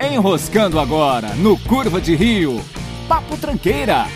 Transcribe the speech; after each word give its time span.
Enroscando 0.00 0.80
agora 0.80 1.34
no 1.34 1.58
Curva 1.58 2.00
de 2.00 2.16
Rio. 2.16 2.58
Papo 3.06 3.36
Tranqueira. 3.36 4.06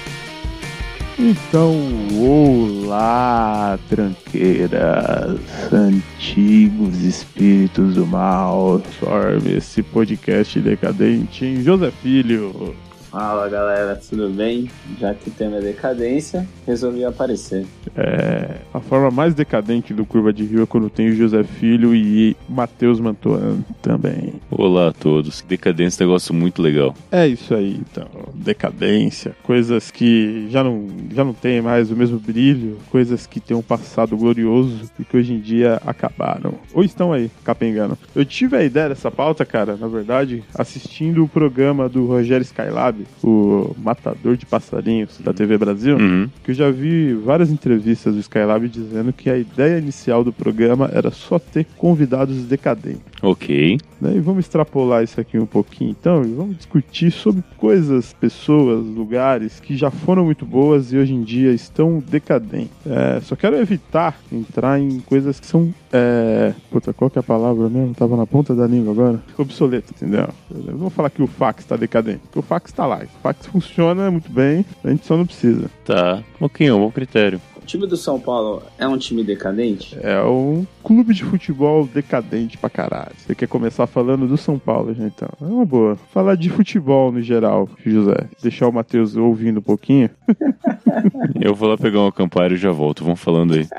Então, 1.18 1.76
olá, 2.18 3.78
tranqueiras, 3.90 5.38
antigos 5.70 7.02
espíritos 7.02 7.96
do 7.96 8.06
mal, 8.06 8.80
forme 8.98 9.58
esse 9.58 9.82
podcast 9.82 10.58
decadente 10.58 11.44
em 11.44 11.62
José 11.62 11.92
Filho. 12.02 12.74
Fala 13.14 13.48
galera, 13.48 13.94
tudo 13.94 14.28
bem? 14.28 14.68
Já 14.98 15.14
que 15.14 15.28
o 15.28 15.32
tema 15.32 15.58
é 15.58 15.60
decadência, 15.60 16.44
resolvi 16.66 17.04
aparecer. 17.04 17.64
É, 17.96 18.56
a 18.72 18.80
forma 18.80 19.08
mais 19.08 19.34
decadente 19.34 19.94
do 19.94 20.04
Curva 20.04 20.32
de 20.32 20.42
Rio 20.42 20.64
é 20.64 20.66
quando 20.66 20.90
tem 20.90 21.10
o 21.10 21.14
José 21.14 21.44
Filho 21.44 21.94
e 21.94 22.36
Matheus 22.48 22.98
Mantuan 22.98 23.58
também. 23.80 24.34
Olá 24.50 24.88
a 24.88 24.92
todos. 24.92 25.42
Decadência 25.42 26.02
é 26.02 26.04
um 26.04 26.08
negócio 26.08 26.34
muito 26.34 26.60
legal. 26.60 26.92
É 27.12 27.24
isso 27.24 27.54
aí, 27.54 27.80
então. 27.88 28.08
Decadência, 28.34 29.36
coisas 29.44 29.92
que 29.92 30.48
já 30.50 30.64
não, 30.64 30.88
já 31.14 31.22
não 31.22 31.34
tem 31.34 31.62
mais 31.62 31.92
o 31.92 31.96
mesmo 31.96 32.18
brilho, 32.18 32.78
coisas 32.90 33.28
que 33.28 33.38
têm 33.38 33.56
um 33.56 33.62
passado 33.62 34.16
glorioso 34.16 34.90
e 34.98 35.04
que 35.04 35.16
hoje 35.16 35.34
em 35.34 35.38
dia 35.38 35.80
acabaram. 35.86 36.54
Ou 36.72 36.82
estão 36.82 37.12
aí, 37.12 37.30
capengando. 37.44 37.96
Eu 38.12 38.24
tive 38.24 38.56
a 38.56 38.64
ideia 38.64 38.88
dessa 38.88 39.08
pauta, 39.08 39.44
cara, 39.44 39.76
na 39.76 39.86
verdade, 39.86 40.42
assistindo 40.52 41.22
o 41.22 41.28
programa 41.28 41.88
do 41.88 42.06
Rogério 42.06 42.42
Skylab, 42.42 43.03
o 43.22 43.74
Matador 43.82 44.36
de 44.36 44.46
Passarinhos 44.46 45.18
da 45.18 45.32
TV 45.32 45.56
Brasil, 45.58 45.96
Uhum. 45.96 46.28
que 46.42 46.50
eu 46.50 46.54
já 46.54 46.70
vi 46.70 47.14
várias 47.14 47.50
entrevistas 47.50 48.14
do 48.14 48.20
Skylab 48.20 48.68
dizendo 48.68 49.12
que 49.12 49.30
a 49.30 49.36
ideia 49.38 49.78
inicial 49.78 50.22
do 50.24 50.32
programa 50.32 50.90
era 50.92 51.10
só 51.10 51.38
ter 51.38 51.66
convidados 51.76 52.44
decadentes. 52.44 53.02
Ok. 53.22 53.78
Né? 54.00 54.16
E 54.16 54.20
vamos 54.20 54.44
extrapolar 54.44 55.02
isso 55.02 55.20
aqui 55.20 55.38
um 55.38 55.46
pouquinho 55.46 55.90
então 55.90 56.22
e 56.24 56.32
vamos 56.32 56.56
discutir 56.56 57.10
sobre 57.10 57.42
coisas, 57.56 58.12
pessoas, 58.12 58.84
lugares 58.84 59.60
que 59.60 59.76
já 59.76 59.90
foram 59.90 60.24
muito 60.24 60.44
boas 60.44 60.92
e 60.92 60.96
hoje 60.98 61.14
em 61.14 61.22
dia 61.22 61.52
estão 61.52 62.02
decadentes. 62.06 62.70
É, 62.86 63.20
só 63.22 63.34
quero 63.34 63.56
evitar 63.56 64.18
entrar 64.30 64.78
em 64.78 65.00
coisas 65.00 65.40
que 65.40 65.46
são. 65.46 65.72
É... 65.92 66.52
Puta, 66.70 66.92
qual 66.92 67.08
que 67.08 67.18
é 67.18 67.20
a 67.20 67.22
palavra 67.22 67.68
mesmo? 67.68 67.94
Tava 67.94 68.16
na 68.16 68.26
ponta 68.26 68.54
da 68.54 68.66
língua 68.66 68.92
agora. 68.92 69.22
Obsoleto, 69.38 69.92
entendeu? 69.96 70.28
Eu 70.50 70.72
não 70.72 70.78
vou 70.78 70.90
falar 70.90 71.08
que 71.10 71.22
o 71.22 71.26
fax 71.26 71.62
está 71.64 71.76
decadente, 71.76 72.18
porque 72.24 72.38
o 72.38 72.42
fax 72.42 72.70
está 72.70 72.84
lá. 72.86 72.93
O 73.02 73.20
fax 73.22 73.46
funciona 73.46 74.10
muito 74.10 74.30
bem, 74.30 74.64
a 74.82 74.90
gente 74.90 75.06
só 75.06 75.16
não 75.16 75.26
precisa. 75.26 75.70
Tá. 75.84 76.22
Um 76.40 76.80
bom 76.80 76.90
critério. 76.90 77.40
O 77.64 77.66
time 77.66 77.86
do 77.86 77.96
São 77.96 78.20
Paulo 78.20 78.62
é 78.78 78.86
um 78.86 78.98
time 78.98 79.24
decadente? 79.24 79.96
É 80.02 80.22
um 80.22 80.66
clube 80.82 81.14
de 81.14 81.24
futebol 81.24 81.86
decadente 81.86 82.58
pra 82.58 82.68
caralho. 82.68 83.14
Você 83.16 83.34
quer 83.34 83.48
começar 83.48 83.86
falando 83.86 84.28
do 84.28 84.36
São 84.36 84.58
Paulo, 84.58 84.92
gente? 84.92 85.14
Então, 85.16 85.30
é 85.40 85.44
uma 85.46 85.64
boa. 85.64 85.96
Falar 86.12 86.34
de 86.34 86.50
futebol 86.50 87.10
no 87.10 87.22
geral, 87.22 87.66
José. 87.82 88.28
Deixar 88.42 88.68
o 88.68 88.72
Matheus 88.72 89.16
ouvindo 89.16 89.60
um 89.60 89.62
pouquinho. 89.62 90.10
Eu 91.40 91.54
vou 91.54 91.70
lá 91.70 91.78
pegar 91.78 92.00
uma 92.00 92.12
campário 92.12 92.54
e 92.54 92.58
já 92.58 92.70
volto. 92.70 93.02
Vão 93.02 93.16
falando 93.16 93.54
aí. 93.54 93.66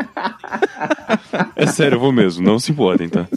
É 1.56 1.66
sério, 1.68 1.96
eu 1.96 2.00
vou 2.00 2.12
mesmo. 2.12 2.44
Não 2.44 2.60
se 2.60 2.72
importem, 2.72 3.08
tá? 3.08 3.28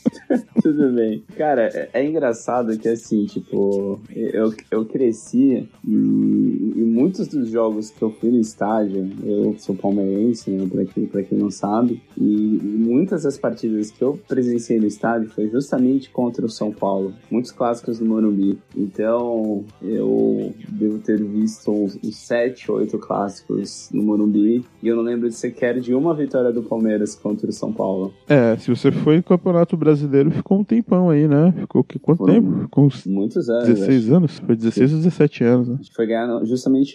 Tudo 0.62 0.92
bem. 0.92 1.22
Cara, 1.36 1.68
é, 1.72 1.90
é 1.92 2.04
engraçado 2.04 2.76
que 2.78 2.88
assim, 2.88 3.26
tipo, 3.26 4.00
eu, 4.10 4.52
eu 4.70 4.84
cresci 4.84 5.68
e, 5.86 5.90
e 5.90 6.82
muitos 7.08 7.26
dos 7.28 7.48
jogos 7.48 7.90
que 7.90 8.02
eu 8.02 8.10
fui 8.10 8.30
no 8.30 8.38
estádio, 8.38 9.10
eu 9.24 9.54
sou 9.58 9.74
palmeirense, 9.74 10.50
né, 10.50 10.68
pra 10.70 10.84
quem, 10.84 11.06
pra 11.06 11.22
quem 11.22 11.38
não 11.38 11.50
sabe, 11.50 12.02
e, 12.18 12.22
muitas 12.22 13.22
das 13.22 13.38
partidas 13.38 13.90
que 13.90 14.02
eu 14.02 14.18
presenciei 14.28 14.78
no 14.78 14.86
estádio 14.86 15.30
foi 15.30 15.48
justamente 15.48 16.10
contra 16.10 16.44
o 16.44 16.50
São 16.50 16.70
Paulo. 16.70 17.14
Muitos 17.30 17.50
clássicos 17.50 17.98
do 17.98 18.04
Morumbi. 18.04 18.58
Então, 18.76 19.64
eu 19.82 20.52
devo 20.68 20.98
ter 20.98 21.22
visto 21.22 21.70
uns, 21.70 21.98
uns 22.04 22.16
sete, 22.16 22.70
oito 22.70 22.98
clássicos 22.98 23.88
no 23.92 24.02
Morumbi, 24.02 24.64
e 24.82 24.88
eu 24.88 24.94
não 24.96 25.02
lembro 25.02 25.28
de 25.30 25.34
sequer 25.34 25.80
de 25.80 25.94
uma 25.94 26.14
vitória 26.14 26.52
do 26.52 26.62
Palmeiras 26.62 27.14
contra 27.14 27.48
o 27.48 27.52
São 27.52 27.72
Paulo. 27.72 28.12
É, 28.28 28.54
se 28.58 28.68
você 28.68 28.92
foi 28.92 29.16
no 29.16 29.22
Campeonato 29.22 29.78
Brasileiro, 29.78 30.30
ficou 30.30 30.58
um 30.58 30.64
tempão 30.64 31.08
aí, 31.08 31.26
né? 31.26 31.54
Ficou 31.58 31.82
que, 31.82 31.98
quanto 31.98 32.18
Foram 32.18 32.34
tempo? 32.34 32.60
Ficou 32.64 32.84
uns 32.84 33.06
Muitos 33.06 33.48
anos. 33.48 33.66
16 33.68 34.12
anos? 34.12 34.38
Foi 34.40 34.54
16 34.54 34.92
ou 34.92 34.98
17 34.98 35.44
anos, 35.44 35.68
né? 35.68 35.74
A 35.78 35.82
gente 35.82 35.94
foi 35.94 36.06
ganhar 36.06 36.26
no- 36.26 36.44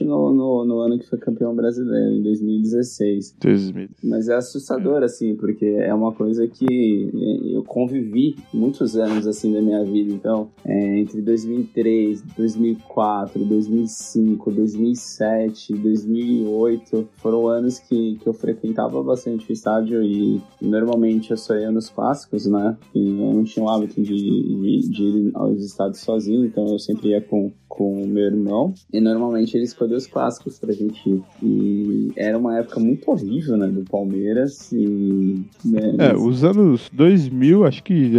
no, 0.03 0.33
no, 0.33 0.65
no 0.65 0.79
ano 0.79 0.99
que 0.99 1.07
foi 1.07 1.17
campeão 1.17 1.55
brasileiro, 1.55 2.15
em 2.15 2.21
2016. 2.21 3.37
2000. 3.39 3.89
Mas 4.03 4.29
é 4.29 4.35
assustador, 4.35 5.03
assim, 5.03 5.35
porque 5.35 5.65
é 5.65 5.93
uma 5.93 6.11
coisa 6.11 6.47
que 6.47 7.09
eu 7.53 7.63
convivi 7.63 8.35
muitos 8.53 8.95
anos, 8.95 9.27
assim, 9.27 9.53
da 9.53 9.61
minha 9.61 9.83
vida. 9.83 10.13
Então, 10.13 10.49
é, 10.65 10.99
entre 10.99 11.21
2003, 11.21 12.21
2004, 12.37 13.45
2005, 13.45 14.51
2007, 14.51 15.73
2008, 15.73 17.07
foram 17.17 17.47
anos 17.47 17.79
que, 17.79 18.15
que 18.15 18.27
eu 18.27 18.33
frequentava 18.33 19.01
bastante 19.03 19.49
o 19.49 19.53
estádio 19.53 20.03
e 20.03 20.41
normalmente 20.61 21.31
eu 21.31 21.37
só 21.37 21.55
ia 21.55 21.71
nos 21.71 21.89
clássicos, 21.89 22.45
né? 22.45 22.77
E 22.93 22.99
eu 22.99 23.33
não 23.33 23.43
tinha 23.43 23.65
o 23.65 23.69
hábito 23.69 24.01
de, 24.01 24.13
de, 24.13 24.89
de 24.89 25.03
ir 25.03 25.31
aos 25.33 25.63
estádios 25.63 25.99
sozinho, 25.99 26.45
então 26.45 26.67
eu 26.67 26.79
sempre 26.79 27.09
ia 27.09 27.21
com, 27.21 27.51
com 27.73 28.03
o 28.03 28.07
meu 28.07 28.25
irmão. 28.25 28.71
E 28.93 29.01
normalmente 29.01 29.57
ele 29.57 29.63
escolhia 29.63 29.97
os 29.97 30.05
clássicos 30.05 30.59
pra 30.59 30.71
gente 30.71 31.09
ir. 31.09 31.23
E 31.41 32.11
era 32.15 32.37
uma 32.37 32.59
época 32.59 32.79
muito 32.79 33.09
horrível, 33.09 33.57
né? 33.57 33.67
Do 33.67 33.83
Palmeiras. 33.89 34.71
E. 34.71 35.41
né, 35.65 35.95
É, 35.97 36.15
os 36.15 36.43
anos 36.43 36.87
2000, 36.93 37.65
acho 37.65 37.83
que 37.83 38.11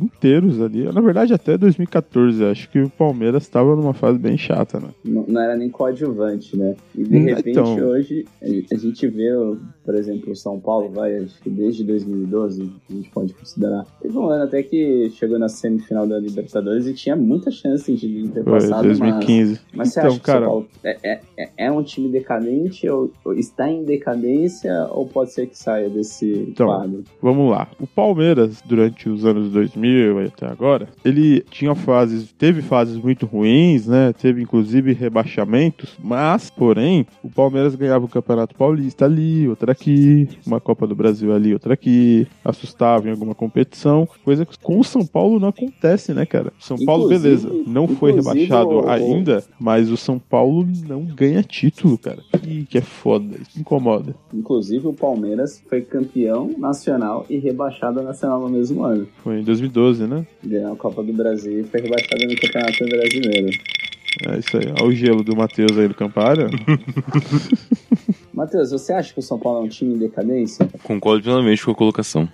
inteiros 0.00 0.62
ali. 0.62 0.84
Na 0.90 1.02
verdade, 1.02 1.34
até 1.34 1.58
2014, 1.58 2.42
acho 2.44 2.70
que 2.70 2.80
o 2.80 2.88
Palmeiras 2.88 3.42
estava 3.42 3.76
numa 3.76 3.92
fase 3.92 4.18
bem 4.18 4.38
chata, 4.38 4.80
né? 4.80 4.88
não, 5.04 5.24
não 5.28 5.40
era 5.42 5.56
nem 5.56 5.68
coadjuvante, 5.68 6.56
né? 6.56 6.74
E 6.96 7.04
de 7.04 7.16
Hum, 7.16 7.24
repente 7.24 7.50
então. 7.50 7.86
hoje 7.86 8.24
a 8.72 8.76
gente 8.76 9.06
vê, 9.08 9.28
por 9.84 9.94
exemplo, 9.94 10.32
o 10.32 10.36
São 10.36 10.58
Paulo, 10.58 10.88
vai, 10.90 11.16
acho 11.18 11.38
que 11.42 11.50
desde 11.50 11.84
2012, 11.84 12.70
a 12.88 12.92
gente 12.94 13.10
pode 13.10 13.34
considerar. 13.34 13.84
Teve 14.00 14.16
um 14.16 14.28
ano 14.28 14.44
até 14.44 14.62
que 14.62 15.10
chegou 15.10 15.38
na 15.38 15.48
semifinal 15.48 16.06
da 16.06 16.18
Libertadores 16.18 16.86
e 16.86 16.94
tinha 16.94 17.14
muita 17.14 17.50
chance 17.50 17.92
de 17.94 18.28
ter 18.28 18.42
Foi 18.44 18.52
passado. 18.54 18.88
Mas, 18.88 19.01
2015. 19.10 19.60
mas 19.74 19.88
você 19.92 20.00
Então, 20.00 20.10
acha 20.10 20.18
que 20.18 20.22
o 20.22 20.26
cara- 20.26 20.40
São 20.40 20.48
Paulo 20.48 20.68
é, 20.84 20.96
é, 21.02 21.20
é- 21.38 21.50
é 21.58 21.70
um 21.72 21.82
time 21.82 22.08
decadente 22.08 22.88
ou, 22.88 23.10
ou 23.24 23.34
está 23.34 23.70
em 23.70 23.84
decadência 23.84 24.72
ou 24.90 25.06
pode 25.06 25.32
ser 25.32 25.46
que 25.46 25.58
saia 25.58 25.88
desse 25.88 26.46
Então, 26.50 26.66
quadro? 26.66 27.04
Vamos 27.20 27.50
lá. 27.50 27.68
O 27.80 27.86
Palmeiras, 27.86 28.62
durante 28.64 29.08
os 29.08 29.24
anos 29.24 29.50
2000 29.50 30.20
e 30.22 30.26
até 30.26 30.46
agora, 30.46 30.88
ele 31.04 31.40
tinha 31.50 31.74
fases, 31.74 32.32
teve 32.32 32.62
fases 32.62 32.96
muito 32.96 33.26
ruins, 33.26 33.86
né? 33.86 34.12
Teve 34.20 34.42
inclusive 34.42 34.92
rebaixamentos, 34.92 35.96
mas, 36.02 36.50
porém, 36.50 37.06
o 37.22 37.30
Palmeiras 37.30 37.74
ganhava 37.74 38.04
o 38.04 38.08
Campeonato 38.08 38.54
Paulista 38.54 39.04
ali, 39.04 39.48
outra 39.48 39.72
aqui, 39.72 40.28
uma 40.46 40.60
Copa 40.60 40.86
do 40.86 40.94
Brasil 40.94 41.32
ali, 41.34 41.52
outra 41.52 41.74
aqui, 41.74 42.26
assustava 42.44 43.08
em 43.08 43.10
alguma 43.10 43.34
competição, 43.34 44.06
coisa 44.24 44.44
que 44.44 44.58
com 44.58 44.78
o 44.80 44.84
São 44.84 45.06
Paulo 45.06 45.38
não 45.40 45.48
acontece, 45.48 46.12
né, 46.12 46.26
cara? 46.26 46.52
São 46.58 46.76
Paulo, 46.84 47.04
Inclusive- 47.12 47.46
beleza, 47.46 47.64
não 47.70 47.88
foi 47.88 48.12
rebaixado 48.12 48.88
ainda, 48.94 49.44
mas 49.58 49.90
o 49.90 49.96
São 49.96 50.18
Paulo 50.18 50.66
não 50.86 51.04
ganha 51.04 51.42
título, 51.42 51.98
cara. 51.98 52.22
Que, 52.42 52.64
que 52.64 52.78
é 52.78 52.80
foda, 52.80 53.36
isso 53.40 53.58
incomoda. 53.58 54.14
Inclusive 54.32 54.88
o 54.88 54.92
Palmeiras 54.92 55.62
foi 55.68 55.82
campeão 55.82 56.50
nacional 56.58 57.26
e 57.28 57.38
rebaixado 57.38 58.02
nacional 58.02 58.40
no 58.40 58.48
mesmo 58.48 58.82
ano. 58.84 59.06
Foi 59.22 59.40
em 59.40 59.44
2012, 59.44 60.06
né? 60.06 60.26
Ganhou 60.44 60.72
a 60.72 60.76
Copa 60.76 61.02
do 61.02 61.12
Brasil 61.12 61.60
e 61.60 61.64
foi 61.64 61.80
rebaixado 61.80 62.24
no 62.24 62.36
Campeonato 62.36 62.84
Brasileiro. 62.84 63.50
É 64.26 64.38
isso 64.38 64.56
aí. 64.56 64.66
Olha 64.78 64.84
o 64.84 64.92
gelo 64.92 65.24
do 65.24 65.34
Matheus 65.34 65.78
aí 65.78 65.88
do 65.88 65.94
Campara. 65.94 66.50
Matheus, 68.32 68.70
você 68.70 68.92
acha 68.92 69.12
que 69.12 69.20
o 69.20 69.22
São 69.22 69.38
Paulo 69.38 69.60
é 69.60 69.62
um 69.62 69.68
time 69.68 69.94
em 69.94 69.98
decadência? 69.98 70.68
Concordo 70.82 71.22
plenamente 71.22 71.64
com 71.64 71.70
a 71.70 71.74
colocação. 71.74 72.28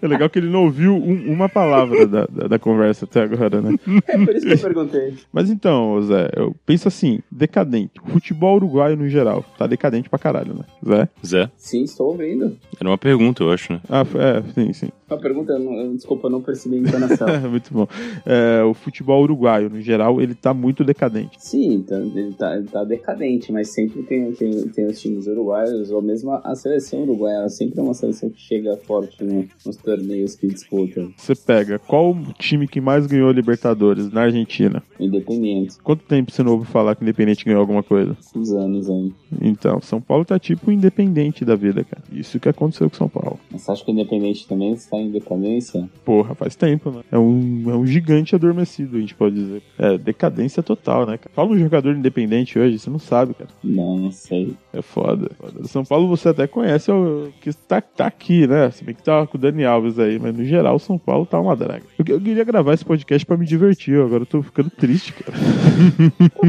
É 0.00 0.06
legal 0.06 0.28
que 0.30 0.38
ele 0.38 0.48
não 0.50 0.64
ouviu 0.64 0.94
um- 0.94 1.32
uma 1.32 1.48
palavra 1.48 2.06
da, 2.06 2.26
da, 2.26 2.48
da 2.48 2.58
conversa 2.58 3.04
até 3.04 3.22
agora, 3.22 3.60
né? 3.60 3.74
É 4.08 4.18
por 4.18 4.34
isso 4.34 4.46
que 4.46 4.52
eu 4.52 4.58
perguntei. 4.58 5.14
Mas 5.32 5.50
então, 5.50 6.00
Zé, 6.02 6.30
eu 6.36 6.54
penso 6.66 6.88
assim, 6.88 7.20
decadente. 7.30 7.92
O 8.06 8.10
futebol 8.10 8.56
uruguaio 8.56 8.96
no 8.96 9.08
geral, 9.08 9.44
tá 9.58 9.66
decadente 9.66 10.08
pra 10.08 10.18
caralho, 10.18 10.54
né? 10.54 10.64
Zé? 10.86 11.08
Zé? 11.24 11.50
Sim, 11.56 11.82
estou 11.84 12.08
ouvindo. 12.08 12.56
Era 12.80 12.88
uma 12.88 12.98
pergunta, 12.98 13.42
eu 13.42 13.50
acho, 13.52 13.72
né? 13.72 13.80
Ah, 13.88 14.04
é, 14.18 14.42
sim, 14.52 14.72
sim. 14.72 14.88
Uma 15.12 15.20
pergunta, 15.20 15.52
eu 15.52 15.58
não- 15.58 15.74
eu- 15.74 15.94
desculpa, 15.94 16.26
eu 16.26 16.30
não 16.30 16.40
percebi 16.40 16.76
a 16.76 16.78
entonação. 16.78 17.26
Muito 17.50 17.72
bom. 17.72 17.86
É, 18.24 18.62
o 18.64 18.72
futebol 18.74 19.22
uruguaio, 19.22 19.68
no 19.68 19.80
geral, 19.80 20.20
ele 20.20 20.34
tá 20.34 20.54
muito 20.54 20.82
decadente. 20.84 21.36
Sim, 21.38 21.74
então, 21.74 21.98
ele 22.14 22.32
tá, 22.32 22.56
ele 22.56 22.66
tá 22.68 22.84
decadente, 22.84 23.52
mas 23.52 23.68
sempre 23.68 24.02
tem, 24.04 24.32
tem, 24.32 24.68
tem 24.68 24.86
os 24.86 25.00
times 25.00 25.26
uruguaios, 25.26 25.90
ou 25.90 26.00
mesmo 26.00 26.30
a, 26.32 26.54
seleção 26.54 27.02
uruguaia, 27.02 27.36
ela 27.36 27.48
sempre 27.48 27.78
é 27.78 27.82
uma 27.82 27.94
seleção 27.94 28.30
que 28.30 28.40
chega 28.40 28.76
forte 28.76 29.22
no- 29.22 29.46
nos 29.66 29.76
torneios 29.76 30.34
que 30.34 30.46
disputa. 30.46 31.08
Você 31.16 31.34
pega, 31.34 31.78
qual 31.78 32.12
o 32.12 32.32
time 32.38 32.66
que 32.66 32.80
mais 32.80 33.06
ganhou 33.06 33.28
a 33.28 33.32
Libertadores 33.32 34.10
na 34.12 34.22
Argentina? 34.22 34.82
Independente, 34.98 35.76
Quanto 35.82 36.04
tempo 36.04 36.30
você 36.30 36.42
não 36.42 36.52
ouve 36.52 36.66
falar 36.66 36.94
que 36.94 37.02
o 37.02 37.04
Independente 37.04 37.44
ganhou 37.44 37.60
alguma 37.60 37.82
coisa? 37.82 38.16
uns 38.34 38.52
anos 38.52 38.88
aí. 38.88 39.12
Então, 39.40 39.80
São 39.80 40.00
Paulo 40.00 40.24
tá 40.24 40.38
tipo 40.38 40.70
independente 40.70 41.44
da 41.44 41.54
vida, 41.56 41.84
cara. 41.84 42.02
Isso 42.12 42.38
que 42.40 42.48
aconteceu 42.48 42.88
com 42.88 42.96
São 42.96 43.08
Paulo. 43.08 43.38
Mas 43.50 43.62
você 43.62 43.72
acha 43.72 43.84
que 43.84 43.90
o 43.90 43.94
Independente 43.94 44.46
também 44.48 44.72
está 44.72 44.96
em 45.02 45.10
decadência? 45.10 45.88
Porra, 46.04 46.34
faz 46.34 46.56
tempo, 46.56 46.90
né? 46.90 47.02
É 47.10 47.18
um, 47.18 47.64
é 47.70 47.76
um 47.76 47.86
gigante 47.86 48.34
adormecido, 48.34 48.96
a 48.96 49.00
gente 49.00 49.14
pode 49.14 49.34
dizer. 49.34 49.62
É, 49.78 49.98
decadência 49.98 50.62
total, 50.62 51.06
né, 51.06 51.18
cara? 51.18 51.30
Fala 51.34 51.50
um 51.50 51.58
jogador 51.58 51.94
independente 51.94 52.58
hoje, 52.58 52.78
você 52.78 52.90
não 52.90 52.98
sabe, 52.98 53.34
cara. 53.34 53.50
Não, 53.62 53.98
não 53.98 54.10
sei. 54.10 54.54
É 54.72 54.82
foda. 54.82 55.30
foda. 55.38 55.66
São 55.68 55.84
Paulo 55.84 56.08
você 56.08 56.28
até 56.28 56.46
conhece 56.46 56.90
o 56.90 57.30
que 57.40 57.52
tá, 57.52 57.80
tá 57.80 58.06
aqui, 58.06 58.46
né? 58.46 58.70
Se 58.70 58.84
bem 58.84 58.94
que 58.94 59.02
tá 59.02 59.26
com 59.26 59.36
o 59.36 59.40
Dani 59.40 59.64
Alves 59.64 59.98
aí, 59.98 60.18
mas 60.18 60.36
no 60.36 60.44
geral 60.44 60.78
São 60.78 60.98
Paulo 60.98 61.26
tá 61.26 61.40
uma 61.40 61.56
draga. 61.56 61.84
Eu, 61.98 62.04
eu 62.14 62.20
queria 62.20 62.44
gravar 62.44 62.74
esse 62.74 62.84
podcast 62.84 63.24
pra 63.26 63.36
me 63.36 63.46
divertir, 63.46 64.00
agora 64.00 64.22
eu 64.22 64.26
tô 64.26 64.42
ficando 64.42 64.70
triste, 64.70 65.12
cara. 65.12 65.36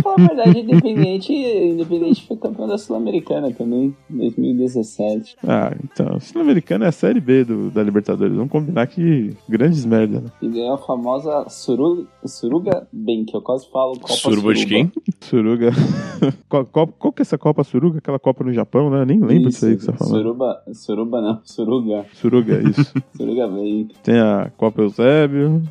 Falar 0.01 0.15
a 0.15 0.27
verdade, 0.27 0.59
Independente, 0.59 1.33
Independente 1.33 2.27
foi 2.27 2.37
campeão 2.37 2.67
da 2.67 2.77
Sul-Americana 2.77 3.51
também, 3.51 3.95
em 4.09 4.17
2017. 4.17 5.37
Ah, 5.47 5.73
então, 5.83 6.19
Sul-Americana 6.19 6.85
é 6.85 6.87
a 6.89 6.91
série 6.91 7.19
B 7.19 7.43
do, 7.43 7.69
da 7.69 7.83
Libertadores. 7.83 8.37
Vamos 8.43 8.51
combinar 8.51 8.87
que 8.87 9.33
grandes 9.47 9.85
merda, 9.85 10.19
né? 10.19 10.29
E 10.41 10.49
ganhou 10.49 10.73
a 10.73 10.77
famosa 10.77 11.47
Suru, 11.47 12.05
Suruga 12.25 12.85
Bem, 12.91 13.23
que 13.23 13.33
eu 13.33 13.41
quase 13.41 13.69
falo 13.71 13.97
Copa 13.97 14.13
Suruba 14.13 14.53
de 14.53 14.65
quem? 14.65 14.91
Suruga. 15.21 15.71
qual, 16.49 16.65
qual, 16.65 16.87
qual 16.87 17.13
que 17.13 17.21
é 17.21 17.23
essa 17.23 17.37
Copa 17.37 17.63
Suruga? 17.63 17.99
Aquela 17.99 18.19
Copa 18.19 18.43
no 18.43 18.51
Japão, 18.51 18.89
né? 18.89 19.05
Nem 19.05 19.21
lembro 19.21 19.49
disso 19.49 19.65
aí 19.65 19.77
que 19.77 19.85
você 19.85 19.91
tá 19.93 19.97
falando. 19.97 20.17
Suruba, 20.17 20.63
Suruba 20.73 21.21
não, 21.21 21.39
Suruga. 21.45 22.05
Suruga, 22.13 22.61
isso. 22.69 22.93
Suruga 23.15 23.47
Bem. 23.47 23.87
Tem 24.03 24.19
a 24.19 24.51
Copa 24.57 24.81
Eusébio. 24.81 25.63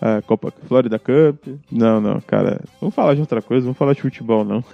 a 0.00 0.22
Copa 0.22 0.50
Florida 0.66 0.98
Cup. 0.98 1.46
Não, 1.70 2.00
não, 2.00 2.18
cara. 2.22 2.62
Vamos 2.80 2.94
falar 2.94 3.12
de 3.12 3.20
outra 3.20 3.42
coisa, 3.42 3.64
vamos 3.64 3.76
falar 3.76 3.92
de 3.92 4.00
futebol, 4.00 4.42
não. 4.42 4.64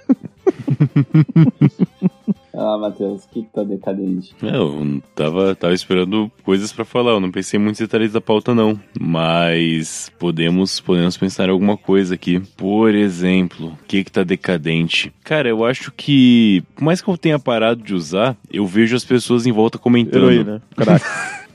Ah, 2.53 2.77
Matheus, 2.77 3.23
o 3.23 3.29
que, 3.29 3.43
tá 3.43 3.63
decadente? 3.63 4.35
É, 4.43 4.55
eu 4.55 5.01
tava, 5.15 5.55
tava 5.55 5.73
esperando 5.73 6.29
coisas 6.43 6.71
pra 6.73 6.83
falar, 6.83 7.11
eu 7.11 7.19
não 7.19 7.31
pensei 7.31 7.59
em 7.59 7.63
muitos 7.63 7.79
detalhes 7.79 8.11
da 8.11 8.21
pauta 8.21 8.53
não, 8.53 8.79
mas 8.99 10.11
podemos, 10.19 10.79
podemos 10.79 11.15
pensar 11.17 11.47
em 11.47 11.51
alguma 11.51 11.77
coisa 11.77 12.15
aqui. 12.15 12.41
Por 12.57 12.93
exemplo, 12.93 13.67
o 13.67 13.85
que 13.87 14.03
que 14.03 14.11
tá 14.11 14.23
decadente? 14.23 15.13
Cara, 15.23 15.47
eu 15.47 15.63
acho 15.63 15.91
que, 15.91 16.63
por 16.75 16.83
mais 16.83 17.01
que 17.01 17.09
eu 17.09 17.17
tenha 17.17 17.39
parado 17.39 17.81
de 17.81 17.93
usar, 17.93 18.35
eu 18.51 18.65
vejo 18.65 18.95
as 18.95 19.05
pessoas 19.05 19.45
em 19.45 19.51
volta 19.51 19.77
comentando. 19.77 20.31
Heroína, 20.31 20.61
craque. 20.75 21.05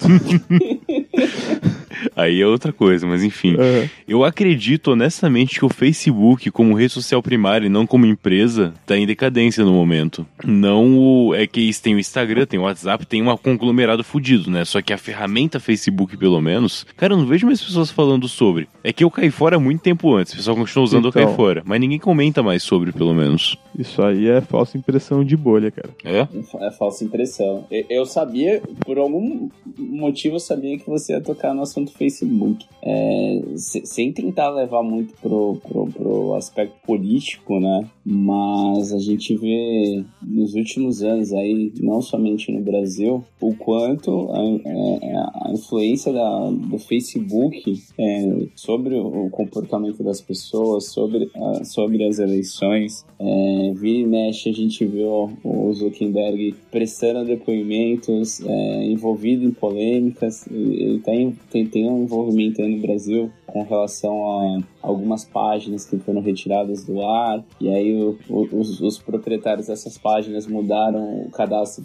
Aí 2.14 2.40
é 2.40 2.46
outra 2.46 2.72
coisa, 2.72 3.06
mas 3.06 3.22
enfim. 3.22 3.56
Uhum. 3.56 3.88
Eu 4.06 4.24
acredito 4.24 4.92
honestamente 4.92 5.58
que 5.58 5.64
o 5.64 5.68
Facebook, 5.68 6.50
como 6.50 6.74
rede 6.74 6.92
social 6.92 7.22
primária 7.22 7.66
e 7.66 7.70
não 7.70 7.86
como 7.86 8.06
empresa, 8.06 8.74
tá 8.86 8.96
em 8.96 9.06
decadência 9.06 9.64
no 9.64 9.72
momento. 9.72 10.26
Não 10.44 10.98
o. 10.98 11.34
É 11.34 11.46
que 11.46 11.60
eles 11.60 11.80
têm 11.80 11.94
o 11.94 11.98
Instagram, 11.98 12.46
tem 12.46 12.58
o 12.58 12.62
WhatsApp, 12.62 13.06
tem 13.06 13.22
um 13.22 13.36
conglomerado 13.36 14.02
fudido, 14.04 14.50
né? 14.50 14.64
Só 14.64 14.80
que 14.80 14.92
a 14.92 14.98
ferramenta 14.98 15.60
Facebook, 15.60 16.16
pelo 16.16 16.40
menos, 16.40 16.86
cara, 16.96 17.14
eu 17.14 17.18
não 17.18 17.26
vejo 17.26 17.46
mais 17.46 17.62
pessoas 17.62 17.90
falando 17.90 18.28
sobre. 18.28 18.68
É 18.82 18.92
que 18.92 19.04
eu 19.04 19.10
caí 19.10 19.30
fora 19.30 19.56
há 19.56 19.60
muito 19.60 19.80
tempo 19.80 20.14
antes, 20.14 20.32
o 20.32 20.36
pessoal 20.36 20.56
continua 20.56 20.84
usando 20.84 21.08
Então. 21.08 21.22
eu 21.22 21.26
caí 21.26 21.36
fora. 21.36 21.62
Mas 21.64 21.80
ninguém 21.80 21.98
comenta 21.98 22.42
mais 22.42 22.62
sobre, 22.62 22.92
pelo 22.92 23.14
menos. 23.14 23.56
Isso 23.78 24.02
aí 24.02 24.28
é 24.28 24.40
falsa 24.40 24.78
impressão 24.78 25.24
de 25.24 25.36
bolha, 25.36 25.70
cara. 25.70 25.90
É? 26.04 26.26
É 26.66 26.70
falsa 26.70 27.04
impressão. 27.04 27.66
Eu, 27.70 27.84
eu 27.90 28.06
sabia, 28.06 28.62
por 28.84 28.98
algum 28.98 29.48
motivo, 29.76 30.36
eu 30.36 30.40
sabia 30.40 30.78
que 30.78 30.88
você 30.88 31.12
ia 31.12 31.20
tocar 31.20 31.52
no 31.54 31.62
assunto 31.62 31.85
Facebook. 31.92 32.64
É, 32.82 33.42
se- 33.56 33.84
sem 33.84 34.12
tentar 34.12 34.50
levar 34.50 34.82
muito 34.82 35.12
pro, 35.20 35.56
pro, 35.66 35.86
pro 35.86 36.34
aspecto 36.34 36.76
político, 36.86 37.58
né? 37.58 37.88
Mas 38.04 38.92
a 38.92 38.98
gente 38.98 39.36
vê 39.36 40.04
nos 40.22 40.54
últimos 40.54 41.02
anos 41.02 41.32
aí, 41.32 41.72
não 41.80 42.00
somente 42.00 42.52
no 42.52 42.60
Brasil, 42.60 43.24
o 43.40 43.54
quanto 43.56 44.30
a, 44.30 44.40
é, 44.64 45.16
a 45.16 45.50
influência 45.52 46.12
da, 46.12 46.50
do 46.50 46.78
Facebook 46.78 47.76
é, 47.98 48.46
sobre 48.54 48.94
o 48.96 49.28
comportamento 49.30 50.04
das 50.04 50.20
pessoas, 50.20 50.86
sobre, 50.86 51.28
a- 51.34 51.64
sobre 51.64 52.04
as 52.04 52.18
eleições. 52.20 53.04
É, 53.18 53.72
vira 53.74 53.98
e 53.98 54.06
mexe, 54.06 54.48
a 54.48 54.52
gente 54.52 54.84
o, 54.84 55.30
o 55.42 55.72
Zuckerberg 55.72 56.54
prestando 56.70 57.24
depoimentos, 57.24 58.40
é, 58.44 58.84
envolvido 58.86 59.44
em 59.44 59.50
polêmicas. 59.50 60.46
Ele 60.48 61.00
tem, 61.00 61.36
tem, 61.76 61.90
um 61.90 62.02
envolvimento 62.04 62.62
aí 62.62 62.74
no 62.76 62.80
Brasil 62.82 63.30
com 63.46 63.62
relação 63.62 64.14
a 64.40 64.58
algumas 64.82 65.24
páginas 65.24 65.84
que 65.84 65.98
foram 65.98 66.20
retiradas 66.20 66.84
do 66.84 67.02
ar, 67.02 67.44
e 67.60 67.68
aí 67.68 67.94
o- 68.02 68.16
o- 68.30 68.48
os, 68.60 68.80
os 68.80 68.98
proprietários 68.98 69.66
dessas 69.66 69.98
páginas 69.98 70.46
mudaram 70.46 71.22
o 71.26 71.30
cadastro 71.30 71.84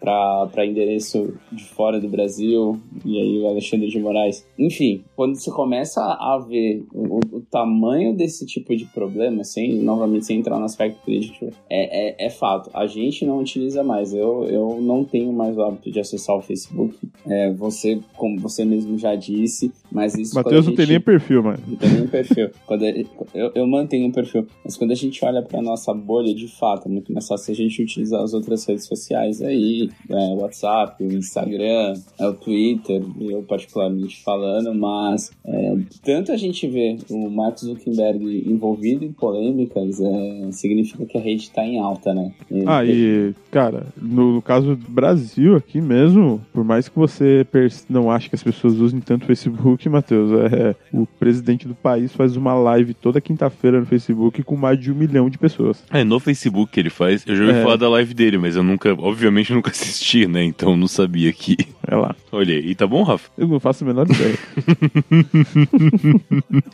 para 0.00 0.64
endereço 0.64 1.34
de 1.50 1.64
fora 1.64 2.00
do 2.00 2.08
Brasil, 2.08 2.78
e 3.04 3.18
aí 3.18 3.38
o 3.40 3.48
Alexandre 3.48 3.88
de 3.88 3.98
Moraes. 3.98 4.46
Enfim, 4.58 5.04
quando 5.16 5.36
você 5.36 5.50
começa 5.50 6.00
a 6.00 6.38
ver 6.38 6.84
o, 6.92 7.18
o 7.18 7.40
tamanho 7.50 8.14
desse 8.14 8.46
tipo 8.46 8.74
de 8.76 8.84
problema, 8.86 9.44
sem 9.44 9.74
novamente 9.74 10.26
sem 10.26 10.38
entrar 10.38 10.58
no 10.58 10.64
aspecto 10.64 11.02
político, 11.04 11.50
é, 11.68 12.24
é, 12.24 12.26
é 12.26 12.30
fato. 12.30 12.70
A 12.72 12.86
gente 12.86 13.24
não 13.24 13.38
utiliza 13.38 13.82
mais. 13.82 14.14
Eu, 14.14 14.44
eu 14.44 14.80
não 14.80 15.04
tenho 15.04 15.32
mais 15.32 15.56
o 15.56 15.62
hábito 15.62 15.90
de 15.90 16.00
acessar 16.00 16.36
o 16.36 16.42
Facebook. 16.42 16.96
É, 17.26 17.52
você, 17.52 18.00
como 18.16 18.38
você 18.38 18.64
mesmo 18.64 18.98
já 18.98 19.14
disse, 19.14 19.72
mas 19.90 20.14
isso. 20.16 20.34
Matheus 20.34 20.66
não 20.66 20.74
tem 20.74 20.84
gente- 20.86 20.92
nem 20.94 21.00
perfil, 21.00 21.42
mano. 21.42 21.58
não 21.66 21.76
tem 21.76 21.90
nem 21.90 22.06
perfil. 22.06 22.50
Quando 22.66 22.84
a- 22.84 22.90
eu, 23.34 23.52
eu 23.54 23.66
mantenho 23.66 24.06
um 24.06 24.12
perfil. 24.12 24.46
Mas 24.64 24.76
quando 24.76 24.90
a 24.92 24.94
gente 24.94 25.24
olha 25.24 25.42
pra 25.42 25.60
nossa 25.62 25.92
bolha, 25.94 26.34
de 26.34 26.48
fato, 26.48 26.86
é 26.88 26.90
muito 26.90 27.12
mais 27.12 27.26
fácil 27.26 27.52
a 27.52 27.56
gente 27.56 27.82
utilizar 27.82 28.22
as 28.22 28.34
outras 28.34 28.64
redes 28.66 28.84
sociais 28.86 29.40
aí. 29.42 29.88
É, 30.08 30.14
o 30.14 30.40
WhatsApp, 30.40 31.02
o 31.02 31.12
Instagram, 31.12 31.94
é, 32.18 32.26
o 32.26 32.34
Twitter, 32.34 33.02
eu 33.20 33.42
particularmente 33.42 34.22
falando, 34.22 34.74
mas 34.74 35.30
é, 35.46 35.76
tanto 36.04 36.32
a 36.32 36.36
gente 36.36 36.66
vê 36.68 36.96
o 37.10 37.30
Mark 37.30 37.58
Zuckerberg 37.58 38.44
envolvido 38.50 39.04
em 39.04 39.12
polêmicas, 39.12 40.00
é, 40.00 40.52
significa 40.52 41.04
que 41.06 41.18
a 41.18 41.20
rede 41.20 41.50
tá 41.50 41.64
em 41.64 41.78
alta, 41.78 42.14
né? 42.14 42.32
E- 42.50 42.64
Ah, 42.66 42.84
e, 42.84 43.34
cara, 43.50 43.86
no, 44.00 44.32
no 44.34 44.42
caso 44.42 44.76
do 44.76 44.90
Brasil 44.90 45.56
aqui 45.56 45.80
mesmo, 45.80 46.40
por 46.52 46.64
mais 46.64 46.88
que 46.88 46.96
você 46.98 47.46
não 47.88 48.10
ache 48.10 48.28
que 48.28 48.34
as 48.34 48.42
pessoas 48.42 48.74
usem 48.78 49.00
tanto 49.00 49.22
o 49.24 49.26
Facebook, 49.26 49.77
Matheus, 49.86 50.30
é, 50.50 50.74
o 50.90 51.04
presidente 51.06 51.68
do 51.68 51.74
país 51.74 52.10
faz 52.14 52.34
uma 52.36 52.54
live 52.54 52.94
toda 52.94 53.20
quinta-feira 53.20 53.78
no 53.78 53.84
Facebook 53.84 54.42
com 54.42 54.56
mais 54.56 54.80
de 54.80 54.90
um 54.90 54.94
milhão 54.94 55.28
de 55.28 55.36
pessoas. 55.36 55.84
É, 55.92 56.02
no 56.02 56.18
Facebook 56.18 56.72
que 56.72 56.80
ele 56.80 56.88
faz, 56.88 57.22
eu 57.26 57.36
já 57.36 57.44
ouvi 57.44 57.58
É. 57.58 57.62
falar 57.62 57.76
da 57.76 57.88
live 57.90 58.14
dele, 58.14 58.38
mas 58.38 58.56
eu 58.56 58.62
nunca, 58.62 58.94
obviamente, 58.98 59.52
nunca 59.52 59.70
assisti, 59.70 60.26
né? 60.26 60.42
Então 60.44 60.70
eu 60.70 60.76
não 60.76 60.88
sabia 60.88 61.30
que. 61.32 61.56
É 61.86 61.94
lá. 61.94 62.14
Olha 62.32 62.54
aí, 62.54 62.70
e 62.70 62.74
tá 62.74 62.86
bom, 62.86 63.02
Rafa? 63.02 63.28
Eu 63.36 63.46
não 63.48 63.60
faço 63.60 63.84
a 63.84 63.86
menor 63.86 64.06
ideia. 64.10 64.38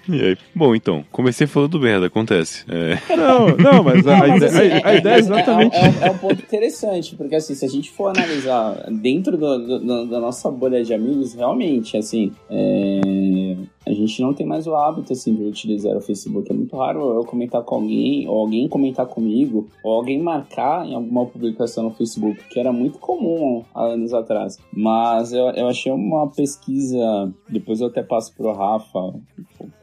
E 0.09 0.21
aí? 0.21 0.37
Bom, 0.55 0.75
então, 0.75 1.05
comecei 1.11 1.47
falando 1.47 1.81
merda, 1.81 2.07
acontece. 2.07 2.65
É, 2.69 2.99
não, 3.17 3.49
não, 3.57 3.83
mas 3.83 4.07
a, 4.07 4.17
a 4.17 4.29
Mas, 4.29 4.43
ideia, 4.43 4.51
assim, 4.77 4.85
a- 4.85 4.89
a 4.89 4.95
ideia 4.95 5.15
é 5.15 5.19
exatamente. 5.19 5.77
É, 5.77 5.81
é- 6.05 6.09
é 6.09 6.11
um 6.11 6.19
ponto 6.19 6.43
interessante, 6.43 7.17
porque 7.17 7.35
assim, 7.35 7.55
se 7.55 7.65
a 7.65 7.69
gente 7.69 7.91
for 7.91 8.09
analisar 8.09 8.85
dentro 8.91 9.37
do- 9.37 9.59
do- 9.59 9.79
do- 9.81 10.07
da 10.07 10.21
nossa 10.21 10.51
bolha 10.51 10.85
de 10.85 10.93
amigos, 10.93 11.35
realmente, 11.35 11.97
assim, 11.97 12.33
é, 12.51 12.94
e 12.95 13.69
a 13.87 13.93
gente 13.93 14.21
não 14.23 14.33
tem 14.33 14.47
mais 14.47 14.67
o 14.67 14.75
hábito, 14.75 15.13
assim, 15.13 15.35
de 15.35 15.43
utilizar 15.45 15.97
o 15.97 16.01
Facebook. 16.01 16.51
É 16.51 16.55
muito 16.55 16.75
raro 16.77 17.15
eu 17.15 17.25
comentar 17.25 17.63
com 17.63 17.75
alguém, 17.77 18.27
ou 18.29 18.39
alguém 18.41 18.69
comentar 18.69 19.07
comigo, 19.07 19.69
ou 19.83 19.93
alguém 19.93 20.19
marcar 20.23 20.87
em 20.87 20.95
alguma 20.95 21.27
publicação 21.27 21.85
no 21.85 21.91
Facebook, 21.91 22.41
que 22.51 22.59
era 22.59 22.73
muito 22.73 22.99
comum 22.99 23.63
há 23.75 23.85
anos 23.85 24.15
atrás. 24.15 24.59
Mas 24.73 25.33
eu, 25.33 25.45
eu 25.51 25.69
achei 25.69 25.93
uma 25.93 26.27
pesquisa, 26.29 27.33
depois 27.49 27.81
eu 27.81 27.89
até 27.89 28.03
passo 28.03 28.35
pro 28.35 28.53
Rafa 28.53 29.15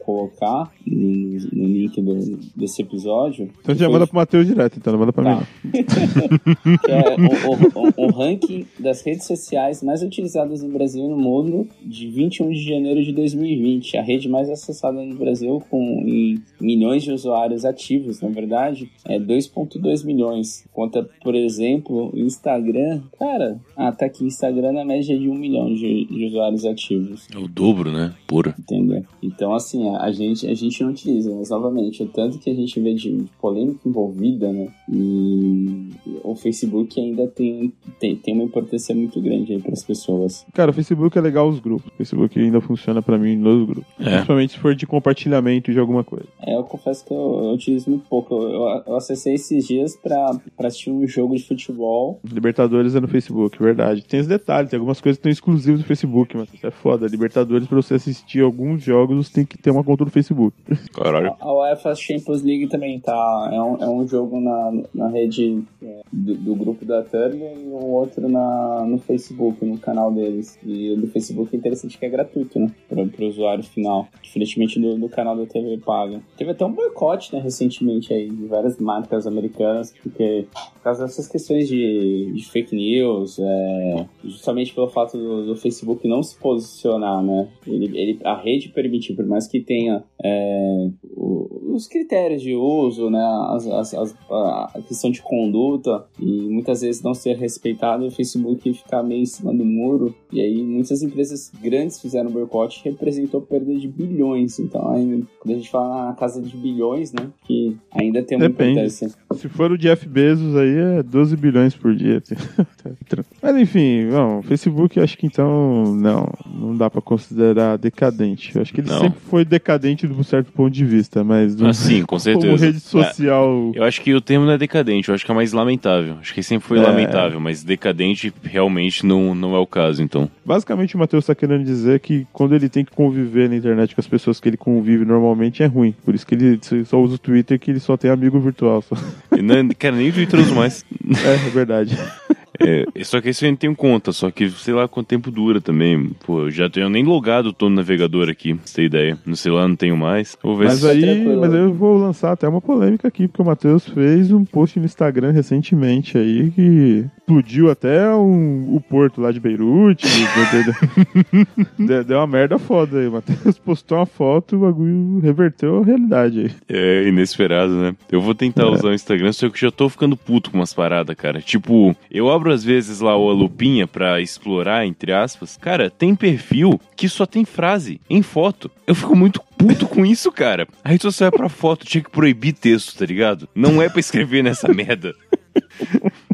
colocar 0.04 0.72
no, 0.84 1.38
no 1.52 1.68
link 1.68 2.00
do- 2.02 2.36
desse 2.56 2.82
episódio. 2.82 3.48
Então 3.60 3.72
já 3.74 3.88
manda 3.88 4.06
pro 4.06 4.16
Matheus 4.16 4.46
direto, 4.46 4.76
então 4.78 4.92
não 4.92 4.98
manda 5.00 5.12
pra 5.12 5.22
Tá. 5.36 5.36
mim. 5.64 5.70
é 6.88 7.14
o, 7.14 7.50
o- 7.50 8.04
o- 8.04 8.06
o 8.06 8.10
ranking 8.10 8.66
das 8.80 9.02
redes 9.02 9.26
sociais 9.26 9.82
mais 9.82 10.02
utilizadas 10.02 10.62
no 10.62 10.68
Brasil 10.70 11.04
e 11.04 11.08
no 11.08 11.16
mundo 11.16 11.68
de 11.84 12.08
21 12.08 12.50
de 12.50 12.62
janeiro 12.64 13.02
de 13.04 13.12
2020. 13.12 13.91
A 13.98 14.02
rede 14.02 14.28
mais 14.28 14.48
acessada 14.50 15.02
no 15.02 15.16
Brasil, 15.16 15.62
com 15.70 16.02
em 16.06 16.42
milhões 16.60 17.02
de 17.02 17.12
usuários 17.12 17.64
ativos, 17.64 18.20
na 18.20 18.28
verdade, 18.28 18.90
é 19.06 19.18
2,2 19.18 20.04
milhões. 20.04 20.64
Conta, 20.72 21.08
por 21.22 21.34
exemplo, 21.34 22.10
o 22.12 22.18
Instagram. 22.18 23.02
Cara, 23.18 23.60
ah, 23.76 23.92
tá 23.92 24.06
aqui: 24.06 24.24
Instagram 24.24 24.72
na 24.72 24.84
média 24.84 25.18
de 25.18 25.28
1 25.28 25.34
milhão 25.34 25.72
de, 25.74 26.04
de 26.06 26.26
usuários 26.26 26.64
ativos. 26.64 27.28
é 27.34 27.38
o 27.38 27.48
dobro, 27.48 27.90
né? 27.90 28.14
Pura. 28.26 28.54
Entendeu? 28.58 29.04
Então, 29.22 29.54
assim, 29.54 29.88
a, 29.96 30.10
gente, 30.12 30.46
a 30.46 30.54
gente 30.54 30.82
não 30.82 30.90
utiliza, 30.90 31.34
mas 31.34 31.50
novamente, 31.50 32.02
o 32.02 32.06
tanto 32.06 32.38
que 32.38 32.50
a 32.50 32.54
gente 32.54 32.80
vê 32.80 32.94
de, 32.94 33.16
de 33.16 33.30
polêmica 33.40 33.80
envolvida, 33.86 34.52
né? 34.52 34.68
E 34.88 35.90
o 36.22 36.34
Facebook 36.34 37.00
ainda 37.00 37.26
tem, 37.28 37.72
tem, 37.98 38.16
tem 38.16 38.34
uma 38.34 38.44
importância 38.44 38.94
muito 38.94 39.20
grande 39.20 39.52
aí 39.52 39.60
para 39.60 39.72
as 39.72 39.84
pessoas. 39.84 40.46
Cara, 40.52 40.70
o 40.70 40.74
Facebook 40.74 41.16
é 41.16 41.20
legal 41.20 41.48
os 41.48 41.60
grupos. 41.60 41.86
O 41.92 41.96
Facebook 41.96 42.38
ainda 42.38 42.60
funciona 42.60 43.02
para 43.02 43.18
mim 43.18 43.36
nos 43.36 43.66
grupos. 43.66 43.81
É. 43.98 44.04
Principalmente 44.04 44.52
se 44.52 44.58
for 44.58 44.74
de 44.74 44.86
compartilhamento 44.86 45.72
de 45.72 45.78
alguma 45.78 46.04
coisa. 46.04 46.26
É, 46.40 46.56
eu 46.56 46.64
confesso 46.64 47.04
que 47.04 47.12
eu, 47.12 47.16
eu 47.16 47.52
utilizo 47.52 47.90
muito 47.90 48.08
pouco. 48.08 48.34
Eu, 48.34 48.50
eu, 48.50 48.82
eu 48.86 48.96
acessei 48.96 49.34
esses 49.34 49.66
dias 49.66 49.96
pra, 49.96 50.36
pra 50.56 50.68
assistir 50.68 50.90
um 50.90 51.06
jogo 51.06 51.36
de 51.36 51.44
futebol. 51.44 52.20
Libertadores 52.24 52.94
é 52.94 53.00
no 53.00 53.08
Facebook, 53.08 53.62
verdade. 53.62 54.04
Tem 54.04 54.20
os 54.20 54.26
detalhes, 54.26 54.70
tem 54.70 54.78
algumas 54.78 55.00
coisas 55.00 55.16
que 55.18 55.28
estão 55.28 55.32
exclusivas 55.32 55.80
do 55.80 55.86
Facebook, 55.86 56.36
mas 56.36 56.52
isso 56.52 56.66
é 56.66 56.70
foda. 56.70 57.06
Libertadores, 57.06 57.66
pra 57.66 57.76
você 57.76 57.94
assistir 57.94 58.40
alguns 58.42 58.82
jogos, 58.82 59.26
você 59.26 59.32
tem 59.32 59.46
que 59.46 59.58
ter 59.58 59.70
uma 59.70 59.84
conta 59.84 60.04
no 60.04 60.10
Facebook. 60.10 60.56
Caralho. 60.94 61.34
A 61.40 61.52
UEFA 61.52 61.94
Champions 61.94 62.42
League 62.42 62.68
também 62.68 62.98
tá. 63.00 63.50
É 63.52 63.60
um, 63.60 63.76
é 63.82 63.88
um 63.88 64.06
jogo 64.06 64.40
na, 64.40 64.82
na 64.94 65.08
rede 65.08 65.62
é, 65.82 66.00
do, 66.12 66.34
do 66.34 66.54
grupo 66.54 66.84
da 66.84 67.02
Turner 67.02 67.56
e 67.56 67.66
um 67.66 67.92
outro 67.92 68.28
na, 68.28 68.84
no 68.86 68.98
Facebook, 68.98 69.64
no 69.64 69.78
canal 69.78 70.12
deles. 70.12 70.58
E 70.64 70.92
o 70.92 70.96
do 70.96 71.06
Facebook 71.08 71.54
é 71.54 71.58
interessante 71.58 71.98
que 71.98 72.04
é 72.04 72.08
gratuito, 72.08 72.58
né? 72.58 72.70
Pro, 72.88 73.06
pro 73.08 73.26
usuário 73.26 73.64
final. 73.72 74.08
Diferentemente 74.22 74.78
do, 74.80 74.98
do 74.98 75.08
canal 75.08 75.36
da 75.36 75.46
TV 75.46 75.78
paga. 75.78 76.22
Teve 76.36 76.50
até 76.50 76.64
um 76.64 76.72
boicote, 76.72 77.34
né, 77.34 77.40
recentemente 77.40 78.12
aí, 78.12 78.28
de 78.28 78.46
várias 78.46 78.78
marcas 78.78 79.26
americanas, 79.26 79.92
porque 80.02 80.46
por 80.74 80.82
causa 80.82 81.04
dessas 81.04 81.28
questões 81.28 81.68
de, 81.68 82.32
de 82.34 82.44
fake 82.50 82.74
news, 82.74 83.38
é, 83.38 84.06
justamente 84.24 84.74
pelo 84.74 84.88
fato 84.88 85.16
do, 85.16 85.46
do, 85.46 85.56
Facebook 85.56 86.08
não 86.08 86.22
se 86.22 86.36
posicionar, 86.36 87.22
né? 87.22 87.48
Ele, 87.66 87.96
ele, 87.96 88.18
a 88.24 88.34
rede 88.34 88.68
permitiu, 88.68 89.14
por 89.14 89.24
mais 89.24 89.46
que 89.46 89.60
tenha 89.60 90.02
é, 90.22 90.88
o, 91.16 91.74
os 91.74 91.86
critérios 91.86 92.42
de 92.42 92.54
uso, 92.54 93.10
né? 93.10 93.24
As, 93.50 93.66
as, 93.66 93.94
as, 93.94 94.16
a 94.28 94.80
questão 94.86 95.10
de 95.10 95.22
conduta, 95.22 96.04
e 96.18 96.48
muitas 96.48 96.80
vezes 96.80 97.02
não 97.02 97.14
ser 97.14 97.36
respeitado, 97.36 98.06
o 98.06 98.10
Facebook 98.10 98.72
ficar 98.72 99.02
meio 99.02 99.22
em 99.22 99.26
cima 99.26 99.54
do 99.54 99.64
muro, 99.64 100.14
e 100.32 100.40
aí 100.40 100.62
muitas 100.62 101.02
empresas 101.02 101.52
grandes 101.62 102.00
fizeram 102.00 102.30
boicote 102.30 102.82
representou 102.84 103.40
perda 103.64 103.78
de 103.80 103.88
bilhões. 103.88 104.58
Então, 104.58 104.90
aí, 104.92 105.24
quando 105.40 105.54
a 105.54 105.58
gente 105.58 105.70
fala 105.70 106.06
na 106.06 106.12
casa 106.14 106.40
de 106.42 106.56
bilhões, 106.56 107.12
né? 107.12 107.26
Que 107.46 107.76
ainda 107.92 108.22
tem 108.22 108.36
uma 108.38 108.48
Depende. 108.48 108.70
importância. 108.72 109.10
Se 109.34 109.48
for 109.48 109.70
o 109.72 109.78
Jeff 109.78 110.06
Bezos 110.08 110.56
aí, 110.56 110.76
é 110.98 111.02
12 111.02 111.36
bilhões 111.36 111.74
por 111.74 111.94
dia. 111.94 112.22
Mas 113.42 113.56
enfim, 113.56 114.08
bom, 114.10 114.38
o 114.38 114.42
Facebook 114.42 114.98
acho 115.00 115.16
que 115.16 115.26
então 115.26 115.94
não, 115.94 116.28
não 116.52 116.76
dá 116.76 116.90
pra 116.90 117.00
considerar 117.00 117.76
decadente. 117.78 118.54
Eu 118.54 118.62
acho 118.62 118.72
que 118.72 118.80
ele 118.80 118.88
Não. 118.90 119.00
sempre 119.00 119.20
foi 119.20 119.44
decadente 119.44 120.06
de 120.06 120.12
um 120.12 120.22
certo 120.22 120.52
ponto 120.52 120.70
de 120.72 120.84
vista, 120.84 121.22
mas 121.24 121.54
do- 121.54 121.66
Ah, 121.66 121.72
sim, 121.72 122.00
com 122.02 122.06
como 122.18 122.20
certeza. 122.20 122.66
rede 122.66 122.80
social. 122.80 123.72
Eu 123.74 123.84
acho 123.84 124.00
que 124.00 124.14
o 124.14 124.20
termo 124.20 124.44
não 124.46 124.52
é 124.52 124.58
decadente, 124.58 125.08
eu 125.08 125.14
acho 125.14 125.24
que 125.24 125.30
é 125.30 125.34
mais 125.34 125.52
lamentável. 125.52 126.16
Acho 126.20 126.34
que 126.34 126.42
sempre 126.42 126.66
foi 126.66 126.78
É. 126.78 126.82
lamentável, 126.82 127.40
mas 127.40 127.62
decadente 127.64 128.32
realmente 128.42 129.04
não, 129.06 129.34
não 129.34 129.54
é 129.54 129.58
o 129.58 129.66
caso, 129.66 130.02
então. 130.02 130.28
Basicamente 130.44 130.94
o 130.94 130.98
Matheus 130.98 131.26
tá 131.26 131.34
querendo 131.34 131.64
dizer 131.64 132.00
que 132.00 132.26
quando 132.32 132.54
ele 132.54 132.68
tem 132.68 132.84
que 132.84 132.92
conviver 132.92 133.48
na 133.52 133.58
internet 133.58 133.94
com 133.94 134.00
as 134.00 134.06
pessoas 134.06 134.40
que 134.40 134.48
ele 134.48 134.56
convive 134.56 135.04
normalmente 135.04 135.62
é 135.62 135.66
ruim. 135.66 135.94
Por 136.04 136.14
isso 136.14 136.26
que 136.26 136.34
ele 136.34 136.60
só 136.84 137.00
usa 137.00 137.14
o 137.14 137.18
Twitter 137.18 137.58
que 137.58 137.70
ele 137.70 137.80
só 137.80 137.96
tem 137.96 138.10
amigo 138.10 138.40
virtual. 138.40 138.82
Só. 138.82 138.96
Não, 139.30 139.68
cara, 139.78 139.94
nem 139.94 140.08
o 140.08 140.12
Twitter 140.12 140.40
uso 140.40 140.54
mais. 140.54 140.84
É, 141.24 141.34
é 141.34 141.50
verdade. 141.50 141.96
É, 142.64 143.04
só 143.04 143.20
que 143.20 143.30
isso 143.30 143.44
eu 143.44 143.48
ainda 143.48 143.58
tenho 143.58 143.74
conta, 143.74 144.12
só 144.12 144.30
que 144.30 144.48
sei 144.50 144.74
lá 144.74 144.86
quanto 144.88 145.06
tempo 145.08 145.30
dura 145.30 145.60
também. 145.60 146.10
Pô, 146.26 146.42
eu 146.42 146.50
já 146.50 146.68
tenho 146.70 146.88
nem 146.88 147.04
logado 147.04 147.54
no 147.60 147.70
navegador 147.70 148.28
aqui, 148.28 148.54
pra 148.54 148.62
você 148.66 148.74
ter 148.74 148.84
ideia. 148.84 149.18
No 149.26 149.36
celular 149.36 149.68
não 149.68 149.76
tenho 149.76 149.96
mais. 149.96 150.36
Vou 150.42 150.56
ver 150.56 150.66
Mas 150.66 150.78
se. 150.80 150.88
aí, 150.88 151.36
mas 151.36 151.52
eu 151.54 151.72
vou 151.72 151.96
lançar 151.98 152.32
até 152.32 152.48
uma 152.48 152.60
polêmica 152.60 153.08
aqui, 153.08 153.26
porque 153.28 153.42
o 153.42 153.44
Matheus 153.44 153.86
fez 153.88 154.30
um 154.32 154.44
post 154.44 154.78
no 154.78 154.84
Instagram 154.84 155.30
recentemente 155.32 156.16
aí 156.18 156.50
que 156.50 157.04
explodiu 157.18 157.70
até 157.70 158.08
um- 158.14 158.74
o 158.74 158.80
porto 158.80 159.20
lá 159.20 159.30
de 159.32 159.40
Beirute. 159.40 160.06
deu, 160.52 160.64
deu- 160.64 161.46
deu- 161.86 162.04
deu 162.04 162.18
uma 162.18 162.26
merda 162.26 162.58
foda 162.58 162.98
aí. 162.98 163.06
O 163.06 163.12
Matheus 163.12 163.58
postou 163.58 163.98
uma 163.98 164.06
foto 164.06 164.54
e 164.54 164.58
o 164.58 164.60
bagulho 164.60 165.18
reverteu 165.20 165.80
a 165.80 165.84
realidade 165.84 166.40
aí. 166.40 166.50
É 166.68 167.08
inesperado, 167.08 167.72
né? 167.74 167.94
Eu 168.10 168.20
vou 168.20 168.34
tentar 168.34 168.68
usar 168.68 168.88
o 168.88 168.94
Instagram, 168.94 169.32
só 169.32 169.48
que 169.48 169.54
eu 169.64 169.70
já 169.70 169.74
tô 169.74 169.88
ficando 169.88 170.16
puto 170.16 170.50
com 170.50 170.58
umas 170.58 170.72
paradas, 170.74 171.14
cara. 171.16 171.40
Tipo, 171.40 171.94
eu 172.10 172.30
abro 172.30 172.51
às 172.52 172.62
vezes 172.62 173.00
lá 173.00 173.16
o 173.16 173.32
lupinha 173.32 173.86
pra 173.86 174.20
explorar, 174.20 174.86
entre 174.86 175.12
aspas. 175.12 175.56
Cara, 175.56 175.90
tem 175.90 176.14
perfil 176.14 176.80
que 176.96 177.08
só 177.08 177.26
tem 177.26 177.44
frase 177.44 178.00
em 178.08 178.22
foto. 178.22 178.70
Eu 178.86 178.94
fico 178.94 179.16
muito 179.16 179.40
puto 179.56 179.86
com 179.86 180.04
isso, 180.04 180.30
cara. 180.30 180.66
A 180.84 180.90
rede 180.90 181.02
social 181.02 181.28
é 181.28 181.36
pra 181.36 181.48
foto, 181.48 181.86
tinha 181.86 182.02
que 182.02 182.10
proibir 182.10 182.52
texto, 182.52 182.96
tá 182.96 183.06
ligado? 183.06 183.48
Não 183.54 183.80
é 183.80 183.88
pra 183.88 184.00
escrever 184.00 184.42
nessa 184.42 184.68
merda. 184.72 185.14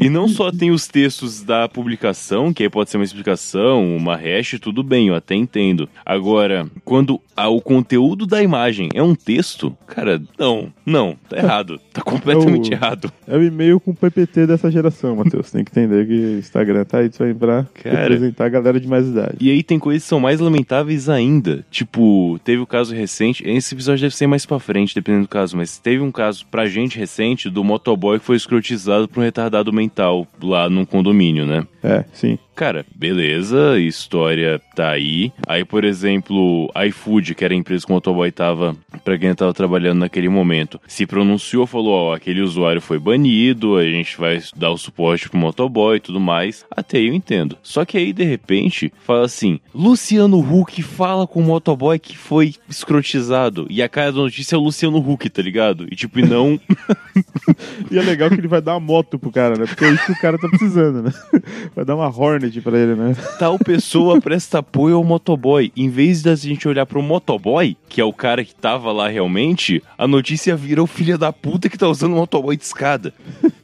E 0.00 0.08
não 0.08 0.28
só 0.28 0.52
tem 0.52 0.70
os 0.70 0.86
textos 0.86 1.42
da 1.42 1.68
publicação, 1.68 2.52
que 2.52 2.62
aí 2.62 2.68
pode 2.70 2.90
ser 2.90 2.96
uma 2.98 3.04
explicação, 3.04 3.96
uma 3.96 4.16
hash, 4.16 4.56
tudo 4.60 4.82
bem, 4.82 5.08
eu 5.08 5.14
até 5.14 5.34
entendo. 5.34 5.88
Agora, 6.04 6.66
quando 6.84 7.20
a- 7.36 7.48
o 7.48 7.60
conteúdo 7.60 8.26
da 8.26 8.42
imagem 8.42 8.88
é 8.94 9.02
um 9.02 9.14
texto, 9.14 9.76
cara, 9.86 10.20
não, 10.38 10.72
não, 10.84 11.16
tá 11.28 11.38
errado. 11.38 11.80
Tá 11.92 12.02
completamente 12.02 12.72
É 12.72 12.76
o- 12.76 12.78
errado. 12.78 13.12
É 13.26 13.36
o 13.36 13.42
e-mail 13.42 13.80
com 13.80 13.94
PPT 13.94 14.46
dessa 14.46 14.70
geração, 14.70 15.16
Matheus. 15.16 15.50
Tem 15.50 15.64
que 15.64 15.70
entender 15.70 16.06
que 16.06 16.12
o 16.12 16.38
Instagram 16.38 16.84
tá 16.84 16.98
aí 16.98 17.08
também 17.08 17.34
pra 17.34 17.66
Cara. 17.82 18.00
representar 18.02 18.44
a 18.46 18.48
galera 18.48 18.78
de 18.78 18.86
mais 18.86 19.06
idade. 19.08 19.36
E 19.40 19.50
aí 19.50 19.62
tem 19.62 19.78
coisas 19.78 20.02
que 20.02 20.08
são 20.08 20.20
mais 20.20 20.38
lamentáveis 20.40 21.08
ainda. 21.08 21.64
Tipo, 21.70 22.38
teve 22.44 22.60
o 22.62 22.66
caso 22.66 22.94
recente, 22.94 23.42
esse 23.46 23.74
episódio 23.74 24.02
deve 24.02 24.14
ser 24.14 24.26
mais 24.26 24.44
pra 24.46 24.58
frente, 24.58 24.94
dependendo 24.94 25.24
do 25.24 25.28
caso, 25.28 25.56
mas 25.56 25.78
teve 25.78 26.02
um 26.02 26.12
caso 26.12 26.44
pra 26.50 26.66
gente 26.66 26.98
recente 26.98 27.48
do 27.48 27.64
motoboy 27.64 28.18
que 28.18 28.24
foi 28.24 28.36
escrotizado 28.36 29.08
por 29.08 29.20
um 29.20 29.24
retardado 29.24 29.72
mental 29.80 30.26
lá 30.42 30.68
num 30.68 30.84
condomínio, 30.84 31.46
né? 31.46 31.66
É, 31.82 32.04
sim. 32.12 32.38
Cara, 32.60 32.84
beleza, 32.94 33.78
história 33.78 34.60
tá 34.76 34.90
aí. 34.90 35.32
Aí, 35.46 35.64
por 35.64 35.82
exemplo, 35.82 36.70
iFood, 36.88 37.34
que 37.34 37.42
era 37.42 37.54
a 37.54 37.56
empresa 37.56 37.86
que 37.86 37.90
o 37.90 37.94
motoboy 37.94 38.30
tava, 38.30 38.76
pra 39.02 39.16
quem 39.16 39.34
tava 39.34 39.54
trabalhando 39.54 40.00
naquele 40.00 40.28
momento, 40.28 40.78
se 40.86 41.06
pronunciou, 41.06 41.66
falou, 41.66 41.94
ó, 41.94 42.14
aquele 42.14 42.42
usuário 42.42 42.82
foi 42.82 42.98
banido, 42.98 43.78
a 43.78 43.84
gente 43.84 44.18
vai 44.18 44.42
dar 44.54 44.72
o 44.72 44.76
suporte 44.76 45.30
pro 45.30 45.38
motoboy 45.38 45.96
e 45.96 46.00
tudo 46.00 46.20
mais. 46.20 46.66
Até 46.70 46.98
aí 46.98 47.06
eu 47.06 47.14
entendo. 47.14 47.56
Só 47.62 47.82
que 47.86 47.96
aí, 47.96 48.12
de 48.12 48.24
repente, 48.24 48.92
fala 49.06 49.24
assim, 49.24 49.58
Luciano 49.74 50.38
Huck 50.38 50.82
fala 50.82 51.26
com 51.26 51.40
o 51.40 51.44
motoboy 51.44 51.98
que 51.98 52.14
foi 52.14 52.56
escrotizado. 52.68 53.66
E 53.70 53.82
a 53.82 53.88
cara 53.88 54.12
da 54.12 54.18
notícia 54.18 54.54
é 54.54 54.58
o 54.58 54.62
Luciano 54.62 54.98
Huck, 54.98 55.30
tá 55.30 55.40
ligado? 55.40 55.86
E 55.90 55.96
tipo, 55.96 56.18
e 56.18 56.26
não... 56.26 56.60
E 57.90 57.98
é 57.98 58.02
legal 58.02 58.28
que 58.28 58.36
ele 58.36 58.48
vai 58.48 58.60
dar 58.60 58.74
uma 58.74 58.80
moto 58.80 59.18
pro 59.18 59.30
cara, 59.32 59.56
né? 59.56 59.66
Porque 59.66 59.84
é 59.84 59.90
isso 59.90 60.06
que 60.06 60.12
o 60.12 60.20
cara 60.20 60.38
tá 60.38 60.48
precisando, 60.48 61.02
né? 61.02 61.12
Vai 61.74 61.84
dar 61.84 61.96
uma 61.96 62.08
Hornet 62.08 62.49
pra 62.58 62.78
ele, 62.78 62.94
né? 62.94 63.14
tal 63.38 63.58
pessoa 63.58 64.18
presta 64.18 64.60
apoio 64.60 64.96
ao 64.96 65.04
motoboy. 65.04 65.70
Em 65.76 65.90
vez 65.90 66.22
da 66.22 66.34
gente 66.34 66.66
olhar 66.66 66.86
pro 66.86 67.02
motoboy, 67.02 67.76
que 67.86 68.00
é 68.00 68.04
o 68.04 68.14
cara 68.14 68.42
que 68.42 68.54
tava 68.54 68.90
lá 68.90 69.08
realmente, 69.08 69.82
a 69.98 70.08
notícia 70.08 70.56
vira 70.56 70.82
o 70.82 70.86
filho 70.86 71.18
da 71.18 71.30
puta 71.30 71.68
que 71.68 71.76
tá 71.76 71.86
usando 71.86 72.14
o 72.14 72.16
motoboy 72.16 72.56
de 72.56 72.64
escada. 72.64 73.12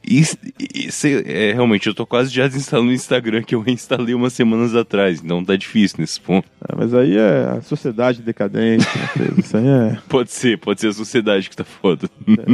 E, 0.07 0.23
e- 0.61 0.89
é, 1.27 1.53
realmente, 1.53 1.87
eu 1.89 1.95
tô 1.95 2.07
quase 2.07 2.33
já 2.33 2.47
desinstalando 2.47 2.91
o 2.91 2.95
Instagram 2.95 3.43
que 3.43 3.55
eu 3.55 3.61
reinstalei 3.61 4.15
umas 4.15 4.33
semanas 4.33 4.75
atrás, 4.75 5.21
então 5.23 5.45
tá 5.45 5.57
difícil 5.57 5.97
nesse 6.01 6.21
ponto. 6.21 6.47
Ah, 6.61 6.75
mas 6.77 6.95
aí 6.95 7.17
é 7.17 7.57
a 7.59 7.61
sociedade 7.63 8.23
decadente, 8.23 8.87
Matheus. 8.99 9.39
Isso 9.39 9.57
aí 9.57 9.67
é, 9.67 9.99
Pode 10.09 10.31
ser, 10.31 10.59
pode 10.59 10.81
ser 10.81 10.89
a 10.89 10.93
sociedade 10.93 11.51
que 11.51 11.57
tá 11.57 11.65
foda. 11.65 12.09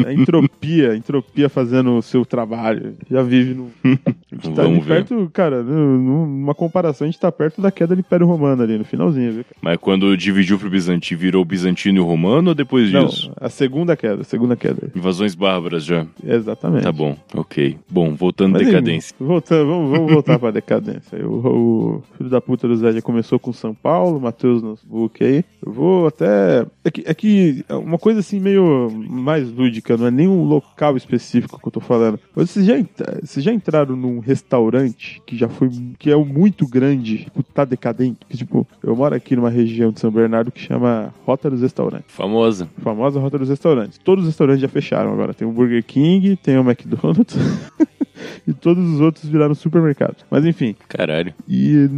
é 0.06 0.12
entropia, 0.12 0.94
entropia 0.96 1.48
fazendo 1.48 1.96
o 1.98 2.02
seu 2.02 2.24
trabalho. 2.24 2.96
Já 3.10 3.22
vive 3.22 3.54
no. 3.54 3.70
A 4.32 4.34
gente 4.34 4.54
tá 4.56 4.62
Vamos 4.62 4.86
ver. 4.86 4.94
perto, 5.04 5.30
cara, 5.30 5.62
numa 5.62 6.54
comparação, 6.54 7.06
a 7.06 7.10
gente 7.10 7.20
tá 7.20 7.30
perto 7.30 7.60
da 7.60 7.70
queda 7.70 7.94
do 7.94 8.00
Império 8.00 8.26
Romano 8.26 8.62
ali, 8.62 8.78
no 8.78 8.84
finalzinho, 8.84 9.30
viu? 9.30 9.44
Mas 9.60 9.76
quando 9.76 10.16
dividiu 10.16 10.58
pro 10.58 10.70
Bizantino, 10.70 11.20
virou 11.20 11.44
Bizantino 11.44 11.98
e 11.98 12.00
Romano 12.02 12.48
ou 12.48 12.54
depois 12.54 12.90
Não, 12.90 13.04
disso? 13.06 13.30
a 13.38 13.50
segunda 13.50 13.94
queda, 13.94 14.22
a 14.22 14.24
segunda 14.24 14.56
queda. 14.56 14.90
Invasões 14.96 15.34
bárbaras 15.34 15.84
já. 15.84 16.06
Exatamente. 16.26 16.82
Tá 16.84 16.90
bom, 16.90 17.14
ok. 17.34 17.41
Bom, 17.90 18.14
voltando 18.14 18.56
à 18.56 18.58
decadência. 18.58 19.14
voltando, 19.18 19.68
vamos, 19.68 19.90
vamos 19.90 20.12
voltar 20.12 20.38
pra 20.38 20.50
decadência. 20.50 21.26
O, 21.26 21.96
o 21.96 22.02
filho 22.16 22.30
da 22.30 22.40
puta 22.40 22.66
do 22.68 22.76
Zé 22.76 22.92
já 22.92 23.02
começou 23.02 23.38
com 23.38 23.52
São 23.52 23.74
Paulo, 23.74 24.20
Matheus 24.20 24.62
no 24.62 24.78
book 24.84 25.22
aí. 25.22 25.44
Eu 25.64 25.72
vou 25.72 26.06
até. 26.06 26.66
É 26.84 26.90
que, 26.90 27.02
é 27.06 27.14
que 27.14 27.64
é 27.68 27.74
uma 27.74 27.98
coisa 27.98 28.20
assim 28.20 28.40
meio 28.40 28.90
mais 29.08 29.50
lúdica, 29.50 29.96
não 29.96 30.06
é 30.06 30.10
nem 30.10 30.28
um 30.28 30.44
local 30.44 30.96
específico 30.96 31.60
que 31.60 31.68
eu 31.68 31.72
tô 31.72 31.80
falando. 31.80 32.18
Mas 32.34 32.50
vocês 32.50 32.66
já, 32.66 32.74
vocês 33.22 33.44
já 33.44 33.52
entraram 33.52 33.96
num 33.96 34.18
restaurante 34.18 35.20
que 35.26 35.36
já 35.36 35.48
foi. 35.48 35.70
que 35.98 36.10
é 36.10 36.16
muito 36.16 36.66
grande, 36.66 37.24
tipo, 37.24 37.42
tá 37.42 37.64
decadente? 37.64 38.18
Que, 38.28 38.36
tipo, 38.36 38.66
eu 38.82 38.94
moro 38.96 39.14
aqui 39.14 39.36
numa 39.36 39.50
região 39.50 39.90
de 39.90 40.00
São 40.00 40.10
Bernardo 40.10 40.50
que 40.50 40.60
chama 40.60 41.12
Rota 41.24 41.50
dos 41.50 41.62
Restaurantes. 41.62 42.14
Famosa. 42.14 42.68
Famosa 42.82 43.20
Rota 43.20 43.38
dos 43.38 43.48
Restaurantes. 43.48 43.98
Todos 43.98 44.24
os 44.24 44.30
restaurantes 44.30 44.62
já 44.62 44.68
fecharam 44.68 45.12
agora. 45.12 45.34
Tem 45.34 45.46
o 45.46 45.52
Burger 45.52 45.84
King, 45.84 46.36
tem 46.36 46.58
o 46.58 46.60
McDonald's 46.62 47.31
muito. 47.36 47.72
e 48.46 48.52
todos 48.52 48.84
os 48.94 49.00
outros 49.00 49.24
viraram 49.28 49.54
supermercados. 49.54 50.24
Mas 50.30 50.44
enfim. 50.44 50.74
Caralho. 50.88 51.32
E 51.48 51.88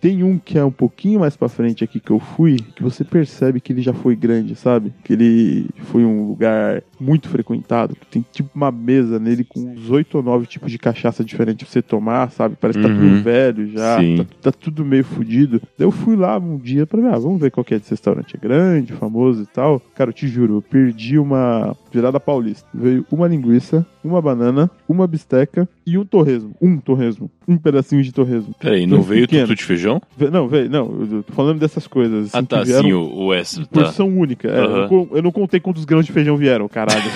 tem 0.00 0.22
um 0.22 0.38
que 0.38 0.58
é 0.58 0.64
um 0.64 0.70
pouquinho 0.70 1.20
mais 1.20 1.36
pra 1.36 1.48
frente 1.48 1.82
aqui 1.84 2.00
que 2.00 2.10
eu 2.10 2.18
fui, 2.20 2.56
que 2.74 2.82
você 2.82 3.04
percebe 3.04 3.60
que 3.60 3.72
ele 3.72 3.82
já 3.82 3.92
foi 3.92 4.14
grande, 4.16 4.54
sabe? 4.54 4.92
Que 5.04 5.12
ele 5.12 5.66
foi 5.84 6.04
um 6.04 6.28
lugar 6.28 6.82
muito 6.98 7.28
frequentado, 7.28 7.94
que 7.94 8.06
tem 8.06 8.24
tipo 8.32 8.50
uma 8.54 8.70
mesa 8.72 9.18
nele 9.18 9.44
com 9.44 9.60
uns 9.60 9.90
oito 9.90 10.16
ou 10.16 10.22
nove 10.22 10.46
tipos 10.46 10.70
de 10.70 10.78
cachaça 10.78 11.22
diferentes 11.24 11.64
pra 11.66 11.72
você 11.72 11.82
tomar, 11.82 12.30
sabe? 12.30 12.56
Parece 12.60 12.78
que 12.78 12.86
tá 12.86 12.92
tudo 12.94 13.06
Uhum. 13.06 13.22
velho 13.22 13.70
já, 13.70 13.98
Sim. 14.00 14.16
tá, 14.16 14.50
tá 14.50 14.52
tudo 14.52 14.84
meio 14.84 15.04
fudido. 15.04 15.60
Daí 15.78 15.86
eu 15.86 15.90
fui 15.90 16.16
lá 16.16 16.38
um 16.38 16.56
dia 16.56 16.86
pra 16.86 17.00
ver, 17.00 17.08
ah, 17.08 17.18
vamos 17.18 17.40
ver 17.40 17.50
qual 17.50 17.64
que 17.64 17.74
é 17.74 17.78
desse 17.78 17.90
restaurante. 17.90 18.36
É 18.36 18.38
grande, 18.40 18.92
famoso 18.92 19.42
e 19.42 19.46
tal. 19.46 19.80
Cara, 19.94 20.10
eu 20.10 20.14
te 20.14 20.26
juro, 20.26 20.56
eu 20.56 20.62
perdi 20.62 21.18
uma 21.18 21.76
virada 21.92 22.18
paulista. 22.18 22.66
Veio 22.74 23.04
uma 23.10 23.28
linguiça, 23.28 23.86
uma 24.02 24.20
banana, 24.20 24.70
uma 24.88 25.06
bisteca 25.06 25.55
e 25.86 25.96
um 25.96 26.04
torresmo. 26.04 26.54
Um 26.60 26.78
torresmo. 26.78 27.30
Um 27.46 27.56
pedacinho 27.56 28.02
de 28.02 28.12
torresmo. 28.12 28.54
Peraí, 28.60 28.86
não 28.86 29.02
Foi 29.02 29.16
veio 29.16 29.28
pequeno. 29.28 29.46
tutu 29.48 29.56
de 29.58 29.64
feijão? 29.64 30.02
Ve- 30.16 30.30
Não, 30.30 30.48
veio, 30.48 30.68
não, 30.68 31.06
eu 31.10 31.22
tô 31.22 31.32
falando 31.32 31.58
dessas 31.58 31.86
coisas. 31.86 32.34
Ah, 32.34 32.38
assim, 32.38 32.46
tá, 32.46 32.58
que 32.60 32.66
vieram 32.66 32.82
sim, 32.84 32.92
o, 32.92 33.14
o 33.26 33.34
extra, 33.34 33.64
tá. 33.66 33.82
Porção 33.82 34.08
única. 34.08 34.48
É, 34.48 34.60
Aham. 34.60 34.88
eu, 34.90 35.08
eu 35.14 35.22
não 35.22 35.30
contei 35.32 35.60
quantos 35.60 35.84
grãos 35.84 36.04
de 36.04 36.12
feijão 36.12 36.36
vieram, 36.36 36.68
caralho. 36.68 37.10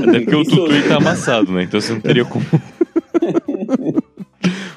Até 0.00 0.20
porque 0.20 0.34
o 0.34 0.44
tutu 0.44 0.88
tá 0.88 0.96
amassado, 0.96 1.52
né? 1.52 1.62
Então 1.62 1.80
você 1.80 1.92
não 1.92 2.00
teria 2.00 2.24
como. 2.24 2.44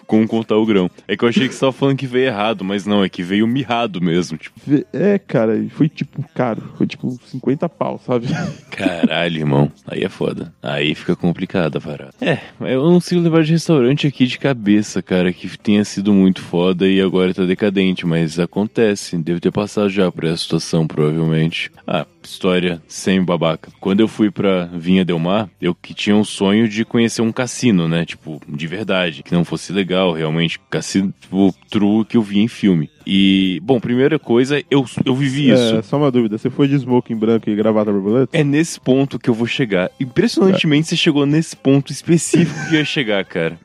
Como 0.09 0.27
contar 0.27 0.57
o 0.57 0.65
grão. 0.65 0.89
É 1.07 1.15
que 1.15 1.23
eu 1.23 1.29
achei 1.29 1.47
que 1.47 1.53
você 1.53 1.59
tava 1.59 1.71
falando 1.71 1.95
que 1.95 2.07
veio 2.07 2.25
errado, 2.25 2.65
mas 2.65 2.83
não, 2.83 3.03
é 3.03 3.07
que 3.07 3.21
veio 3.21 3.47
mirrado 3.47 4.01
mesmo. 4.01 4.39
Tipo, 4.39 4.59
é, 4.91 5.19
cara, 5.19 5.55
e 5.55 5.69
foi 5.69 5.87
tipo 5.87 6.25
caro. 6.33 6.63
Foi 6.75 6.87
tipo 6.87 7.11
50 7.27 7.69
pau, 7.69 8.01
sabe? 8.03 8.25
caralho, 8.71 9.37
irmão. 9.37 9.71
Aí 9.87 10.03
é 10.03 10.09
foda. 10.09 10.51
Aí 10.63 10.95
fica 10.95 11.15
complicado 11.15 11.77
a 11.77 11.81
parada. 11.81 12.13
É, 12.19 12.39
eu 12.59 12.83
não 12.83 12.93
consigo 12.93 13.21
levar 13.21 13.43
de 13.43 13.51
restaurante 13.51 14.07
aqui 14.07 14.25
de 14.25 14.39
cabeça, 14.39 14.99
cara, 15.03 15.31
que 15.31 15.47
tenha 15.59 15.85
sido 15.85 16.11
muito 16.11 16.41
foda 16.41 16.87
e 16.87 16.99
agora 16.99 17.31
tá 17.31 17.45
decadente, 17.45 18.07
mas 18.07 18.39
acontece. 18.39 19.15
Deve 19.15 19.39
ter 19.39 19.51
passado 19.51 19.89
já 19.89 20.11
por 20.11 20.23
essa 20.23 20.37
situação, 20.37 20.87
provavelmente. 20.87 21.71
Ah, 21.85 22.07
história 22.23 22.81
sem 22.87 23.23
babaca. 23.23 23.71
Quando 23.79 23.99
eu 24.01 24.07
fui 24.07 24.31
pra 24.31 24.65
Vinha 24.65 25.05
Del 25.05 25.19
Mar, 25.19 25.49
eu 25.61 25.73
que 25.73 25.93
tinha 25.93 26.15
um 26.15 26.23
sonho 26.23 26.67
de 26.67 26.85
conhecer 26.85 27.21
um 27.21 27.31
cassino, 27.31 27.87
né? 27.87 28.05
Tipo, 28.05 28.41
de 28.47 28.67
verdade, 28.67 29.23
que 29.23 29.33
não 29.33 29.45
fosse 29.45 29.71
legal, 29.71 30.13
realmente. 30.13 30.59
Cassino, 30.69 31.13
tipo, 31.19 31.53
true 31.69 32.05
que 32.05 32.17
eu 32.17 32.21
vi 32.21 32.39
em 32.39 32.47
filme. 32.47 32.89
E, 33.05 33.59
bom, 33.63 33.79
primeira 33.79 34.19
coisa, 34.19 34.61
eu, 34.69 34.85
eu 35.03 35.15
vivi 35.15 35.49
isso. 35.49 35.77
É, 35.77 35.81
só 35.81 35.97
uma 35.97 36.11
dúvida. 36.11 36.37
Você 36.37 36.49
foi 36.49 36.67
de 36.67 36.75
smoking 36.75 37.15
branco 37.15 37.49
e 37.49 37.55
gravata 37.55 37.91
borboleta? 37.91 38.37
É 38.37 38.43
nesse 38.43 38.79
ponto 38.79 39.17
que 39.17 39.29
eu 39.29 39.33
vou 39.33 39.47
chegar. 39.47 39.89
Impressionantemente, 39.99 40.87
você 40.89 40.95
chegou 40.95 41.25
nesse 41.25 41.55
ponto 41.55 41.91
específico 41.91 42.69
que 42.69 42.75
eu 42.75 42.79
ia 42.79 42.85
chegar, 42.85 43.25
cara. 43.25 43.59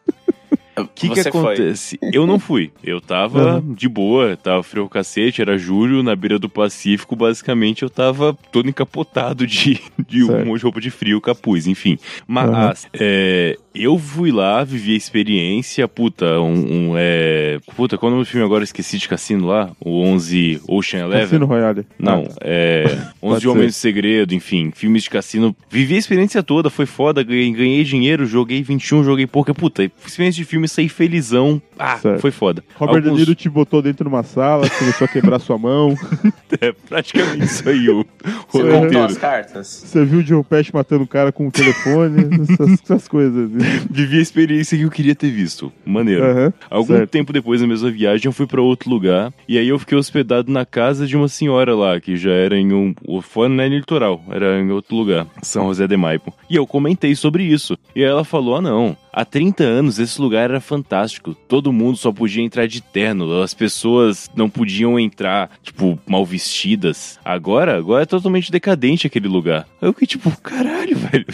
O 0.76 0.86
que 0.86 1.08
que 1.08 1.16
Você 1.22 1.30
foi. 1.30 1.54
acontece? 1.54 1.98
Eu 2.12 2.26
não 2.26 2.38
fui. 2.38 2.70
Eu 2.82 3.00
tava 3.00 3.62
de 3.76 3.88
boa, 3.88 4.36
tava 4.36 4.62
frio 4.62 4.84
o 4.84 4.88
cacete, 4.88 5.40
era 5.40 5.56
julho, 5.56 6.02
na 6.02 6.16
beira 6.16 6.38
do 6.38 6.48
Pacífico, 6.48 7.14
basicamente 7.14 7.82
eu 7.82 7.90
tava 7.90 8.36
todo 8.50 8.68
encapotado 8.68 9.46
de, 9.46 9.80
de 10.08 10.24
Certo. 10.24 10.42
um 10.42 10.46
monte 10.46 10.58
de 10.58 10.64
roupa 10.64 10.80
de 10.80 10.90
frio, 10.90 11.20
capuz, 11.20 11.66
enfim. 11.66 11.98
Mas 12.26 12.88
é, 12.92 13.56
eu 13.74 13.98
fui 13.98 14.32
lá, 14.32 14.64
vivi 14.64 14.94
a 14.94 14.96
experiência, 14.96 15.86
puta, 15.86 16.40
um, 16.40 16.90
um, 16.90 16.94
é... 16.96 17.58
Puta, 17.76 17.96
qual 17.96 18.08
é 18.08 18.12
o 18.12 18.16
nome 18.16 18.24
do 18.26 18.30
filme 18.30 18.44
agora? 18.44 18.64
Esqueci 18.64 18.98
de 18.98 19.08
Cassino 19.08 19.46
lá? 19.46 19.70
O 19.80 20.00
11 20.02 20.60
Ocean 20.68 21.00
Eleven? 21.04 21.22
Cassino 21.24 21.46
Royale. 21.46 21.86
Não, 21.98 22.24
Ah, 22.30 22.36
é. 22.40 22.84
Pode 23.20 23.46
11 23.46 23.48
Homens 23.48 23.66
de 23.68 23.78
Segredo, 23.78 24.34
enfim, 24.34 24.70
filmes 24.74 25.04
de 25.04 25.10
cassino. 25.10 25.54
Vivi 25.70 25.94
a 25.94 25.98
experiência 25.98 26.42
toda, 26.42 26.68
foi 26.68 26.86
foda, 26.86 27.22
ganhei, 27.22 27.50
ganhei 27.52 27.84
dinheiro, 27.84 28.26
joguei 28.26 28.62
21, 28.62 29.04
joguei 29.04 29.26
pouca. 29.26 29.54
Puta, 29.54 29.84
experiência 30.06 30.42
de 30.42 30.44
filme, 30.44 30.63
saí 30.68 30.88
felizão. 30.88 31.60
Ah, 31.78 31.98
Certo. 31.98 32.20
foi 32.20 32.30
foda. 32.30 32.62
Robert 32.76 33.02
De 33.02 33.08
Alguns- 33.08 33.20
Niro 33.20 33.34
te 33.34 33.48
botou 33.48 33.82
dentro 33.82 34.04
de 34.04 34.08
uma 34.08 34.22
sala, 34.22 34.68
começou 34.70 35.04
a 35.06 35.08
quebrar 35.08 35.38
sua 35.38 35.58
mão. 35.58 35.94
É 36.60 36.70
praticamente 36.88 37.46
isso 37.46 37.68
aí, 37.68 37.88
o, 37.90 38.02
o 38.02 38.06
Você 38.48 38.70
contou 38.70 39.02
as 39.02 39.18
cartas? 39.18 39.66
Você 39.66 40.04
viu 40.04 40.20
o 40.20 40.22
Joe 40.22 40.44
Pesci 40.44 40.72
matando 40.72 41.02
o 41.02 41.06
cara 41.06 41.32
com 41.32 41.48
o 41.48 41.50
telefone, 41.50 42.28
essas, 42.48 42.80
essas 42.80 43.08
coisas. 43.08 43.50
Vivi 43.90 44.18
a 44.18 44.22
experiência 44.22 44.78
que 44.78 44.84
eu 44.84 44.90
queria 44.90 45.16
ter 45.16 45.32
visto. 45.32 45.72
Maneiro. 45.84 46.52
Algum 46.70 46.94
certo. 46.94 47.10
tempo 47.10 47.32
depois 47.32 47.60
da 47.60 47.66
mesma 47.66 47.90
viagem, 47.90 48.26
eu 48.26 48.32
fui 48.32 48.46
pra 48.46 48.62
outro 48.62 48.88
lugar. 48.88 49.32
E 49.48 49.58
aí 49.58 49.66
eu 49.68 49.78
fiquei 49.80 49.98
hospedado 49.98 50.52
na 50.52 50.64
casa 50.64 51.08
de 51.08 51.16
uma 51.16 51.26
senhora 51.26 51.74
lá, 51.74 52.00
que 52.00 52.16
já 52.16 52.30
era 52.30 52.56
em 52.56 52.72
um. 52.72 52.94
Foi 53.22 53.48
não 53.48 53.62
é 53.64 53.68
no 53.68 53.74
litoral, 53.74 54.22
era 54.30 54.60
em 54.60 54.70
outro 54.70 54.94
lugar, 54.94 55.26
São 55.42 55.66
José 55.66 55.88
de 55.88 55.96
Maipo. 55.96 56.32
E 56.48 56.54
eu 56.54 56.66
comentei 56.68 57.16
sobre 57.16 57.42
isso. 57.42 57.76
E 57.94 58.02
aí 58.02 58.10
ela 58.10 58.24
falou: 58.24 58.56
ah, 58.56 58.62
não. 58.62 58.96
Há 59.12 59.24
30 59.24 59.62
anos 59.62 59.98
esse 60.00 60.20
lugar 60.20 60.50
era 60.50 60.60
fantástico. 60.60 61.34
Todo 61.46 61.72
mundo 61.72 61.96
só 61.96 62.10
podia 62.10 62.42
entrar 62.42 62.66
de 62.66 62.80
terno. 62.80 63.40
As 63.40 63.54
pessoas 63.54 64.28
não 64.34 64.50
podiam 64.50 64.98
entrar, 64.98 65.50
tipo, 65.62 65.98
mal 66.04 66.24
vestidas. 66.24 67.18
Agora, 67.24 67.78
agora 67.78 68.02
é 68.02 68.06
totalmente 68.06 68.50
decadente 68.50 69.06
aquele 69.06 69.28
lugar. 69.28 69.68
Eu 69.80 69.92
fiquei 69.92 70.08
tipo, 70.08 70.30
caralho, 70.40 70.96
velho. 70.98 71.26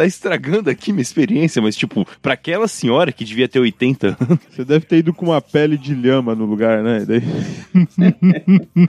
Tá 0.00 0.06
estragando 0.06 0.70
aqui 0.70 0.92
minha 0.92 1.02
experiência. 1.02 1.60
Mas, 1.60 1.76
tipo, 1.76 2.08
pra 2.22 2.32
aquela 2.32 2.66
senhora 2.66 3.12
que 3.12 3.22
devia 3.22 3.46
ter 3.46 3.60
80 3.60 4.16
anos. 4.18 4.38
Você 4.50 4.64
deve 4.64 4.86
ter 4.86 4.96
ido 4.96 5.12
com 5.12 5.26
uma 5.26 5.42
pele 5.42 5.76
de 5.76 5.94
lhama 5.94 6.34
no 6.34 6.46
lugar, 6.46 6.82
né? 6.82 7.04
Daí... 7.06 7.20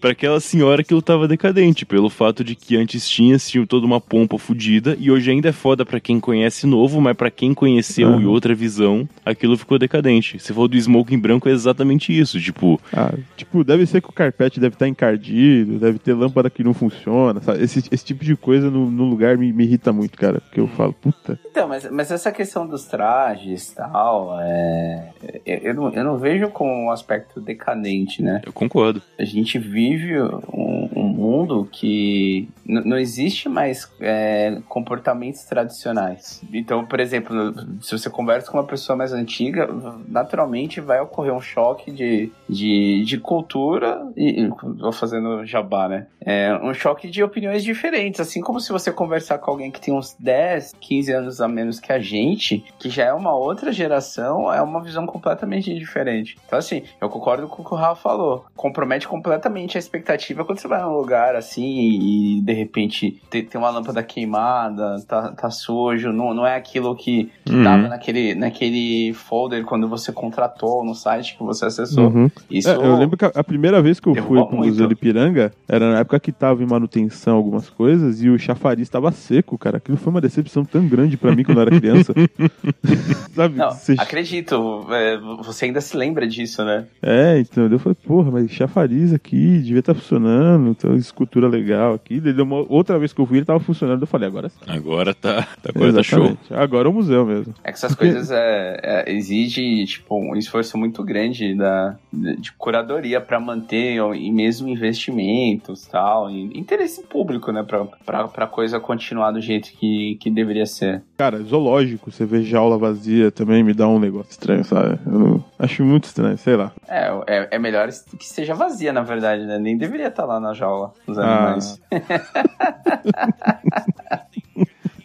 Pra 0.00 0.12
aquela 0.12 0.38
senhora 0.38 0.84
que 0.84 0.94
eu 0.94 1.02
tava 1.02 1.26
decadente, 1.26 1.84
pelo 1.84 2.08
fato 2.08 2.44
de 2.44 2.54
que 2.54 2.76
antes 2.76 3.08
tinha, 3.08 3.36
tinha 3.38 3.66
toda 3.66 3.84
uma 3.84 4.00
pompa 4.00 4.38
fodida, 4.38 4.96
e 5.00 5.10
hoje 5.10 5.30
ainda 5.30 5.48
é 5.48 5.52
foda 5.52 5.84
pra 5.84 5.98
quem 5.98 6.20
conhece 6.20 6.66
novo, 6.66 7.00
mas 7.00 7.16
pra 7.16 7.30
quem 7.30 7.52
conheceu 7.52 8.10
Aham. 8.10 8.22
e 8.22 8.26
outra 8.26 8.54
visão, 8.54 9.08
aquilo 9.24 9.56
ficou 9.56 9.78
decadente. 9.78 10.38
Se 10.38 10.52
for 10.52 10.68
do 10.68 10.76
smoking 10.76 11.18
branco, 11.18 11.48
é 11.48 11.52
exatamente 11.52 12.16
isso, 12.16 12.40
tipo, 12.40 12.80
Ah, 12.92 13.12
tipo, 13.36 13.64
deve 13.64 13.84
ser 13.86 14.00
que 14.00 14.08
o 14.08 14.12
carpete 14.12 14.60
deve 14.60 14.76
estar 14.76 14.86
encardido, 14.86 15.78
deve 15.78 15.98
ter 15.98 16.14
lâmpada 16.14 16.50
que 16.50 16.62
não 16.62 16.72
funciona, 16.72 17.40
sabe? 17.40 17.64
Esse, 17.64 17.82
esse 17.90 18.04
tipo 18.04 18.24
de 18.24 18.36
coisa 18.36 18.70
no, 18.70 18.90
no 18.90 19.04
lugar 19.04 19.36
me, 19.36 19.52
me 19.52 19.64
irrita 19.64 19.92
muito, 19.92 20.16
cara. 20.16 20.35
Porque 20.40 20.60
eu 20.60 20.68
falo, 20.68 20.92
puta. 20.92 21.38
Então, 21.50 21.68
mas, 21.68 21.90
mas 21.90 22.10
essa 22.10 22.30
questão 22.32 22.66
dos 22.66 22.84
trajes 22.84 23.70
e 23.70 23.74
tal, 23.76 24.38
é, 24.40 25.10
eu, 25.44 25.58
eu 25.58 25.74
não, 25.74 25.92
eu 25.92 26.04
não 26.04 26.18
vejo 26.18 26.48
com 26.50 26.86
um 26.86 26.90
aspecto 26.90 27.40
decadente, 27.40 28.22
né? 28.22 28.40
eu 28.44 28.52
concordo. 28.52 29.02
A 29.18 29.24
gente 29.24 29.58
vive 29.58 30.20
um, 30.20 30.88
um 30.94 31.08
mundo 31.08 31.68
que 31.70 32.48
não 32.64 32.98
existe 32.98 33.48
mais 33.48 33.90
é, 34.00 34.60
comportamentos 34.68 35.44
tradicionais. 35.44 36.42
Então, 36.52 36.84
por 36.84 37.00
exemplo, 37.00 37.54
se 37.80 37.96
você 37.96 38.10
conversa 38.10 38.50
com 38.50 38.58
uma 38.58 38.64
pessoa 38.64 38.96
mais 38.96 39.12
antiga, 39.12 39.68
naturalmente 40.08 40.80
vai 40.80 41.00
ocorrer 41.00 41.34
um 41.34 41.40
choque 41.40 41.90
de, 41.90 42.32
de, 42.48 43.04
de 43.04 43.18
cultura 43.18 44.06
e, 44.16 44.48
vou 44.62 44.92
fazendo 44.92 45.44
jabá, 45.44 45.88
né? 45.88 46.06
É, 46.20 46.58
um 46.62 46.72
choque 46.74 47.08
de 47.08 47.22
opiniões 47.22 47.62
diferentes, 47.62 48.20
assim 48.20 48.40
como 48.40 48.60
se 48.60 48.72
você 48.72 48.90
conversar 48.92 49.38
com 49.38 49.50
alguém 49.50 49.70
que 49.70 49.80
tem 49.80 49.94
uns 49.94 50.16
10, 50.18 50.72
15 50.80 51.12
anos 51.12 51.40
a 51.40 51.48
menos 51.48 51.78
que 51.78 51.92
a 51.92 51.98
gente, 51.98 52.64
que 52.78 52.88
já 52.90 53.04
é 53.04 53.12
uma 53.12 53.34
outra 53.34 53.72
geração, 53.72 54.52
é 54.52 54.60
uma 54.60 54.82
visão 54.82 55.06
completamente 55.06 55.72
diferente. 55.74 56.36
Então, 56.46 56.58
assim, 56.58 56.82
eu 57.00 57.08
concordo 57.08 57.46
com 57.48 57.62
o 57.62 57.64
que 57.64 57.72
o 57.74 57.76
Rafa 57.76 58.02
falou. 58.02 58.44
Compromete 58.56 59.06
completamente 59.06 59.76
a 59.76 59.80
expectativa 59.80 60.44
quando 60.44 60.58
você 60.58 60.68
vai 60.68 60.82
num 60.82 60.96
lugar 60.96 61.34
assim 61.36 61.90
e, 61.90 62.40
de 62.40 62.52
repente 62.52 63.20
tem, 63.30 63.44
tem 63.44 63.60
uma 63.60 63.70
lâmpada 63.70 64.02
queimada, 64.02 64.96
tá, 65.06 65.32
tá 65.32 65.50
sujo, 65.50 66.12
não, 66.12 66.34
não 66.34 66.46
é 66.46 66.54
aquilo 66.56 66.94
que, 66.94 67.30
que 67.44 67.56
Uhum. 67.56 67.64
tava 67.64 67.88
naquele, 67.88 68.34
naquele 68.34 69.12
folder 69.14 69.64
quando 69.64 69.88
você 69.88 70.12
contratou 70.12 70.84
no 70.84 70.94
site 70.94 71.36
que 71.36 71.42
você 71.42 71.66
acessou. 71.66 72.08
Uhum. 72.08 72.30
Isso 72.50 72.68
É, 72.68 72.74
eu 72.74 72.96
lembro 72.96 73.16
que 73.16 73.24
a, 73.24 73.32
a 73.34 73.44
primeira 73.44 73.80
vez 73.82 73.98
que 74.00 74.08
eu 74.08 74.14
fui 74.14 74.38
pro 74.38 74.56
muito. 74.56 74.66
Museu 74.68 74.86
de 74.86 74.92
Ipiranga 74.94 75.52
era 75.68 75.90
na 75.92 75.98
época 76.00 76.20
que 76.20 76.32
tava 76.32 76.62
em 76.62 76.66
manutenção 76.66 77.36
algumas 77.36 77.68
coisas 77.68 78.22
e 78.22 78.28
o 78.28 78.38
chafariz 78.38 78.88
tava 78.88 79.10
seco, 79.12 79.56
cara. 79.58 79.78
Aquilo 79.78 79.96
foi 79.96 80.10
uma 80.10 80.20
decepção 80.20 80.64
tão 80.64 80.86
grande 80.86 81.16
pra 81.16 81.34
mim 81.34 81.42
quando 81.42 81.58
eu 81.58 81.62
era 81.62 81.78
criança. 81.80 82.12
Sabe? 83.34 83.56
Não, 83.56 83.70
Você- 83.70 83.94
acredito, 83.98 84.86
é, 84.90 85.18
você 85.42 85.66
ainda 85.66 85.80
se 85.80 85.96
lembra 85.96 86.26
disso, 86.26 86.64
né? 86.64 86.86
É, 87.02 87.38
então 87.38 87.66
eu 87.66 87.78
falei, 87.78 87.96
porra, 88.06 88.30
mas 88.30 88.50
chafariz 88.50 89.12
aqui 89.12 89.58
devia 89.58 89.80
estar 89.80 89.94
funcionando, 89.94 90.70
então 90.70 90.94
escultura 90.96 91.48
legal 91.48 91.94
aqui. 91.94 92.20
Deu 92.20 92.44
uma- 92.44 92.64
outra 92.68 92.98
vez 92.98 93.12
que 93.12 93.20
eu 93.20 93.26
fui, 93.26 93.38
ele 93.38 93.46
tava 93.46 93.60
funcionando, 93.60 94.02
eu 94.02 94.06
falei, 94.06 94.28
agora 94.28 94.48
sim. 94.48 94.56
Agora 94.66 95.14
tá, 95.14 95.42
tá, 95.62 95.70
agora 95.74 95.92
tá 95.92 96.02
show. 96.02 96.36
Agora 96.50 96.88
é 96.88 96.90
o 96.90 96.94
museu 96.94 97.26
mesmo. 97.26 97.54
É 97.62 97.70
que 97.70 97.76
essas 97.78 97.94
Porque- 97.94 98.10
coisas 98.12 98.30
é, 98.30 98.80
é, 98.82 99.12
exige 99.12 99.84
tipo 99.86 100.16
um 100.18 100.36
esforço 100.36 100.76
muito 100.78 101.02
grande 101.04 101.54
da 101.54 101.96
de, 102.34 102.52
curadoria 102.52 103.20
para 103.20 103.38
manter 103.38 103.96
e 104.14 104.32
mesmo 104.32 104.68
investimentos 104.68 105.86
tal 105.86 106.30
e 106.30 106.58
interesse 106.58 107.02
público 107.02 107.52
né 107.52 107.62
para 107.62 108.28
para 108.28 108.46
coisa 108.46 108.80
continuar 108.80 109.30
do 109.30 109.40
jeito 109.40 109.70
que, 109.72 110.16
que 110.20 110.30
deveria 110.30 110.66
ser 110.66 111.02
Cara, 111.16 111.40
zoológico, 111.42 112.10
você 112.10 112.26
vê 112.26 112.42
jaula 112.42 112.76
vazia 112.76 113.30
também 113.30 113.62
me 113.62 113.72
dá 113.72 113.88
um 113.88 113.98
negócio 113.98 114.30
estranho, 114.30 114.64
sabe? 114.64 114.98
Eu 115.06 115.42
acho 115.58 115.82
muito 115.82 116.04
estranho, 116.04 116.36
sei 116.36 116.56
lá. 116.56 116.72
é, 116.86 117.08
é, 117.26 117.48
é 117.52 117.58
melhor 117.58 117.88
que 118.18 118.26
seja 118.26 118.54
vazia 118.54 118.92
na 118.92 119.02
verdade 119.02 119.44
né 119.44 119.58
nem 119.58 119.76
deveria 119.76 120.08
estar 120.08 120.24
lá 120.24 120.40
na 120.40 120.52
jaula 120.52 120.92
os 121.06 121.18
Ah. 121.18 121.56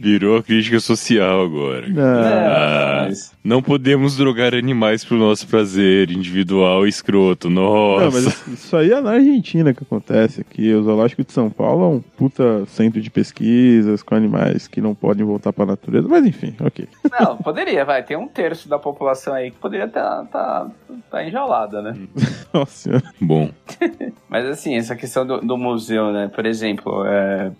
Virou 0.01 0.37
a 0.37 0.43
crítica 0.43 0.79
social 0.79 1.43
agora. 1.43 1.85
Ah, 1.97 3.07
Ah, 3.07 3.09
não 3.43 3.61
podemos 3.61 4.17
drogar 4.17 4.53
animais 4.55 5.05
pro 5.05 5.17
nosso 5.17 5.47
prazer 5.47 6.09
individual 6.11 6.85
e 6.85 6.89
escroto. 6.89 7.49
Nossa. 7.49 8.05
Não, 8.05 8.11
mas 8.11 8.47
isso- 8.47 8.75
aí 8.77 8.91
é 8.91 8.99
na 9.01 9.11
Argentina 9.11 9.73
que 9.73 9.83
acontece 9.83 10.41
aqui. 10.41 10.73
O 10.73 10.83
Zoológico 10.83 11.23
de 11.23 11.31
São 11.31 11.49
Paulo 11.49 11.83
é 11.83 11.87
um 11.87 11.99
puta 11.99 12.65
centro 12.67 12.99
de 13.01 13.09
pesquisas 13.09 14.01
com 14.03 14.15
animais 14.15 14.67
que 14.67 14.81
não 14.81 14.93
podem 14.95 15.25
voltar 15.25 15.53
pra 15.53 15.65
natureza. 15.65 16.07
Mas 16.07 16.25
enfim, 16.25 16.55
ok. 16.59 16.87
Não, 17.19 17.37
poderia, 17.37 17.85
vai. 17.85 18.03
Tem 18.03 18.17
um 18.17 18.27
terço 18.27 18.67
da 18.67 18.79
população 18.79 19.33
aí 19.33 19.51
que 19.51 19.57
poderia 19.57 19.85
estar 19.85 20.25
tá, 20.25 20.67
tá 21.09 21.23
enjaulada, 21.25 21.81
né? 21.81 21.95
Nossa 22.53 22.71
senhora. 22.75 23.03
Bom, 23.19 23.49
Mas 24.29 24.45
assim, 24.45 24.75
essa 24.75 24.95
questão 24.95 25.25
do, 25.25 25.39
do 25.41 25.57
museu, 25.57 26.11
né? 26.11 26.29
Por 26.33 26.45
exemplo, 26.45 27.03
é, 27.05 27.51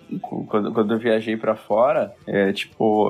quando, 0.48 0.72
quando 0.72 0.94
eu 0.94 1.00
viajei 1.00 1.36
pra 1.36 1.56
fora, 1.56 2.12
é, 2.32 2.54
tipo, 2.54 3.10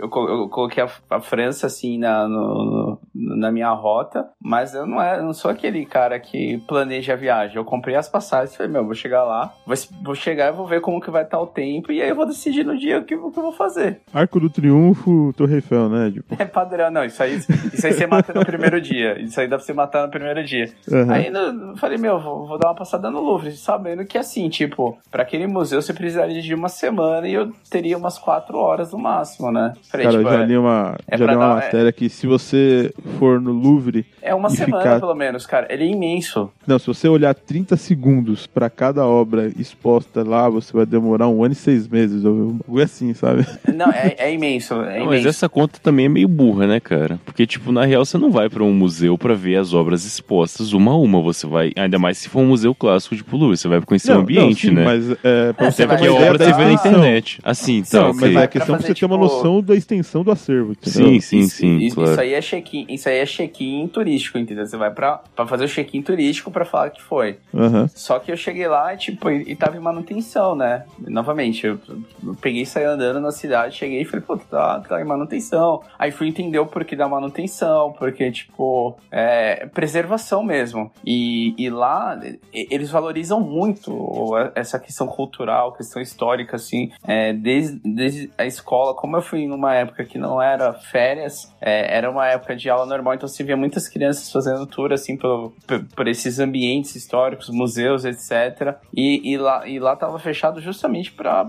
eu, 0.00 0.04
eu 0.04 0.08
co- 0.08 0.28
eu 0.28 0.48
coloquei 0.48 0.82
a, 0.82 0.88
a 1.10 1.20
França 1.20 1.66
assim 1.66 1.98
na, 1.98 2.26
no- 2.28 2.98
no- 3.14 3.36
na 3.36 3.50
minha 3.52 3.70
rota, 3.70 4.28
mas 4.42 4.74
eu 4.74 4.86
não, 4.86 5.00
é, 5.00 5.20
não 5.22 5.32
sou 5.32 5.50
aquele 5.50 5.84
cara 5.86 6.18
que 6.18 6.58
planeja 6.66 7.12
a 7.12 7.16
viagem. 7.16 7.56
Eu 7.56 7.64
comprei 7.64 7.96
as 7.96 8.08
passagens 8.08 8.52
e 8.54 8.56
falei, 8.56 8.72
meu, 8.72 8.84
vou 8.84 8.94
chegar 8.94 9.24
lá, 9.24 9.52
vou, 9.66 9.76
vou 10.02 10.14
chegar 10.14 10.48
e 10.48 10.56
vou 10.56 10.66
ver 10.66 10.80
como 10.80 11.00
que 11.00 11.10
vai 11.10 11.22
estar 11.24 11.40
o 11.40 11.46
tempo, 11.46 11.92
e 11.92 12.00
aí 12.02 12.08
eu 12.08 12.16
vou 12.16 12.26
decidir 12.26 12.64
no 12.64 12.76
dia 12.78 12.98
o 12.98 13.04
que, 13.04 13.14
o 13.14 13.30
que 13.30 13.38
eu 13.38 13.42
vou 13.42 13.52
fazer. 13.52 14.00
Arco 14.12 14.40
do 14.40 14.50
Triunfo, 14.50 15.32
Torre 15.36 15.56
Eiffel, 15.56 15.88
né? 15.88 16.10
Tipo, 16.10 16.34
É 16.38 16.44
padrão, 16.44 16.90
não. 16.90 17.04
Isso 17.04 17.22
aí, 17.22 17.36
isso 17.36 17.86
aí 17.86 17.92
você 17.92 18.06
mata 18.06 18.32
no 18.32 18.44
primeiro 18.44 18.80
dia. 18.80 19.20
Isso 19.20 19.40
aí 19.40 19.48
dá 19.48 19.56
pra 19.56 19.64
você 19.64 19.72
matar 19.72 20.04
no 20.04 20.10
primeiro 20.10 20.42
dia. 20.44 20.70
aham. 20.90 21.12
Aí 21.12 21.26
eu 21.26 21.76
falei, 21.76 21.98
meu, 21.98 22.18
vou, 22.20 22.46
vou 22.46 22.58
dar 22.58 22.68
uma 22.68 22.74
passada 22.74 23.10
no 23.10 23.20
Louvre, 23.20 23.52
sabendo 23.52 24.04
que 24.04 24.16
assim, 24.18 24.48
tipo, 24.48 24.98
pra 25.10 25.22
aquele 25.22 25.46
museu 25.46 25.80
você 25.82 25.92
precisaria 25.92 26.40
de 26.40 26.54
uma 26.54 26.68
semana 26.68 27.26
e 27.28 27.34
eu 27.34 27.52
teria 27.70 27.96
umas 27.98 28.18
quatro 28.18 28.58
horas 28.58 28.92
no 28.92 28.98
máximo, 28.98 29.50
né? 29.50 29.72
Falei, 29.90 30.06
Cara, 30.06 30.16
eu 30.18 30.22
tipo, 30.22 30.34
já 30.36 30.42
é, 30.42 30.46
li 30.46 30.56
uma, 30.56 30.96
é 31.08 31.18
já 31.18 31.26
li 31.26 31.34
uma 31.34 31.46
dar- 31.48 31.54
matéria 31.56 31.92
que 31.92 32.08
se 32.08 32.26
você 32.26 32.92
for 33.18 33.40
no 33.40 33.50
Louvre, 33.52 34.06
é 34.22 34.34
uma 34.34 34.48
e 34.48 34.52
semana 34.52 34.82
ficar- 34.84 35.00
pelo 35.00 35.14
menos, 35.14 35.46
cara. 35.46 35.66
Ele 35.68 35.84
é 35.84 35.86
imenso. 35.88 36.50
não, 36.66 36.78
se 36.78 36.86
você 36.86 37.08
olhar 37.08 37.34
30 37.34 37.76
segundos 37.76 38.46
pra 38.46 38.70
cada 38.70 39.04
obra 39.06 39.50
exposta 39.58 40.22
lá, 40.22 40.48
você 40.48 40.72
vai 40.72 40.86
demorar 40.86 41.26
um 41.28 41.42
ano 41.42 41.52
e 41.52 41.56
seis 41.56 41.88
meses. 41.88 42.24
ou 42.24 42.32
Um 42.34 42.58
bagulho 42.58 42.84
assim, 42.84 43.12
sabe? 43.14 43.44
Não, 43.74 43.90
é, 43.90 44.14
é 44.18 44.32
imenso, 44.32 44.74
é 44.74 44.98
Não, 45.00 45.06
mas 45.06 45.14
imenso. 45.20 45.28
essa 45.28 45.48
conta 45.48 45.78
também 45.82 46.06
é 46.06 46.08
meio 46.08 46.28
burra, 46.28 46.66
né, 46.66 46.78
cara? 46.80 47.18
Porque, 47.24 47.46
tipo, 47.46 47.72
na 47.72 47.84
real, 47.84 48.04
você 48.04 48.16
não 48.18 48.30
vai 48.30 48.48
pra 48.48 48.62
um 48.62 48.72
museu 48.72 49.18
pra 49.18 49.34
ver 49.34 49.56
as 49.56 49.74
obras 49.74 50.04
expostas 50.04 50.72
uma 50.72 50.92
a 50.92 50.96
uma. 50.96 51.20
Você 51.20 51.46
vai, 51.46 51.72
ainda 51.76 51.98
mais 51.98 52.18
se 52.18 52.28
for 52.28 52.40
um 52.40 52.46
museu 52.46 52.74
clássico, 52.74 53.16
tipo 53.16 53.36
Louvre, 53.36 53.56
você 53.56 53.66
vai 53.68 53.80
conhecer 53.80 54.12
o 54.12 54.14
Não, 54.14 54.20
ambiente, 54.22 54.70
não, 54.70 54.72
sim, 54.72 54.78
né? 54.78 54.84
Mas 54.84 55.10
é, 55.24 55.52
pra 55.52 55.66
É, 55.66 55.70
você 55.70 55.82
você 55.82 55.82
ter 55.82 55.86
vai 55.88 55.96
uma 55.96 56.06
Porque 56.10 56.24
a 56.24 56.30
obra 56.32 56.44
você 56.44 56.52
vê 56.52 56.64
na 56.64 56.72
internet. 56.72 57.40
Assim, 57.42 57.82
Sim, 57.84 57.96
tá, 57.98 58.06
mas 58.08 58.16
ok. 58.22 58.36
é 58.36 58.42
a 58.42 58.46
questão 58.46 58.76
pra 58.76 58.86
você 58.86 58.94
ter 58.94 59.04
uma 59.04 59.16
tipo- 59.18 59.24
noção 59.34 59.62
da 59.62 59.76
extensão 59.80 60.22
do 60.22 60.30
acervo. 60.30 60.72
entendeu? 60.72 61.08
Sim, 61.08 61.20
sim, 61.20 61.42
sim, 61.48 61.78
isso, 61.78 61.96
claro. 61.96 62.12
isso 62.12 62.20
aí 62.20 62.34
é 62.34 62.40
check-in, 62.40 62.86
isso 62.88 63.08
aí 63.08 63.18
é 63.18 63.26
check-in 63.26 63.88
turístico, 63.88 64.38
entendeu? 64.38 64.66
Você 64.66 64.76
vai 64.76 64.90
pra, 64.90 65.20
pra 65.34 65.46
fazer 65.46 65.64
o 65.64 65.68
check-in 65.68 66.02
turístico 66.02 66.50
pra 66.50 66.64
falar 66.64 66.90
que 66.90 67.02
foi. 67.02 67.38
Aham. 67.54 67.88
Só 67.94 68.18
que 68.18 68.30
eu 68.30 68.36
cheguei 68.36 68.68
lá, 68.68 68.96
tipo, 68.96 69.30
e, 69.30 69.52
e 69.52 69.56
tava 69.56 69.76
em 69.76 69.80
manutenção, 69.80 70.54
né? 70.54 70.84
Novamente, 70.98 71.66
eu, 71.66 71.78
eu 72.24 72.34
peguei 72.40 72.62
e 72.62 72.66
saí 72.66 72.84
andando 72.84 73.20
na 73.20 73.32
cidade, 73.32 73.76
cheguei 73.76 74.02
e 74.02 74.04
falei, 74.04 74.24
pô, 74.24 74.36
tá, 74.36 74.80
tá 74.80 75.00
em 75.00 75.04
manutenção. 75.04 75.82
Aí 75.98 76.10
fui 76.10 76.28
entender 76.28 76.58
o 76.58 76.66
porquê 76.66 76.94
da 76.94 77.08
manutenção, 77.08 77.92
porque, 77.98 78.30
tipo, 78.30 78.96
é 79.10 79.66
preservação 79.66 80.42
mesmo. 80.42 80.90
E, 81.04 81.54
e 81.58 81.70
lá, 81.70 82.20
eles 82.52 82.90
valorizam 82.90 83.40
muito 83.40 84.32
essa 84.54 84.78
questão 84.78 85.06
cultural, 85.06 85.72
questão 85.72 86.00
histórica, 86.00 86.56
assim, 86.56 86.90
é, 87.06 87.32
desde, 87.32 87.80
desde 87.84 88.30
a 88.36 88.44
escola. 88.46 88.94
Como 88.94 89.16
eu 89.16 89.22
fui 89.22 89.46
numa 89.46 89.69
época 89.74 90.04
que 90.04 90.18
não 90.18 90.40
era 90.40 90.72
férias, 90.72 91.52
é, 91.60 91.96
era 91.96 92.10
uma 92.10 92.26
época 92.26 92.56
de 92.56 92.68
aula 92.70 92.86
normal, 92.86 93.14
então 93.14 93.28
você 93.28 93.42
via 93.44 93.56
muitas 93.56 93.88
crianças 93.88 94.30
fazendo 94.30 94.66
tour, 94.66 94.92
assim, 94.92 95.16
por, 95.16 95.52
por, 95.94 96.08
esses 96.08 96.38
ambientes 96.38 96.94
históricos, 96.96 97.48
museus, 97.50 98.04
etc. 98.04 98.74
E, 98.94 99.32
e, 99.32 99.36
lá, 99.38 99.66
e 99.68 99.78
lá 99.78 99.94
tava 99.96 100.18
fechado 100.18 100.60
justamente 100.60 101.12
para 101.12 101.44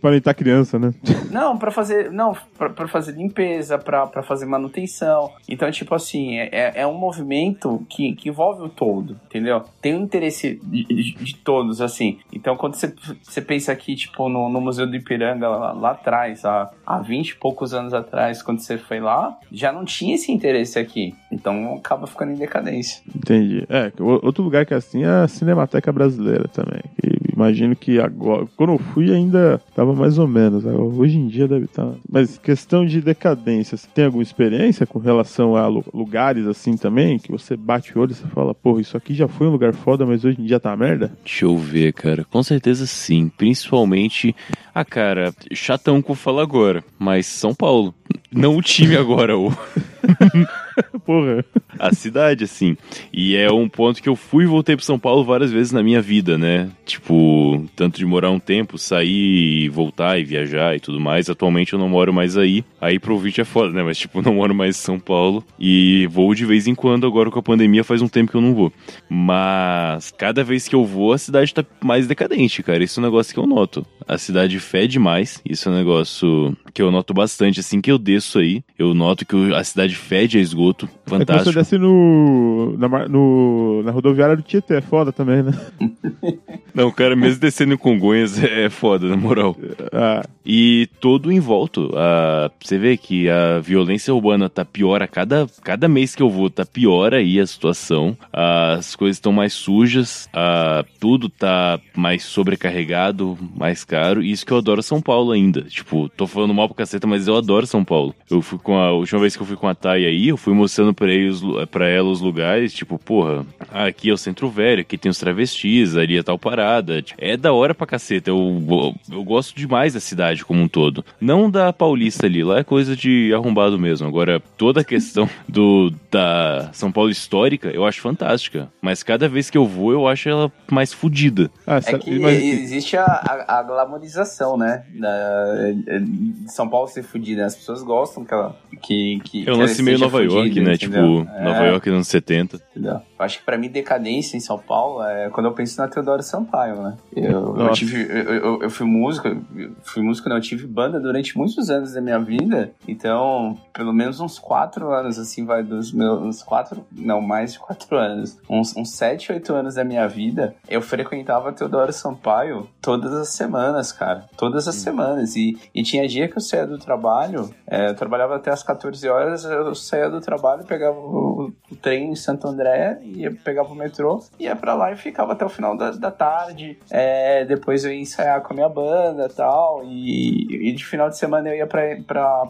Pra 0.00 0.08
orientar 0.10 0.34
criança, 0.34 0.78
né? 0.78 0.92
não, 1.30 1.56
pra 1.58 1.70
fazer. 1.70 2.10
Não, 2.10 2.36
pra, 2.56 2.70
pra 2.70 2.88
fazer 2.88 3.12
limpeza, 3.12 3.78
pra, 3.78 4.06
pra 4.06 4.22
fazer 4.22 4.46
manutenção. 4.46 5.32
Então, 5.48 5.70
tipo 5.70 5.94
assim, 5.94 6.38
é, 6.38 6.48
é- 6.52 6.72
é 6.82 6.86
um 6.86 6.94
movimento 6.98 7.84
que, 7.88 8.14
que 8.14 8.28
envolve 8.28 8.62
o 8.62 8.68
todo, 8.68 9.18
entendeu? 9.26 9.62
Tem 9.80 9.94
um 9.94 10.02
interesse 10.02 10.60
de, 10.62 10.84
de- 10.84 11.12
de 11.14 11.36
todos, 11.36 11.80
assim. 11.80 12.18
Então, 12.32 12.56
quando 12.56 12.74
você, 12.74 12.92
você 13.22 13.40
pensa 13.40 13.72
aqui, 13.72 13.94
tipo, 13.96 14.28
no, 14.28 14.48
no 14.48 14.60
Museu 14.60 14.86
do 14.86 14.96
Ipiranga, 14.96 15.48
lá, 15.48 15.72
lá 15.72 15.90
atrás, 15.92 16.44
há, 16.44 16.70
há 16.86 16.98
20 16.98 17.30
e 17.30 17.34
poucos 17.36 17.65
anos 17.72 17.92
atrás, 17.94 18.42
quando 18.42 18.60
você 18.60 18.78
foi 18.78 19.00
lá, 19.00 19.36
já 19.50 19.72
não 19.72 19.84
tinha 19.84 20.14
esse 20.14 20.32
interesse 20.32 20.78
aqui. 20.78 21.14
Então, 21.30 21.74
acaba 21.74 22.06
ficando 22.06 22.32
em 22.32 22.36
decadência. 22.36 23.02
Entendi. 23.14 23.66
É, 23.68 23.92
outro 23.98 24.42
lugar 24.42 24.64
que 24.64 24.74
é 24.74 24.76
assim 24.76 25.04
é 25.04 25.08
a 25.08 25.28
Cinemateca 25.28 25.92
Brasileira 25.92 26.48
também. 26.48 26.82
que 27.00 27.25
imagino 27.36 27.76
que 27.76 28.00
agora. 28.00 28.46
Quando 28.56 28.72
eu 28.72 28.78
fui 28.78 29.12
ainda 29.14 29.60
tava 29.74 29.94
mais 29.94 30.18
ou 30.18 30.26
menos. 30.26 30.66
agora, 30.66 30.82
Hoje 30.82 31.18
em 31.18 31.28
dia 31.28 31.46
deve 31.46 31.66
estar. 31.66 31.92
Mas 32.10 32.38
questão 32.38 32.84
de 32.86 33.00
decadência, 33.00 33.76
você 33.76 33.86
tem 33.94 34.06
alguma 34.06 34.22
experiência 34.22 34.86
com 34.86 34.98
relação 34.98 35.54
a 35.54 35.66
lu- 35.68 35.84
lugares 35.94 36.46
assim 36.46 36.76
também? 36.76 37.18
Que 37.18 37.30
você 37.30 37.56
bate 37.56 37.96
o 37.96 38.00
olho 38.00 38.12
e 38.12 38.14
você 38.14 38.26
fala, 38.28 38.54
porra, 38.54 38.80
isso 38.80 38.96
aqui 38.96 39.14
já 39.14 39.28
foi 39.28 39.46
um 39.46 39.50
lugar 39.52 39.74
foda, 39.74 40.04
mas 40.06 40.24
hoje 40.24 40.40
em 40.40 40.44
dia 40.46 40.58
tá 40.58 40.70
uma 40.70 40.76
merda? 40.78 41.12
Deixa 41.22 41.44
eu 41.44 41.56
ver, 41.56 41.92
cara. 41.92 42.24
Com 42.24 42.42
certeza 42.42 42.86
sim. 42.86 43.28
Principalmente. 43.36 44.34
Ah, 44.74 44.84
cara, 44.84 45.32
chatão 45.52 46.00
que 46.02 46.10
eu 46.10 46.14
falo 46.14 46.40
agora. 46.40 46.82
Mas 46.98 47.26
São 47.26 47.54
Paulo. 47.54 47.94
Não 48.32 48.56
o 48.56 48.62
time 48.62 48.96
agora, 48.96 49.36
o. 49.38 49.50
Porra. 51.04 51.44
A 51.88 51.92
cidade, 51.92 52.44
assim. 52.44 52.76
E 53.12 53.36
é 53.36 53.50
um 53.50 53.68
ponto 53.68 54.02
que 54.02 54.08
eu 54.08 54.16
fui 54.16 54.44
e 54.44 54.46
voltei 54.46 54.76
pro 54.76 54.84
São 54.84 54.98
Paulo 54.98 55.24
várias 55.24 55.52
vezes 55.52 55.72
na 55.72 55.82
minha 55.82 56.00
vida, 56.00 56.36
né? 56.38 56.68
Tipo, 56.84 57.64
tanto 57.74 57.98
de 57.98 58.06
morar 58.06 58.30
um 58.30 58.38
tempo, 58.38 58.78
sair 58.78 59.64
e 59.64 59.68
voltar 59.68 60.18
e 60.18 60.24
viajar 60.24 60.76
e 60.76 60.80
tudo 60.80 61.00
mais. 61.00 61.28
Atualmente 61.28 61.72
eu 61.72 61.78
não 61.78 61.88
moro 61.88 62.12
mais 62.12 62.36
aí. 62.36 62.64
Aí 62.80 62.98
pro 62.98 63.14
ouvinte 63.14 63.40
é 63.40 63.44
foda, 63.44 63.72
né? 63.72 63.82
Mas, 63.82 63.98
tipo, 63.98 64.20
não 64.22 64.34
moro 64.34 64.54
mais 64.54 64.76
em 64.76 64.80
São 64.80 64.98
Paulo. 64.98 65.44
E 65.58 66.06
vou 66.10 66.34
de 66.34 66.44
vez 66.44 66.66
em 66.66 66.74
quando, 66.74 67.06
agora 67.06 67.30
com 67.30 67.38
a 67.38 67.42
pandemia 67.42 67.84
faz 67.84 68.02
um 68.02 68.08
tempo 68.08 68.30
que 68.30 68.36
eu 68.36 68.40
não 68.40 68.54
vou. 68.54 68.72
Mas 69.08 70.10
cada 70.10 70.44
vez 70.44 70.68
que 70.68 70.74
eu 70.74 70.84
vou, 70.84 71.12
a 71.12 71.18
cidade 71.18 71.52
tá 71.52 71.64
mais 71.82 72.06
decadente, 72.06 72.62
cara. 72.62 72.82
Isso 72.82 73.00
é 73.00 73.02
um 73.02 73.06
negócio 73.06 73.32
que 73.32 73.40
eu 73.40 73.46
noto. 73.46 73.86
A 74.06 74.18
cidade 74.18 74.58
fede 74.60 74.98
mais. 74.98 75.40
Isso 75.44 75.68
é 75.68 75.72
um 75.72 75.76
negócio 75.76 76.56
que 76.72 76.82
eu 76.82 76.90
noto 76.90 77.12
bastante. 77.12 77.60
Assim 77.60 77.80
que 77.80 77.90
eu 77.90 77.98
desço 77.98 78.38
aí, 78.38 78.62
eu 78.78 78.94
noto 78.94 79.24
que 79.26 79.54
a 79.54 79.64
cidade 79.64 79.94
fede 79.94 80.38
a 80.38 80.40
esgoto. 80.40 80.88
É 81.06 81.75
desce 81.76 81.78
no 81.78 82.76
na, 82.78 83.08
no. 83.08 83.82
na 83.84 83.90
rodoviária 83.90 84.36
do 84.36 84.42
Tietê, 84.42 84.76
é 84.76 84.80
foda 84.80 85.12
também, 85.12 85.42
né? 85.42 85.52
Não, 86.74 86.90
cara, 86.90 87.16
mesmo 87.16 87.40
descendo 87.40 87.72
em 87.72 87.78
Congonhas 87.78 88.42
é 88.42 88.68
foda, 88.68 89.08
na 89.08 89.16
moral. 89.16 89.56
Ah, 89.92 90.22
E 90.44 90.88
todo 91.00 91.32
em 91.32 91.40
volta. 91.40 91.80
A, 91.94 92.50
você 92.60 92.76
vê 92.76 92.98
que 92.98 93.30
a 93.30 93.60
violência 93.60 94.14
urbana 94.14 94.50
tá 94.50 94.62
pior 94.62 95.02
a 95.02 95.08
cada, 95.08 95.46
cada 95.62 95.88
mês 95.88 96.14
que 96.14 96.22
eu 96.22 96.28
vou, 96.28 96.50
tá 96.50 96.66
pior 96.66 97.14
aí 97.14 97.40
a 97.40 97.46
situação. 97.46 98.16
As 98.30 98.94
coisas 98.94 99.16
estão 99.16 99.32
mais 99.32 99.54
sujas, 99.54 100.28
a, 100.34 100.84
tudo 101.00 101.30
tá 101.30 101.80
mais 101.96 102.24
sobrecarregado, 102.24 103.38
mais 103.56 103.82
caro. 103.82 104.22
E 104.22 104.30
isso 104.30 104.44
que 104.44 104.52
eu 104.52 104.58
adoro 104.58 104.82
São 104.82 105.00
Paulo 105.00 105.32
ainda. 105.32 105.62
Tipo, 105.62 106.10
tô 106.10 106.26
falando 106.26 106.52
mal 106.52 106.68
pra 106.68 106.76
caceta, 106.76 107.06
mas 107.06 107.26
eu 107.26 107.36
adoro 107.36 107.66
São 107.66 107.82
Paulo. 107.82 108.14
Eu 108.30 108.42
fui 108.42 108.58
com 108.58 108.76
a, 108.78 108.88
a 108.88 108.92
última 108.92 109.20
vez 109.20 109.34
que 109.34 109.42
eu 109.42 109.46
fui 109.46 109.56
com 109.56 109.66
a 109.66 109.74
Thay 109.74 110.04
aí, 110.04 110.28
eu 110.28 110.36
fui 110.36 110.52
mostrando 110.52 110.92
pra, 110.92 111.10
eles, 111.10 111.40
pra 111.66 111.88
ela 111.88 112.08
os 112.08 112.20
lugares, 112.20 112.72
tipo, 112.72 112.98
porra, 112.98 113.44
aqui 113.72 114.10
é 114.10 114.12
o 114.12 114.16
Centro 114.18 114.48
Velho, 114.48 114.80
aqui 114.82 114.96
tem 114.96 115.10
os 115.10 115.18
travestis, 115.18 115.96
ali 115.96 116.16
é 116.16 116.22
tal 116.22 116.38
parada. 116.38 117.02
É 117.18 117.36
da 117.36 117.52
hora 117.52 117.74
pra 117.74 117.86
caceta. 117.86 118.30
Eu, 118.30 118.94
eu 119.10 119.24
gosto 119.24 119.54
demais 119.56 119.94
da 119.94 120.00
cidade 120.00 120.44
como 120.44 120.60
um 120.62 120.68
todo. 120.68 121.04
Não 121.20 121.50
da 121.50 121.72
Paulista 121.72 122.26
ali, 122.26 122.42
lá 122.42 122.58
é 122.60 122.64
coisa 122.64 122.94
de 122.96 123.32
arrombado 123.34 123.78
mesmo. 123.78 124.06
Agora, 124.06 124.40
toda 124.56 124.80
a 124.80 124.84
questão 124.84 125.28
do 125.48 125.92
da 126.10 126.70
São 126.72 126.90
Paulo 126.90 127.10
histórica, 127.10 127.68
eu 127.68 127.84
acho 127.84 128.00
fantástica. 128.00 128.68
Mas 128.80 129.02
cada 129.02 129.28
vez 129.28 129.50
que 129.50 129.58
eu 129.58 129.66
vou, 129.66 129.92
eu 129.92 130.06
acho 130.08 130.28
ela 130.28 130.50
mais 130.70 130.92
fodida. 130.92 131.50
ah, 131.66 131.80
É 131.84 131.98
que 131.98 132.18
mas- 132.18 132.42
existe 132.42 132.96
a, 132.96 133.04
a, 133.04 133.58
a 133.58 133.62
glamorização, 133.62 134.56
né? 134.56 134.84
Da, 134.94 135.72
de 136.00 136.52
São 136.52 136.68
Paulo 136.68 136.88
ser 136.88 137.02
fudida. 137.02 137.44
As 137.44 137.54
pessoas 137.56 137.82
gostam 137.82 138.24
que 138.24 138.32
ela. 138.32 138.56
Que, 138.82 139.20
que, 139.24 139.42
É 139.42 139.44
que 139.44 139.50
lance 139.50 139.82
meio 139.82 139.98
Nova 139.98 140.22
York, 140.22 140.60
né? 140.60 140.74
entendeu? 140.74 140.78
Tipo, 140.78 141.28
Nova 141.46 141.64
É, 141.64 141.70
York 141.70 141.88
nos 141.88 141.96
anos 141.96 142.08
70. 142.08 142.56
Entendeu? 142.70 143.00
Eu 143.18 143.24
acho 143.24 143.38
que 143.38 143.44
pra 143.44 143.56
mim, 143.56 143.68
decadência 143.68 144.36
em 144.36 144.40
São 144.40 144.58
Paulo 144.58 145.02
é 145.02 145.30
quando 145.30 145.46
eu 145.46 145.52
penso 145.52 145.80
na 145.80 145.88
Teodoro 145.88 146.22
Sampaio. 146.22 146.76
Né? 146.82 146.96
Eu, 147.14 147.56
eu 147.56 147.72
tive, 147.72 148.02
eu, 148.02 148.34
eu, 148.34 148.62
eu, 148.62 148.70
fui 148.70 148.86
músico, 148.86 149.28
eu 149.28 149.42
fui 149.82 150.02
músico, 150.02 150.28
não, 150.28 150.36
eu 150.36 150.42
tive 150.42 150.66
banda 150.66 151.00
durante 151.00 151.36
muitos 151.36 151.70
anos 151.70 151.92
da 151.92 152.00
minha 152.00 152.18
vida, 152.18 152.72
então, 152.86 153.56
pelo 153.72 153.92
menos 153.92 154.20
uns 154.20 154.38
quatro 154.38 154.90
anos, 154.90 155.18
assim, 155.18 155.44
vai 155.44 155.62
dos 155.62 155.92
meus, 155.92 156.22
uns 156.22 156.42
quatro, 156.42 156.84
não, 156.92 157.20
mais 157.20 157.54
de 157.54 157.58
quatro 157.58 157.96
anos, 157.96 158.38
uns, 158.48 158.76
uns 158.76 158.92
sete, 158.92 159.32
oito 159.32 159.54
anos 159.54 159.74
da 159.74 159.84
minha 159.84 160.06
vida, 160.06 160.54
eu 160.68 160.82
frequentava 160.82 161.52
Teodoro 161.52 161.92
Sampaio 161.92 162.68
todas 162.80 163.12
as 163.12 163.30
semanas, 163.30 163.92
cara, 163.92 164.26
todas 164.36 164.68
as 164.68 164.76
hum. 164.76 164.80
semanas, 164.80 165.36
e, 165.36 165.58
e 165.74 165.82
tinha 165.82 166.06
dia 166.06 166.28
que 166.28 166.36
eu 166.36 166.42
saía 166.42 166.66
do 166.66 166.78
trabalho, 166.78 167.50
é, 167.66 167.90
eu 167.90 167.94
trabalhava 167.94 168.36
até 168.36 168.50
as 168.50 168.62
14 168.62 169.08
horas, 169.08 169.44
eu 169.44 169.74
saía 169.74 170.10
do 170.10 170.20
trabalho, 170.20 170.64
pegava 170.64 170.98
o, 170.98 171.35
o 171.44 171.76
trem 171.76 172.10
em 172.10 172.16
Santo 172.16 172.46
André, 172.48 172.98
ia, 173.02 173.32
pegava 173.44 173.72
o 173.72 173.74
metrô, 173.74 174.22
ia 174.38 174.56
pra 174.56 174.74
lá 174.74 174.92
e 174.92 174.96
ficava 174.96 175.32
até 175.32 175.44
o 175.44 175.48
final 175.48 175.76
da, 175.76 175.90
da 175.90 176.10
tarde, 176.10 176.78
é, 176.90 177.44
depois 177.44 177.84
eu 177.84 177.92
ia 177.92 178.00
ensaiar 178.00 178.40
com 178.42 178.52
a 178.52 178.56
minha 178.56 178.68
banda 178.68 179.28
tal, 179.28 179.82
e, 179.84 180.68
e 180.68 180.72
de 180.72 180.84
final 180.84 181.08
de 181.08 181.18
semana 181.18 181.48
eu 181.48 181.56
ia 181.56 181.66
pra, 181.66 181.96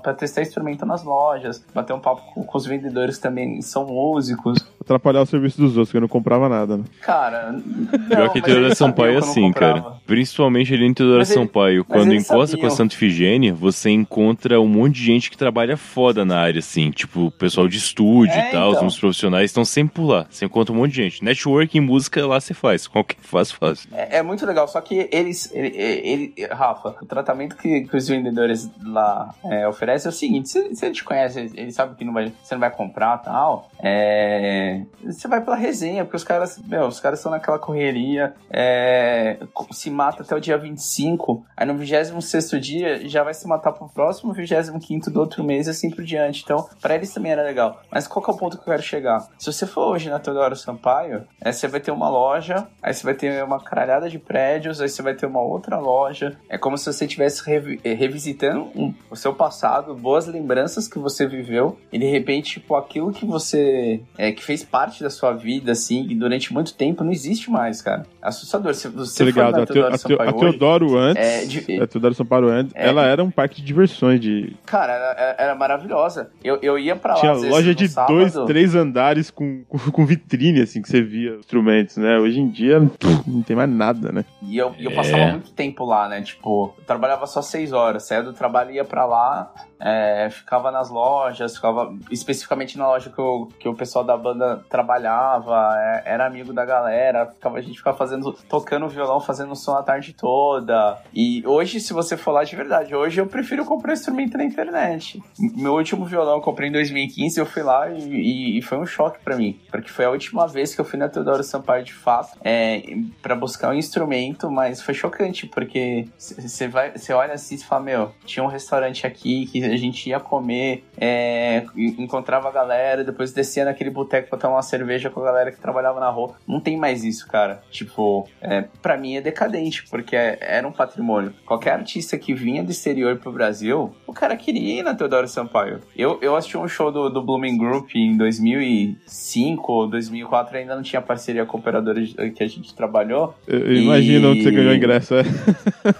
pra, 0.02 0.14
testar 0.14 0.42
instrumento 0.42 0.86
nas 0.86 1.02
lojas, 1.02 1.64
bater 1.74 1.92
um 1.92 2.00
papo 2.00 2.22
com, 2.32 2.44
com 2.44 2.58
os 2.58 2.66
vendedores 2.66 3.18
também 3.18 3.60
são 3.62 3.86
músicos. 3.86 4.64
Atrapalhar 4.86 5.22
o 5.22 5.26
serviço 5.26 5.60
dos 5.60 5.72
outros, 5.72 5.90
que 5.90 5.96
eu 5.96 6.00
não 6.00 6.06
comprava 6.06 6.48
nada, 6.48 6.76
né? 6.76 6.84
Cara, 7.00 7.50
não, 7.50 8.08
Pior 8.08 8.32
que 8.32 8.40
Teodoro 8.40 8.72
Sampaio 8.72 9.14
é 9.14 9.18
assim, 9.18 9.52
cara. 9.52 9.82
Principalmente 10.06 10.72
ali 10.72 10.86
em 10.86 10.94
Teodoro 10.94 11.26
Sampaio. 11.26 11.84
Quando 11.84 12.14
encosta 12.14 12.56
com 12.56 12.66
a 12.66 12.70
Santa 12.70 12.94
Ifigênia, 12.94 13.52
você 13.52 13.90
encontra 13.90 14.60
um 14.60 14.68
monte 14.68 14.94
de 14.94 15.04
gente 15.04 15.28
que 15.28 15.36
trabalha 15.36 15.76
foda 15.76 16.24
na 16.24 16.38
área, 16.38 16.60
assim. 16.60 16.92
Tipo, 16.92 17.26
o 17.26 17.30
pessoal 17.32 17.66
de 17.66 17.78
estúdio 17.78 18.32
é, 18.32 18.48
e 18.48 18.52
tal, 18.52 18.70
então. 18.74 18.86
os 18.86 18.96
profissionais 18.96 19.50
estão 19.50 19.64
sempre 19.64 19.94
por 19.94 20.06
lá. 20.06 20.26
Você 20.30 20.44
encontra 20.44 20.72
um 20.72 20.76
monte 20.76 20.92
de 20.92 21.02
gente. 21.02 21.24
Networking, 21.24 21.80
música, 21.80 22.24
lá 22.24 22.38
você 22.38 22.54
faz. 22.54 22.86
Qualquer 22.86 23.16
faz, 23.22 23.50
faz. 23.50 23.88
É, 23.92 24.18
é 24.18 24.22
muito 24.22 24.46
legal, 24.46 24.68
só 24.68 24.80
que 24.80 25.08
eles, 25.10 25.50
ele, 25.52 25.76
ele, 25.76 26.34
Rafa, 26.48 26.94
o 27.02 27.06
tratamento 27.06 27.56
que, 27.56 27.82
que 27.82 27.96
os 27.96 28.06
vendedores 28.06 28.70
lá 28.84 29.34
é, 29.44 29.66
oferecem 29.66 30.08
é 30.08 30.12
o 30.12 30.16
seguinte: 30.16 30.48
se, 30.48 30.76
se 30.76 30.86
ele 30.86 30.94
te 30.94 31.02
conhece, 31.02 31.50
ele 31.54 31.72
sabe 31.72 31.96
que 31.96 32.04
não 32.04 32.12
vai, 32.12 32.32
você 32.42 32.54
não 32.54 32.60
vai 32.60 32.70
comprar 32.70 33.18
tal, 33.18 33.68
é, 33.82 34.75
você 35.04 35.28
vai 35.28 35.40
pela 35.40 35.56
resenha, 35.56 36.04
porque 36.04 36.16
os 36.16 36.24
caras, 36.24 36.58
meu, 36.58 36.86
os 36.86 37.00
caras 37.00 37.18
estão 37.18 37.32
naquela 37.32 37.58
correria, 37.58 38.34
é, 38.50 39.38
se 39.72 39.90
mata 39.90 40.22
até 40.22 40.34
o 40.34 40.40
dia 40.40 40.58
25, 40.58 41.44
aí 41.56 41.66
no 41.66 41.76
26 41.76 42.50
dia 42.60 43.08
já 43.08 43.22
vai 43.22 43.34
se 43.34 43.46
matar 43.46 43.72
pro 43.72 43.88
próximo 43.88 44.32
25 44.32 45.10
do 45.10 45.20
outro 45.20 45.44
mês 45.44 45.66
e 45.66 45.70
assim 45.70 45.90
por 45.90 46.04
diante. 46.04 46.42
Então, 46.44 46.68
para 46.80 46.94
eles 46.94 47.12
também 47.12 47.32
era 47.32 47.42
legal. 47.42 47.82
Mas 47.90 48.06
qual 48.06 48.24
que 48.24 48.30
é 48.30 48.34
o 48.34 48.36
ponto 48.36 48.56
que 48.56 48.62
eu 48.62 48.72
quero 48.72 48.82
chegar? 48.82 49.26
Se 49.38 49.52
você 49.52 49.66
for 49.66 49.88
hoje 49.92 50.08
na 50.08 50.18
Teodoro 50.18 50.56
Sampaio, 50.56 51.26
é, 51.40 51.52
você 51.52 51.68
vai 51.68 51.80
ter 51.80 51.90
uma 51.90 52.08
loja, 52.08 52.66
aí 52.82 52.92
você 52.92 53.04
vai 53.04 53.14
ter 53.14 53.42
uma 53.42 53.62
caralhada 53.62 54.08
de 54.08 54.18
prédios, 54.18 54.80
aí 54.80 54.88
você 54.88 55.02
vai 55.02 55.14
ter 55.14 55.26
uma 55.26 55.40
outra 55.40 55.78
loja. 55.78 56.36
É 56.48 56.58
como 56.58 56.76
se 56.76 56.92
você 56.92 57.04
estivesse 57.04 57.44
revi 57.44 57.80
eh, 57.84 57.94
revisitando 57.94 58.70
um, 58.74 58.94
o 59.10 59.16
seu 59.16 59.34
passado, 59.34 59.94
boas 59.94 60.26
lembranças 60.26 60.88
que 60.88 60.98
você 60.98 61.26
viveu, 61.26 61.78
e 61.92 61.98
de 61.98 62.06
repente, 62.06 62.60
tipo, 62.60 62.74
aquilo 62.74 63.12
que 63.12 63.24
você. 63.24 64.00
É, 64.16 64.32
que 64.32 64.42
fez 64.42 64.64
parte 64.66 65.02
da 65.02 65.10
sua 65.10 65.32
vida, 65.32 65.72
assim, 65.72 66.06
e 66.08 66.14
durante 66.14 66.52
muito 66.52 66.74
tempo, 66.74 67.04
não 67.04 67.12
existe 67.12 67.50
mais, 67.50 67.80
cara. 67.80 68.06
Assustador. 68.26 68.74
Se 68.74 68.88
você 68.88 69.18
tá 69.18 69.24
ligado, 69.24 69.60
a, 69.60 69.66
Teodoro, 69.66 69.94
a, 69.94 69.98
Sampaio 69.98 70.30
a 70.30 70.32
Teodoro 70.32 70.86
hoje, 70.86 70.96
antes, 70.96 71.22
é, 71.22 71.44
de, 71.44 71.80
a 71.80 71.86
Teodoro 71.86 72.14
Sampaio 72.14 72.48
antes, 72.48 72.74
é, 72.74 72.88
ela 72.88 73.06
era 73.06 73.22
um 73.22 73.30
parque 73.30 73.60
de 73.60 73.66
diversões 73.66 74.20
de. 74.20 74.56
Cara, 74.66 74.92
era, 74.92 75.36
era 75.38 75.54
maravilhosa. 75.54 76.30
Eu, 76.42 76.58
eu 76.60 76.78
ia 76.78 76.96
pra 76.96 77.14
lá. 77.14 77.20
Tinha 77.20 77.32
loja 77.32 77.74
de 77.74 77.88
sábado. 77.88 78.14
dois, 78.14 78.34
três 78.46 78.74
andares 78.74 79.30
com, 79.30 79.62
com, 79.68 79.78
com, 79.78 80.04
vitrine, 80.04 80.62
assim, 80.62 80.82
que 80.82 80.88
você 80.88 81.00
via 81.02 81.36
instrumentos, 81.36 81.96
né? 81.96 82.18
Hoje 82.18 82.40
em 82.40 82.48
dia, 82.48 82.80
não 83.26 83.42
tem 83.42 83.54
mais 83.54 83.70
nada, 83.70 84.10
né? 84.10 84.24
E 84.42 84.56
eu, 84.56 84.74
eu 84.78 84.92
passava 84.92 85.22
é. 85.22 85.30
muito 85.32 85.52
tempo 85.52 85.84
lá, 85.84 86.08
né? 86.08 86.20
Tipo, 86.22 86.74
eu 86.78 86.84
trabalhava 86.84 87.26
só 87.26 87.40
seis 87.40 87.72
horas, 87.72 88.04
saía 88.04 88.22
do 88.22 88.32
trabalho 88.32 88.72
ia 88.72 88.84
pra 88.84 89.04
lá, 89.04 89.52
é, 89.78 90.28
ficava 90.30 90.70
nas 90.70 90.90
lojas, 90.90 91.56
ficava 91.56 91.94
especificamente 92.10 92.78
na 92.78 92.88
loja 92.88 93.10
que, 93.10 93.18
eu, 93.18 93.48
que 93.58 93.68
o 93.68 93.74
pessoal 93.74 94.04
da 94.04 94.16
banda 94.16 94.64
trabalhava, 94.68 95.74
é, 95.76 96.02
era 96.06 96.26
amigo 96.26 96.52
da 96.52 96.64
galera, 96.64 97.26
ficava, 97.26 97.58
a 97.58 97.60
gente 97.60 97.78
ficava 97.78 97.96
fazendo, 97.96 98.15
tocando 98.48 98.88
violão, 98.88 99.20
fazendo 99.20 99.54
som 99.54 99.74
a 99.74 99.82
tarde 99.82 100.12
toda. 100.12 100.98
E 101.14 101.42
hoje, 101.46 101.80
se 101.80 101.92
você 101.92 102.16
for 102.16 102.32
lá 102.32 102.44
de 102.44 102.54
verdade, 102.56 102.94
hoje 102.94 103.20
eu 103.20 103.26
prefiro 103.26 103.64
comprar 103.64 103.92
instrumento 103.92 104.36
na 104.36 104.44
internet. 104.44 105.22
Meu 105.38 105.74
último 105.74 106.04
violão 106.04 106.36
eu 106.36 106.40
comprei 106.40 106.68
em 106.68 106.72
2015, 106.72 107.38
eu 107.38 107.46
fui 107.46 107.62
lá 107.62 107.90
e, 107.90 108.00
e, 108.00 108.58
e 108.58 108.62
foi 108.62 108.78
um 108.78 108.86
choque 108.86 109.18
para 109.22 109.36
mim, 109.36 109.58
porque 109.70 109.90
foi 109.90 110.04
a 110.04 110.10
última 110.10 110.46
vez 110.46 110.74
que 110.74 110.80
eu 110.80 110.84
fui 110.84 110.98
na 110.98 111.08
Teodoro 111.08 111.42
Sampaio 111.42 111.84
de 111.84 111.92
fato, 111.92 112.38
é, 112.42 112.82
para 113.22 113.34
buscar 113.34 113.70
um 113.70 113.74
instrumento, 113.74 114.50
mas 114.50 114.82
foi 114.82 114.94
chocante, 114.94 115.46
porque 115.46 116.08
você 116.18 116.68
vai, 116.68 116.92
você 116.92 117.12
olha 117.12 117.34
assim 117.34 117.56
e 117.56 117.58
fala, 117.58 117.82
meu, 117.82 118.12
tinha 118.24 118.44
um 118.44 118.48
restaurante 118.48 119.06
aqui 119.06 119.46
que 119.46 119.64
a 119.64 119.76
gente 119.76 120.08
ia 120.08 120.20
comer, 120.20 120.84
é, 120.96 121.64
encontrava 121.76 122.48
a 122.48 122.52
galera, 122.52 123.04
depois 123.04 123.32
descia 123.32 123.64
naquele 123.64 123.90
boteco 123.90 124.28
pra 124.28 124.38
tomar 124.38 124.56
uma 124.56 124.62
cerveja 124.62 125.10
com 125.10 125.20
a 125.20 125.24
galera 125.24 125.52
que 125.52 125.60
trabalhava 125.60 126.00
na 126.00 126.10
rua. 126.10 126.36
Não 126.46 126.60
tem 126.60 126.76
mais 126.76 127.04
isso, 127.04 127.26
cara. 127.28 127.62
Tipo, 127.70 128.02
é, 128.40 128.64
pra 128.80 128.96
mim 128.96 129.16
é 129.16 129.20
decadente, 129.20 129.84
porque 129.90 130.14
é, 130.14 130.38
era 130.40 130.66
um 130.66 130.72
patrimônio. 130.72 131.34
Qualquer 131.44 131.72
artista 131.72 132.16
que 132.16 132.32
vinha 132.32 132.62
do 132.62 132.70
exterior 132.70 133.16
pro 133.16 133.32
Brasil, 133.32 133.94
o 134.06 134.12
cara 134.12 134.36
queria 134.36 134.80
ir 134.80 134.82
na 134.82 134.94
Teodoro 134.94 135.26
Sampaio. 135.26 135.80
Eu, 135.96 136.18
eu 136.22 136.36
assisti 136.36 136.56
um 136.56 136.68
show 136.68 136.92
do, 136.92 137.08
do 137.10 137.22
Blooming 137.22 137.58
Group 137.58 137.90
em 137.94 138.16
2005 138.16 139.72
ou 139.72 139.88
2004, 139.88 140.58
ainda 140.58 140.76
não 140.76 140.82
tinha 140.82 141.02
parceria 141.02 141.44
com 141.44 141.56
a 141.56 141.60
operadora 141.60 142.00
que 142.34 142.42
a 142.42 142.48
gente 142.48 142.74
trabalhou. 142.74 143.34
Eu, 143.46 143.72
e... 143.72 143.82
imagino 143.82 144.30
onde 144.30 144.44
você 144.44 144.50
ganhou 144.50 144.74
ingresso, 144.74 145.14
é. 145.14 145.22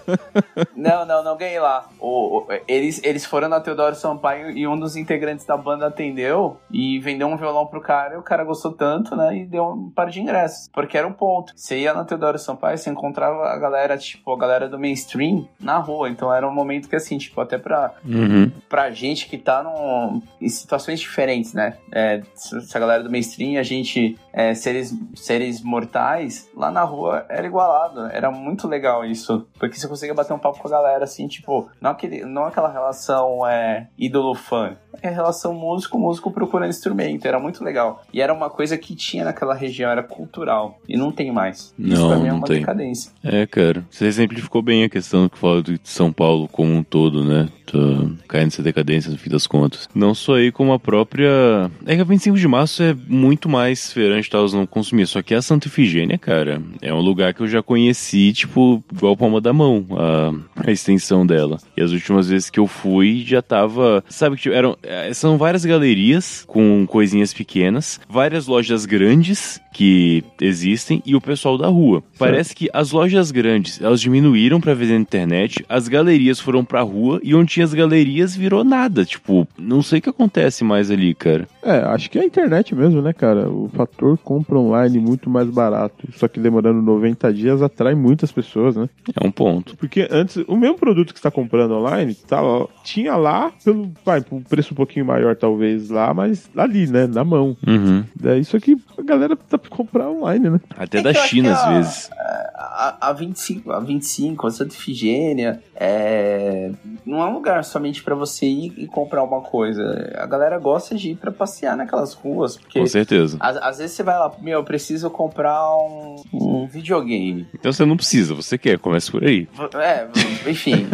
não, 0.76 1.04
não, 1.04 1.24
não 1.24 1.36
ganhei 1.36 1.58
lá. 1.58 1.88
O, 1.98 2.38
o, 2.38 2.46
eles, 2.68 3.00
eles 3.02 3.24
foram 3.24 3.48
na 3.48 3.56
na 3.56 3.60
Teodoro 3.60 3.94
Sampaio 3.94 4.50
e 4.50 4.66
um 4.66 4.78
dos 4.78 4.96
integrantes 4.96 5.44
da 5.46 5.56
banda 5.56 5.86
atendeu 5.86 6.58
e 6.70 6.98
vendeu 6.98 7.26
um 7.26 7.36
violão 7.36 7.66
pro 7.66 7.80
cara 7.80 8.14
e 8.14 8.18
o 8.18 8.22
cara 8.22 8.44
gostou 8.44 8.72
tanto, 8.72 9.16
né? 9.16 9.36
E 9.36 9.46
deu 9.46 9.64
um 9.64 9.90
par 9.90 10.08
de 10.08 10.20
ingressos. 10.20 10.68
Porque 10.72 10.96
era 10.96 11.06
um 11.06 11.12
ponto. 11.12 11.52
Você 11.56 11.80
ia 11.80 11.94
na 11.96 12.04
Teodoro 12.04 12.38
Sampaio, 12.38 12.78
você 12.78 12.90
encontrava 12.90 13.48
a 13.48 13.58
galera, 13.58 13.96
tipo, 13.96 14.32
a 14.32 14.38
galera 14.38 14.68
do 14.68 14.78
mainstream 14.78 15.48
na 15.60 15.78
rua. 15.78 16.08
Então 16.08 16.32
era 16.32 16.46
um 16.46 16.52
momento 16.52 16.88
que, 16.88 16.96
assim, 16.96 17.18
tipo, 17.18 17.40
até 17.40 17.58
pra, 17.58 17.94
uhum. 18.04 18.50
pra 18.68 18.90
gente 18.90 19.28
que 19.28 19.38
tá 19.38 19.62
num, 19.62 20.22
em 20.40 20.48
situações 20.48 21.00
diferentes, 21.00 21.52
né? 21.52 21.76
É, 21.92 22.22
se 22.34 22.76
a 22.76 22.80
galera 22.80 23.02
do 23.02 23.10
mainstream, 23.10 23.58
a 23.58 23.62
gente, 23.62 24.18
é, 24.32 24.54
seres, 24.54 24.94
seres 25.14 25.62
mortais, 25.62 26.48
lá 26.54 26.70
na 26.70 26.82
rua 26.82 27.26
era 27.28 27.46
igualado. 27.46 28.06
Era 28.06 28.30
muito 28.30 28.68
legal 28.68 29.04
isso. 29.04 29.46
Porque 29.58 29.78
você 29.78 29.88
conseguia 29.88 30.14
bater 30.14 30.32
um 30.32 30.38
papo 30.38 30.60
com 30.60 30.68
a 30.68 30.70
galera, 30.70 31.04
assim, 31.04 31.26
tipo, 31.26 31.68
não, 31.80 31.90
aquele, 31.90 32.24
não 32.24 32.44
aquela 32.44 32.70
relação 32.70 33.46
é 33.46 33.88
ídolo-fã. 33.98 34.76
É 35.02 35.10
relação 35.10 35.54
músico-músico 35.54 36.30
procurando 36.30 36.70
instrumento. 36.70 37.26
Era 37.26 37.38
muito 37.38 37.62
legal. 37.62 38.02
E 38.12 38.20
era 38.20 38.32
uma 38.32 38.48
coisa 38.50 38.78
que 38.78 38.94
tinha 38.94 39.24
naquela 39.24 39.54
região, 39.54 39.90
era 39.90 40.02
cultural. 40.02 40.78
E 40.88 40.96
não 40.96 41.12
tem 41.12 41.30
mais. 41.30 41.74
Isso 41.78 42.00
não, 42.00 42.08
pra 42.08 42.18
mim 42.18 42.28
é 42.28 42.32
uma 42.32 42.46
tem. 42.46 42.60
decadência. 42.60 43.12
É, 43.22 43.46
cara. 43.46 43.84
Você 43.90 44.06
exemplificou 44.06 44.62
bem 44.62 44.84
a 44.84 44.88
questão 44.88 45.28
que 45.28 45.38
fala 45.38 45.62
de 45.62 45.78
São 45.84 46.12
Paulo 46.12 46.48
como 46.48 46.72
um 46.72 46.82
todo, 46.82 47.22
né? 47.24 47.48
Tô 47.66 48.10
caindo 48.28 48.46
nessa 48.46 48.62
decadência 48.62 49.10
no 49.10 49.18
fim 49.18 49.28
das 49.28 49.46
contas. 49.46 49.88
Não 49.94 50.14
só 50.14 50.36
aí, 50.36 50.52
como 50.52 50.72
a 50.72 50.78
própria. 50.78 51.70
É 51.84 51.94
que 51.94 52.00
a 52.00 52.04
25 52.04 52.36
de 52.38 52.48
março 52.48 52.82
é 52.82 52.94
muito 53.08 53.48
mais 53.48 53.92
feirante 53.92 54.30
tal, 54.30 54.46
não 54.52 54.66
consumir. 54.66 55.06
Só 55.06 55.20
que 55.20 55.34
a 55.34 55.42
Santa 55.42 55.66
Ifigênia, 55.66 56.16
cara, 56.16 56.62
é 56.80 56.94
um 56.94 57.00
lugar 57.00 57.34
que 57.34 57.40
eu 57.40 57.48
já 57.48 57.62
conheci, 57.62 58.32
tipo, 58.32 58.82
igual 58.94 59.16
palma 59.16 59.40
da 59.40 59.52
mão, 59.52 59.84
a, 59.90 60.68
a 60.68 60.70
extensão 60.70 61.26
dela. 61.26 61.58
E 61.76 61.82
as 61.82 61.90
últimas 61.90 62.28
vezes 62.28 62.48
que 62.48 62.60
eu 62.60 62.66
fui, 62.66 63.24
já 63.26 63.42
tava. 63.42 64.04
Sabe 64.08 64.36
que 64.36 64.42
tipo, 64.42 64.54
eram. 64.54 64.76
É, 64.82 65.12
são 65.12 65.36
várias 65.36 65.64
galerias 65.64 66.44
com 66.46 66.86
coisinhas 66.86 67.34
pequenas, 67.34 68.00
várias 68.08 68.46
lojas 68.46 68.86
grandes 68.86 69.60
que 69.72 70.24
existem 70.40 71.02
e 71.04 71.14
o 71.14 71.20
pessoal 71.20 71.58
da 71.58 71.66
rua. 71.66 72.00
Certo. 72.00 72.18
Parece 72.18 72.54
que 72.54 72.70
as 72.72 72.92
lojas 72.92 73.30
grandes, 73.30 73.78
elas 73.80 74.00
diminuíram 74.00 74.58
para 74.58 74.72
vender 74.72 74.94
na 74.94 75.00
internet, 75.00 75.64
as 75.68 75.86
galerias 75.86 76.40
foram 76.40 76.64
pra 76.64 76.80
rua 76.80 77.20
e 77.22 77.34
onde 77.34 77.55
tinha 77.56 77.64
as 77.64 77.72
galerias 77.72 78.36
virou 78.36 78.62
nada. 78.62 79.04
Tipo, 79.04 79.48
não 79.58 79.82
sei 79.82 79.98
o 79.98 80.02
que 80.02 80.10
acontece 80.10 80.62
mais 80.62 80.90
ali, 80.90 81.14
cara. 81.14 81.48
É, 81.62 81.78
acho 81.86 82.10
que 82.10 82.18
é 82.18 82.22
a 82.22 82.24
internet 82.24 82.74
mesmo, 82.74 83.00
né, 83.00 83.14
cara? 83.14 83.48
O 83.48 83.70
fator 83.74 84.18
compra 84.18 84.58
online 84.58 84.98
muito 84.98 85.30
mais 85.30 85.48
barato, 85.48 86.06
só 86.16 86.28
que 86.28 86.38
demorando 86.38 86.82
90 86.82 87.32
dias 87.32 87.62
atrai 87.62 87.94
muitas 87.94 88.30
pessoas, 88.30 88.76
né? 88.76 88.90
É 89.18 89.26
um 89.26 89.30
ponto. 89.30 89.74
Porque 89.78 90.06
antes, 90.10 90.36
o 90.46 90.56
mesmo 90.56 90.76
produto 90.76 91.14
que 91.14 91.18
está 91.18 91.30
comprando 91.30 91.72
online, 91.72 92.14
tá, 92.14 92.42
ó, 92.42 92.68
tinha 92.84 93.16
lá 93.16 93.50
pelo, 93.64 93.90
vai, 94.04 94.20
por 94.20 94.36
um 94.36 94.42
preço 94.42 94.74
um 94.74 94.76
pouquinho 94.76 95.06
maior 95.06 95.34
talvez 95.34 95.88
lá, 95.88 96.12
mas 96.12 96.50
ali, 96.54 96.86
né, 96.86 97.06
na 97.06 97.24
mão. 97.24 97.56
Uhum. 97.66 98.04
É 98.22 98.38
isso 98.38 98.54
aqui 98.54 98.76
a 98.98 99.02
galera 99.02 99.36
tá 99.36 99.58
comprar 99.58 100.08
online, 100.08 100.50
né? 100.50 100.60
Até 100.76 101.02
da 101.02 101.14
China, 101.14 101.52
às 101.52 101.68
vezes. 101.68 102.10
A, 102.54 103.08
a, 103.08 103.12
25, 103.12 103.72
a 103.72 103.80
25, 103.80 104.46
a 104.46 104.50
Santa 104.50 104.74
Ifigênia, 104.74 105.62
é, 105.74 106.70
não 107.04 107.22
é 107.22 107.26
um 107.26 107.34
lugar 107.34 107.45
somente 107.62 108.02
pra 108.02 108.14
você 108.14 108.46
ir 108.46 108.72
e 108.76 108.86
comprar 108.86 109.22
uma 109.22 109.40
coisa. 109.40 110.12
A 110.16 110.26
galera 110.26 110.58
gosta 110.58 110.94
de 110.94 111.10
ir 111.10 111.16
pra 111.16 111.30
passear 111.30 111.76
naquelas 111.76 112.12
ruas. 112.14 112.56
Porque 112.56 112.80
Com 112.80 112.86
certeza. 112.86 113.36
às, 113.40 113.56
às 113.56 113.78
vezes 113.78 113.96
você 113.96 114.02
vai 114.02 114.18
lá, 114.18 114.32
meu, 114.40 114.60
eu 114.60 114.64
preciso 114.64 115.10
comprar 115.10 115.76
um, 115.76 116.16
um 116.32 116.66
videogame. 116.66 117.46
Então 117.54 117.72
você 117.72 117.84
não 117.84 117.96
precisa, 117.96 118.34
você 118.34 118.56
quer, 118.58 118.78
começa 118.78 119.10
por 119.10 119.24
aí. 119.24 119.48
É, 119.74 120.08
enfim. 120.50 120.86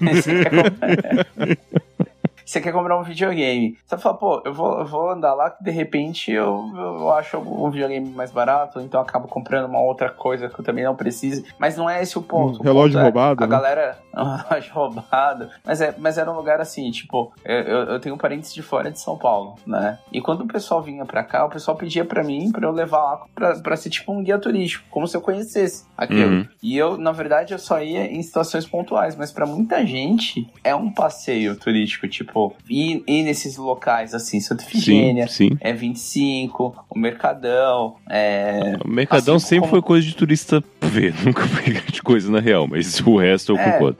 você, 0.00 0.44
quer 0.44 0.50
comprar... 0.50 1.56
você 2.44 2.60
quer 2.60 2.72
comprar 2.72 2.98
um 2.98 3.02
videogame. 3.02 3.78
Você 3.86 3.98
fala, 3.98 4.16
pô, 4.16 4.42
eu 4.44 4.52
vou, 4.52 4.78
eu 4.80 4.86
vou 4.86 5.10
andar 5.10 5.34
lá 5.34 5.50
que 5.50 5.62
de 5.62 5.70
repente 5.70 6.30
eu, 6.30 6.70
eu 6.74 7.12
acho 7.12 7.38
um 7.38 7.70
videogame 7.70 8.08
mais 8.10 8.30
barato, 8.30 8.80
então 8.80 9.00
eu 9.00 9.04
acabo 9.06 9.28
comprando 9.28 9.66
uma 9.66 9.80
outra 9.80 10.10
coisa 10.10 10.48
que 10.48 10.58
eu 10.58 10.64
também 10.64 10.84
não 10.84 10.94
preciso. 10.94 11.44
Mas 11.58 11.76
não 11.76 11.88
é 11.88 12.02
esse 12.02 12.18
o 12.18 12.22
ponto. 12.22 12.58
Um 12.58 12.60
O 12.60 12.64
relógio 12.64 12.98
ponto 12.98 13.00
é 13.00 13.02
roubado, 13.04 13.44
A 13.44 13.46
né? 13.46 13.50
galera. 13.50 13.98
Um 14.14 14.36
relógio 14.36 14.72
roubado. 14.74 15.48
Mas, 15.64 15.80
é, 15.80 15.92
mas 15.98 16.18
era 16.18 16.30
um 16.30 16.36
lugar 16.36 16.60
assim, 16.60 16.88
tipo, 16.92 17.32
eu, 17.44 17.56
eu, 17.62 17.78
eu 17.94 18.00
tenho 18.00 18.16
parentes 18.16 18.54
de 18.54 18.62
fora 18.62 18.88
de 18.90 19.00
São 19.00 19.18
Paulo, 19.18 19.56
né? 19.66 19.98
E 20.12 20.20
quando 20.20 20.42
o 20.42 20.46
pessoal 20.46 20.80
vinha 20.80 21.04
pra 21.04 21.24
cá, 21.24 21.44
o 21.44 21.48
pessoal 21.50 21.76
pedia 21.76 22.04
pra 22.04 22.22
mim 22.22 22.52
pra 22.52 22.64
eu 22.64 22.70
levar 22.70 22.98
lá 23.02 23.22
pra, 23.34 23.54
pra 23.60 23.76
ser 23.76 23.90
tipo 23.90 24.12
um 24.12 24.22
guia 24.22 24.38
turístico, 24.38 24.84
como 24.88 25.08
se 25.08 25.16
eu 25.16 25.20
conhecesse 25.20 25.86
aquilo. 25.96 26.30
Uhum. 26.30 26.48
E 26.62 26.78
eu, 26.78 26.96
na 26.96 27.10
verdade, 27.10 27.54
eu 27.54 27.58
só 27.58 27.82
ia 27.82 28.06
em 28.06 28.22
situações 28.22 28.64
pontuais, 28.64 29.16
mas 29.16 29.32
pra 29.32 29.46
muita 29.46 29.84
gente 29.84 30.48
é 30.62 30.74
um 30.76 30.92
passeio 30.92 31.56
turístico, 31.56 32.06
tipo, 32.06 32.33
ir, 32.68 33.02
ir 33.06 33.22
nesses 33.22 33.56
locais 33.56 34.14
assim, 34.14 34.40
Santa 34.40 34.62
Sim, 34.62 34.68
Efigênia, 34.68 35.28
sim. 35.28 35.50
é 35.60 35.72
25, 35.72 36.74
o 36.90 36.98
Mercadão, 36.98 37.96
é. 38.08 38.76
O 38.84 38.88
Mercadão 38.88 39.36
Assim 39.36 39.46
sempre 39.46 39.60
como- 39.68 39.70
foi 39.70 39.82
coisa 39.82 40.06
de 40.06 40.14
turista 40.14 40.62
ver, 40.82 41.14
nunca 41.24 41.42
foi 41.46 41.72
grande 41.72 42.02
coisa 42.02 42.30
na 42.30 42.40
real, 42.40 42.66
mas 42.68 43.00
o 43.00 43.16
resto 43.18 43.52
eu 43.52 43.58
É, 43.58 43.72
concordo. 43.72 43.98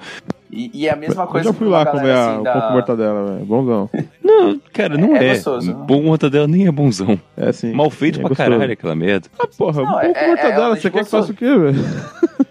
E, 0.51 0.71
e 0.73 0.87
é 0.87 0.93
a 0.93 0.97
mesma 0.97 1.25
Eu 1.25 1.27
coisa 1.27 1.49
já 1.49 1.53
fui 1.53 1.67
lá 1.67 1.85
comer 1.85 2.11
a, 2.13 2.31
assim, 2.31 2.41
o 2.41 2.45
da- 2.45 2.53
pouco 2.53 2.73
mortadela, 2.73 3.33
velho. 3.33 3.45
Bonzão. 3.45 3.91
Não, 4.23 4.61
cara, 4.73 4.97
não 4.97 5.17
É 5.17 5.27
é. 5.27 5.35
gostoso. 5.35 5.75
Bom 5.75 6.03
mortadela 6.03 6.47
nem 6.47 6.67
é 6.67 6.71
bonzão. 6.73 7.19
É 7.37 7.49
assim. 7.49 7.73
Mal 7.73 7.89
feito 7.91 8.19
é 8.19 8.21
pra 8.21 8.29
gostoso. 8.31 8.51
caralho 8.51 8.73
aquela 8.73 8.95
merda. 8.95 9.29
Ah, 9.39 9.47
porra, 9.47 9.83
Não, 9.83 9.95
um 9.95 9.99
é- 10.01 10.05
pouco 10.05 10.19
é- 10.19 10.27
mortadela. 10.29 10.77
é 10.77 10.81
Você 10.81 10.91
quer 10.91 11.05
que 11.05 11.11
faça 11.11 11.33
o 11.33 11.35
quê, 11.35 11.45
velho? 11.47 11.75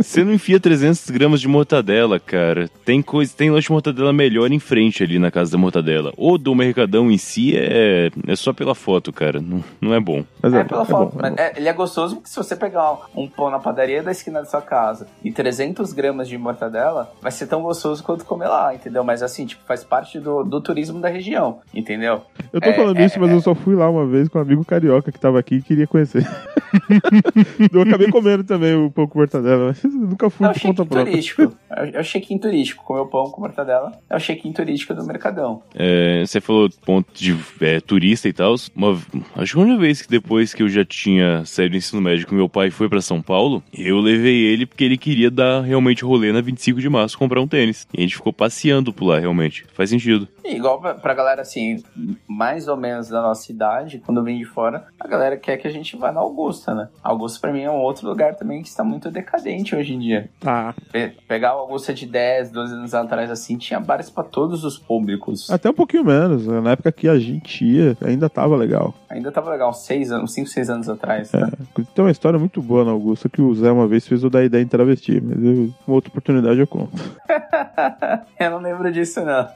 Você 0.00 0.24
não 0.24 0.32
enfia 0.32 0.58
300 0.58 1.10
gramas 1.10 1.40
de 1.40 1.48
mortadela, 1.48 2.18
cara. 2.18 2.68
Tem 2.84 3.02
coisa, 3.02 3.32
tem 3.36 3.50
lanche 3.50 3.66
de 3.68 3.72
mortadela 3.72 4.12
melhor 4.12 4.50
em 4.50 4.58
frente 4.58 5.02
ali 5.02 5.18
na 5.18 5.30
casa 5.30 5.52
da 5.52 5.58
mortadela. 5.58 6.12
O 6.16 6.38
do 6.38 6.54
Mercadão 6.54 7.10
em 7.10 7.18
si 7.18 7.56
é, 7.56 8.10
é 8.26 8.36
só 8.36 8.52
pela 8.52 8.74
foto, 8.74 9.12
cara. 9.12 9.40
Não, 9.40 9.62
não 9.80 9.94
é 9.94 10.00
bom. 10.00 10.24
Mas 10.42 10.54
É, 10.54 10.60
é, 10.60 10.64
pela 10.64 10.82
é 10.82 10.84
foto. 10.86 11.16
bom, 11.16 11.26
é 11.26 11.30
bom. 11.30 11.36
é- 11.38 11.52
ele 11.56 11.68
é 11.68 11.72
gostoso 11.72 12.16
porque 12.16 12.28
se 12.30 12.36
você 12.36 12.56
pegar 12.56 12.96
um 13.14 13.28
pão 13.28 13.50
na 13.50 13.58
padaria 13.58 14.02
da 14.02 14.10
esquina 14.10 14.40
da 14.40 14.46
sua 14.46 14.62
casa 14.62 15.06
e 15.24 15.30
300 15.30 15.92
gramas 15.92 16.28
de 16.28 16.36
mortadela, 16.38 17.12
vai 17.20 17.30
ser 17.32 17.46
tão 17.46 17.62
gostoso 17.62 18.02
quanto 18.02 18.24
comer 18.24 18.48
lá, 18.48 18.74
entendeu? 18.74 19.04
Mas 19.04 19.22
assim, 19.22 19.46
tipo, 19.46 19.62
faz 19.66 19.84
parte 19.84 20.18
do, 20.18 20.42
do 20.44 20.60
turismo 20.60 21.00
da 21.00 21.08
região, 21.08 21.60
entendeu? 21.74 22.22
Eu 22.52 22.60
tô 22.60 22.70
é- 22.70 22.72
falando 22.74 22.98
é- 22.98 23.04
isso, 23.04 23.18
mas 23.20 23.30
eu 23.30 23.40
só 23.40 23.54
fui 23.54 23.74
lá 23.74 23.88
uma 23.88 24.06
vez 24.06 24.28
com 24.28 24.38
um 24.38 24.42
amigo 24.42 24.64
carioca 24.64 25.12
que 25.12 25.18
tava 25.20 25.38
aqui 25.38 25.56
e 25.56 25.62
queria 25.62 25.86
conhecer. 25.86 26.26
eu 27.72 27.82
acabei 27.82 28.08
comendo 28.10 28.44
também 28.44 28.74
o 28.74 28.90
pouco 28.90 29.18
mortadela, 29.18 29.68
mas 29.68 29.82
nunca 29.92 30.30
fui 30.30 30.46
É 30.46 30.50
o 30.50 30.52
por 30.52 30.58
check-in 30.60 30.68
conta 30.74 30.84
própria. 30.86 31.10
turístico. 31.12 31.42
É 31.70 31.82
o- 31.82 31.96
é 31.96 32.00
o 32.00 32.04
check-in 32.04 32.38
turístico. 32.38 32.84
Comer 32.84 33.00
o 33.00 33.06
pão 33.06 33.24
com 33.30 33.40
mortadela 33.40 33.92
é 34.08 34.16
o 34.16 34.20
check-in 34.20 34.52
turístico 34.52 34.94
do 34.94 35.04
Mercadão. 35.04 35.62
É, 35.74 36.24
você 36.26 36.40
falou 36.40 36.68
ponto 36.84 37.06
de 37.14 37.36
é, 37.60 37.80
turista 37.80 38.28
e 38.28 38.32
tal. 38.32 38.54
Uma, 38.74 38.98
acho 39.36 39.52
que 39.54 39.58
a 39.58 39.62
única 39.62 39.80
vez 39.80 40.02
que 40.02 40.08
depois 40.08 40.52
que 40.54 40.62
eu 40.62 40.68
já 40.68 40.84
tinha 40.84 41.44
saído 41.44 41.72
do 41.72 41.76
ensino 41.76 42.00
médio 42.00 42.26
que 42.26 42.34
meu 42.34 42.48
pai 42.48 42.70
foi 42.70 42.88
pra 42.88 43.00
São 43.00 43.22
Paulo, 43.22 43.62
eu 43.72 43.98
levei 44.00 44.42
ele 44.46 44.66
porque 44.66 44.84
ele 44.84 44.98
queria 44.98 45.30
dar 45.30 45.60
realmente 45.62 46.04
rolê 46.04 46.32
na 46.32 46.40
25 46.40 46.80
de 46.80 46.88
março 46.88 47.18
comprar 47.18 47.40
um 47.40 47.46
tênis. 47.48 47.86
E 47.94 47.98
a 47.98 48.00
gente 48.02 48.16
ficou 48.16 48.32
passeando 48.32 48.92
por 48.92 49.06
lá, 49.06 49.18
realmente. 49.18 49.64
Faz 49.74 49.90
sentido. 49.90 50.26
E 50.44 50.56
igual 50.56 50.80
pra, 50.80 50.94
pra 50.94 51.14
galera, 51.14 51.42
assim, 51.42 51.82
mais 52.26 52.66
ou 52.68 52.76
menos 52.76 53.08
da 53.08 53.20
nossa 53.22 53.50
idade, 53.52 54.02
quando 54.04 54.22
vem 54.22 54.38
de 54.38 54.44
fora, 54.44 54.86
a 54.98 55.06
galera 55.06 55.36
quer 55.36 55.56
que 55.56 55.68
a 55.68 55.70
gente 55.70 55.96
vá 55.96 56.10
na 56.10 56.20
Augusta, 56.20 56.59
né? 56.68 56.88
Augusta 57.02 57.38
pra 57.40 57.52
mim 57.52 57.62
é 57.62 57.70
um 57.70 57.80
outro 57.80 58.06
lugar 58.08 58.34
também 58.36 58.62
que 58.62 58.68
está 58.68 58.84
muito 58.84 59.10
decadente 59.10 59.74
hoje 59.74 59.94
em 59.94 59.98
dia. 59.98 60.28
Tá. 60.40 60.74
Pe- 60.92 61.12
Pegar 61.28 61.56
o 61.56 61.60
Augusta 61.60 61.92
de 61.94 62.06
10, 62.06 62.50
12 62.50 62.74
anos 62.74 62.94
atrás, 62.94 63.30
assim, 63.30 63.56
tinha 63.56 63.78
bares 63.80 64.10
pra 64.10 64.22
todos 64.24 64.64
os 64.64 64.78
públicos. 64.78 65.50
Até 65.50 65.70
um 65.70 65.74
pouquinho 65.74 66.04
menos. 66.04 66.46
né? 66.46 66.60
Na 66.60 66.72
época 66.72 66.92
que 66.92 67.08
a 67.08 67.18
gente 67.18 67.64
ia, 67.64 67.96
ainda 68.04 68.28
tava 68.28 68.56
legal. 68.56 68.94
Ainda 69.08 69.32
tava 69.32 69.50
legal, 69.50 69.72
6 69.72 70.12
anos, 70.12 70.32
5, 70.32 70.48
6 70.48 70.70
anos 70.70 70.88
atrás, 70.88 71.32
né? 71.32 71.48
Tem 71.94 72.04
uma 72.04 72.10
história 72.10 72.38
muito 72.38 72.60
boa 72.62 72.84
na 72.84 72.90
Augusta 72.90 73.28
que 73.28 73.40
o 73.42 73.54
Zé 73.54 73.70
uma 73.70 73.86
vez 73.88 74.06
fez 74.06 74.22
eu 74.22 74.30
dar 74.30 74.44
ideia 74.44 74.62
em 74.62 74.66
travesti, 74.66 75.20
mas 75.20 75.42
eu, 75.42 75.72
uma 75.86 75.94
outra 75.96 76.10
oportunidade 76.10 76.58
eu 76.60 76.66
conto. 76.66 76.90
eu 78.38 78.50
não 78.50 78.58
lembro 78.58 78.90
disso, 78.92 79.20
não. 79.24 79.48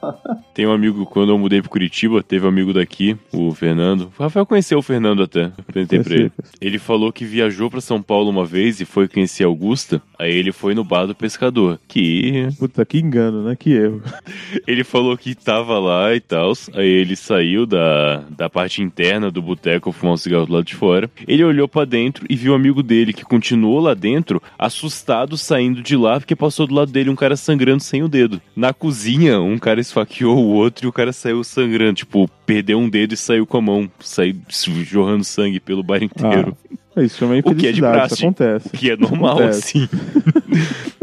Tem 0.53 0.67
um 0.67 0.73
amigo, 0.73 1.05
quando 1.07 1.31
eu 1.31 1.39
mudei 1.39 1.61
pro 1.61 1.71
Curitiba, 1.71 2.23
teve 2.23 2.45
um 2.47 2.49
amigo 2.49 2.73
daqui, 2.73 3.17
o 3.33 3.53
Fernando. 3.55 4.13
O 4.19 4.23
Rafael 4.23 4.47
conheceu 4.47 4.79
o 4.79 4.83
Fernando 4.83 5.23
até. 5.23 5.45
Eu 5.45 5.65
perguntei 5.73 6.01
pra 6.03 6.15
ele. 6.15 6.33
Ele 6.61 6.79
falou 6.79 6.94
que 7.13 7.25
viajou 7.25 7.71
pra 7.71 7.81
São 7.81 8.03
Paulo 8.03 8.31
uma 8.31 8.45
vez 8.45 8.81
e 8.81 8.85
foi 8.85 9.09
conhecer 9.09 9.45
Augusta. 9.45 10.03
Aí 10.19 10.33
ele 10.33 10.53
foi 10.53 10.75
no 10.75 10.85
bar 10.85 11.07
do 11.07 11.15
pescador. 11.15 11.79
Que 11.89 12.49
Puta, 12.59 12.85
que 12.85 12.99
engano, 12.99 13.45
né? 13.45 13.57
Que 13.57 13.73
erro. 13.73 14.03
ele 14.67 14.85
falou 14.85 15.17
que 15.17 15.35
tava 15.35 15.79
lá 15.79 16.15
e 16.15 16.21
tal. 16.21 16.53
Aí 16.75 16.89
ele 16.89 17.17
saiu 17.17 17.67
da, 17.67 18.25
da 18.31 18.49
parte 18.49 18.83
interna 18.83 19.31
do 19.31 19.43
boteco 19.43 19.93
fumar 19.93 20.15
um 20.15 20.17
cigarro 20.17 20.47
do 20.47 20.53
lado 20.53 20.65
de 20.65 20.75
fora. 20.75 21.11
Ele 21.27 21.45
olhou 21.45 21.69
pra 21.69 21.85
dentro 21.85 22.27
e 22.29 22.37
viu 22.37 22.53
um 22.53 22.57
amigo 22.57 22.83
dele 22.83 23.13
que 23.13 23.25
continuou 23.25 23.81
lá 23.81 23.95
dentro, 23.95 24.43
assustado, 24.59 25.37
saindo 25.37 25.83
de 25.83 25.97
lá, 25.97 26.19
porque 26.19 26.37
passou 26.37 26.67
do 26.67 26.75
lado 26.75 26.93
dele 26.93 27.11
um 27.11 27.17
cara 27.17 27.37
sangrando 27.37 27.83
sem 27.83 28.03
o 28.03 28.09
dedo. 28.09 28.41
Na 28.55 28.73
cozinha, 28.73 29.41
um 29.41 29.59
cara 29.59 29.81
esfaqueou 29.81 30.37
o 30.37 30.53
outro 30.53 30.87
e 30.87 30.89
o 30.89 30.93
cara 30.93 31.13
saiu 31.13 31.43
sangrando. 31.43 31.95
Tipo, 31.95 32.29
perdeu 32.47 32.79
um 32.79 32.89
dedo 32.89 33.15
e 33.15 33.17
saiu 33.17 33.47
com 33.47 33.57
a 33.57 33.63
mão. 33.63 33.91
Saiu 34.01 34.37
jorrando 34.85 35.25
sangue 35.25 35.61
pelo 35.61 35.83
bar 35.83 36.03
inteiro. 36.03 36.57
Isso 36.97 37.19
chama 37.19 37.37
O 37.39 37.43
que 37.43 37.49
é 37.49 37.53
de 37.53 37.81
infelicidade, 37.81 37.93
praxe. 37.97 38.15
isso 38.15 38.25
acontece. 38.25 38.69
Que 38.71 38.91
é 38.91 38.97
normal, 38.97 39.39
Acontece. 39.39 39.79
assim. 39.79 39.89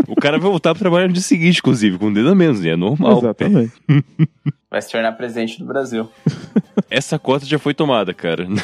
o 0.07 0.15
cara 0.15 0.37
vai 0.39 0.49
voltar 0.49 0.73
pro 0.73 0.79
trabalho 0.79 1.07
no 1.07 1.13
dia 1.13 1.21
seguinte, 1.21 1.59
inclusive, 1.59 1.97
com 1.97 2.07
o 2.07 2.13
dedo 2.13 2.29
a 2.29 2.35
menos, 2.35 2.63
e 2.63 2.69
é 2.69 2.75
normal. 2.75 3.19
Exatamente. 3.19 3.73
Vai 4.69 4.81
se 4.81 4.91
tornar 4.91 5.11
presidente 5.13 5.59
do 5.59 5.65
Brasil. 5.65 6.09
Essa 6.89 7.19
cota 7.19 7.45
já 7.45 7.59
foi 7.59 7.73
tomada, 7.73 8.13
cara. 8.13 8.47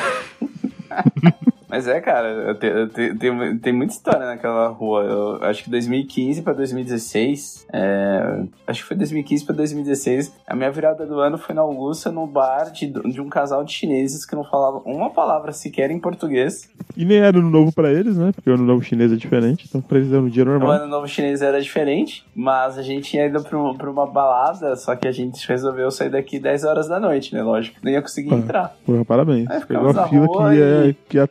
Mas 1.70 1.88
é, 1.88 2.00
cara, 2.00 2.28
eu 2.30 2.56
te- 2.56 2.66
eu 2.68 2.88
te- 2.90 3.14
tem, 3.16 3.58
tem 3.60 3.74
muita 3.74 3.94
história 3.94 4.26
naquela 4.26 4.68
rua. 4.70 5.04
Eu 5.04 5.44
acho 5.44 5.64
que 5.64 5.70
2015 5.70 6.42
pra 6.42 6.54
2016, 6.54 7.66
é, 7.74 8.44
acho 8.66 8.82
que 8.82 8.88
foi 8.88 8.98
2015 8.98 9.46
pra 9.46 9.56
2016, 9.56 10.34
a 10.48 10.56
minha 10.56 10.72
virada 10.72 11.06
do 11.06 11.20
ano 11.20 11.38
foi 11.38 11.54
na 11.54 11.62
Augusta, 11.62 12.12
num 12.12 12.26
bar 12.28 12.72
de, 12.72 12.88
de 12.88 13.22
um 13.22 13.30
casal 13.30 13.64
de 13.64 13.74
chineses 13.74 14.26
que 14.26 14.36
não 14.36 14.44
falavam 14.44 14.82
uma 14.86 15.10
palavra 15.10 15.52
sequer 15.52 15.92
em 15.92 16.00
português. 16.00 16.70
E 16.96 17.06
nem 17.06 17.18
era 17.20 17.38
ano 17.38 17.50
novo 17.50 17.72
pra 17.74 17.92
eles, 17.92 18.18
né? 18.18 18.32
Porque 18.34 18.50
o 18.50 18.54
ano 18.54 18.64
novo 18.64 18.82
chinês 18.84 19.12
é 19.12 19.16
diferente, 19.16 19.66
então 19.68 19.82
pra 19.82 19.98
eles 19.98 20.12
um 20.12 20.28
dia 20.30 20.44
O 20.44 20.48
normal. 20.48 20.72
ano 20.72 20.88
novo 20.88 21.08
chinês 21.08 21.42
era 21.42 21.62
diferente, 21.62 22.26
mas 22.36 22.78
a 22.78 22.82
gente 22.82 23.10
tinha 23.10 23.26
ido 23.26 23.42
pra, 23.44 23.74
pra 23.74 23.92
uma 23.92 24.08
balada, 24.08 24.76
só 24.76 24.96
que 24.96 25.08
a 25.08 25.12
gente 25.12 25.48
resolveu 25.48 25.92
sair 25.92 26.10
daqui 26.10 26.40
10 26.40 26.64
horas 26.64 26.88
da 26.88 27.00
noite, 27.00 27.34
né? 27.36 27.42
Lógico, 27.44 27.78
não 27.84 27.92
ia 27.92 28.02
conseguir 28.02 28.34
Ah. 28.34 28.38
entrar. 28.38 28.76
Porra, 28.86 29.06
parabéns. 29.06 29.50
Aí 29.50 29.64
Pegou 29.66 29.90
a 29.90 30.08
fila 30.08 30.28
que 30.28 30.56
ia, 30.56 30.86
e- 30.90 30.94
que 30.94 31.18
ia 31.18 31.28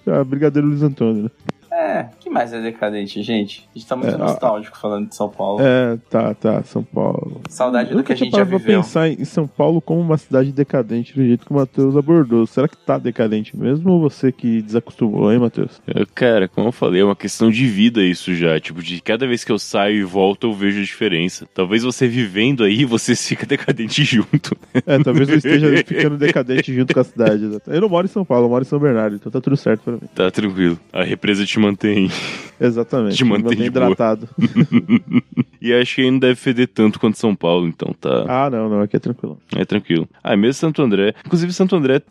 até 0.00 0.12
a 0.12 0.24
Brigadeiro 0.24 0.68
Luiz 0.68 0.82
Antônio, 0.82 1.24
né? 1.24 1.30
É, 1.76 2.06
que 2.20 2.30
mais 2.30 2.52
é 2.52 2.60
decadente, 2.62 3.20
gente? 3.22 3.66
A 3.74 3.78
gente 3.78 3.88
tá 3.88 3.96
muito 3.96 4.12
É, 4.12 4.14
a- 4.14 4.18
nostálgico 4.18 4.78
falando 4.78 5.08
de 5.08 5.16
São 5.16 5.28
Paulo. 5.28 5.60
É, 5.60 5.98
tá, 6.08 6.32
tá, 6.34 6.62
São 6.62 6.84
Paulo. 6.84 7.40
Saudade 7.48 7.90
Eu 7.90 7.96
do 7.96 8.04
que 8.04 8.12
a 8.12 8.16
gente 8.16 8.30
já 8.36 8.44
viveu. 8.44 8.60
pensar 8.60 9.08
em 9.08 9.24
São 9.24 9.46
Paulo 9.48 9.80
como 9.80 10.00
uma 10.00 10.16
cidade 10.16 10.52
decadente 10.52 11.14
do 11.14 11.24
jeito 11.24 11.44
que 11.44 11.50
o 11.50 11.56
Matheus 11.56 11.96
abordou. 11.96 12.46
Será 12.46 12.68
que 12.68 12.76
tá 12.76 12.96
decadente 12.96 13.56
mesmo 13.56 13.90
ou 13.90 14.00
você 14.00 14.30
que 14.30 14.62
desacostumou, 14.62 15.32
hein, 15.32 15.38
Matheus? 15.40 15.82
Eu, 15.86 16.06
Cara, 16.14 16.46
como 16.46 16.68
eu 16.68 16.72
falei, 16.72 17.00
é 17.00 17.04
uma 17.04 17.16
questão 17.16 17.50
de 17.50 17.66
vida 17.66 18.02
isso 18.02 18.32
já. 18.34 18.60
Tipo, 18.60 18.80
de 18.80 19.00
cada 19.00 19.26
vez 19.26 19.42
que 19.42 19.50
eu 19.50 19.58
saio 19.58 19.96
e 19.96 20.04
volto, 20.04 20.46
eu 20.46 20.52
vejo 20.54 20.78
a 20.78 20.84
diferença. 20.84 21.44
Talvez 21.52 21.82
você 21.82 22.06
vivendo 22.06 22.62
aí, 22.62 22.84
você 22.86 23.16
fica 23.16 23.44
decadente 23.44 24.04
junto. 24.04 24.56
É, 24.86 24.98
talvez 25.02 25.28
eu 25.28 25.36
esteja 25.38 25.66
ficando 25.84 26.16
decadente 26.16 26.72
junto 26.72 26.94
com 26.94 27.00
a 27.00 27.04
cidade. 27.04 27.58
Eu 27.66 27.80
não 27.80 27.88
moro 27.88 28.06
em 28.06 28.10
São 28.10 28.24
Paulo, 28.24 28.46
eu 28.46 28.50
moro 28.50 28.62
em 28.62 28.68
São 28.68 28.78
Bernardo, 28.78 29.16
então 29.16 29.32
tá 29.32 29.40
tudo 29.40 29.56
certo 29.56 29.82
pra 29.82 29.92
mim. 29.94 30.00
Tá 30.14 30.30
tranquilo. 30.30 30.78
A 30.92 31.02
represa 31.02 31.44
te 31.44 31.58
mantém. 31.64 32.10
Exatamente. 32.60 33.16
Te 33.16 33.24
mantém 33.24 33.44
mantém 33.44 33.66
hidratado. 33.66 34.28
E 35.60 35.72
acho 35.72 35.94
que 35.94 36.02
aí 36.02 36.10
não 36.10 36.18
deve 36.18 36.34
feder 36.34 36.68
tanto 36.68 37.00
quanto 37.00 37.16
São 37.18 37.34
Paulo, 37.34 37.66
então 37.66 37.94
tá. 37.98 38.26
Ah, 38.28 38.50
não, 38.50 38.68
não, 38.68 38.82
aqui 38.82 38.96
é 38.96 38.98
tranquilo. 38.98 39.40
É 39.56 39.64
tranquilo. 39.64 40.06
Ah, 40.22 40.36
mesmo 40.36 40.52
Santo 40.52 40.82
André. 40.82 41.14
Inclusive, 41.24 41.54
Santo 41.54 41.74
André 41.74 42.02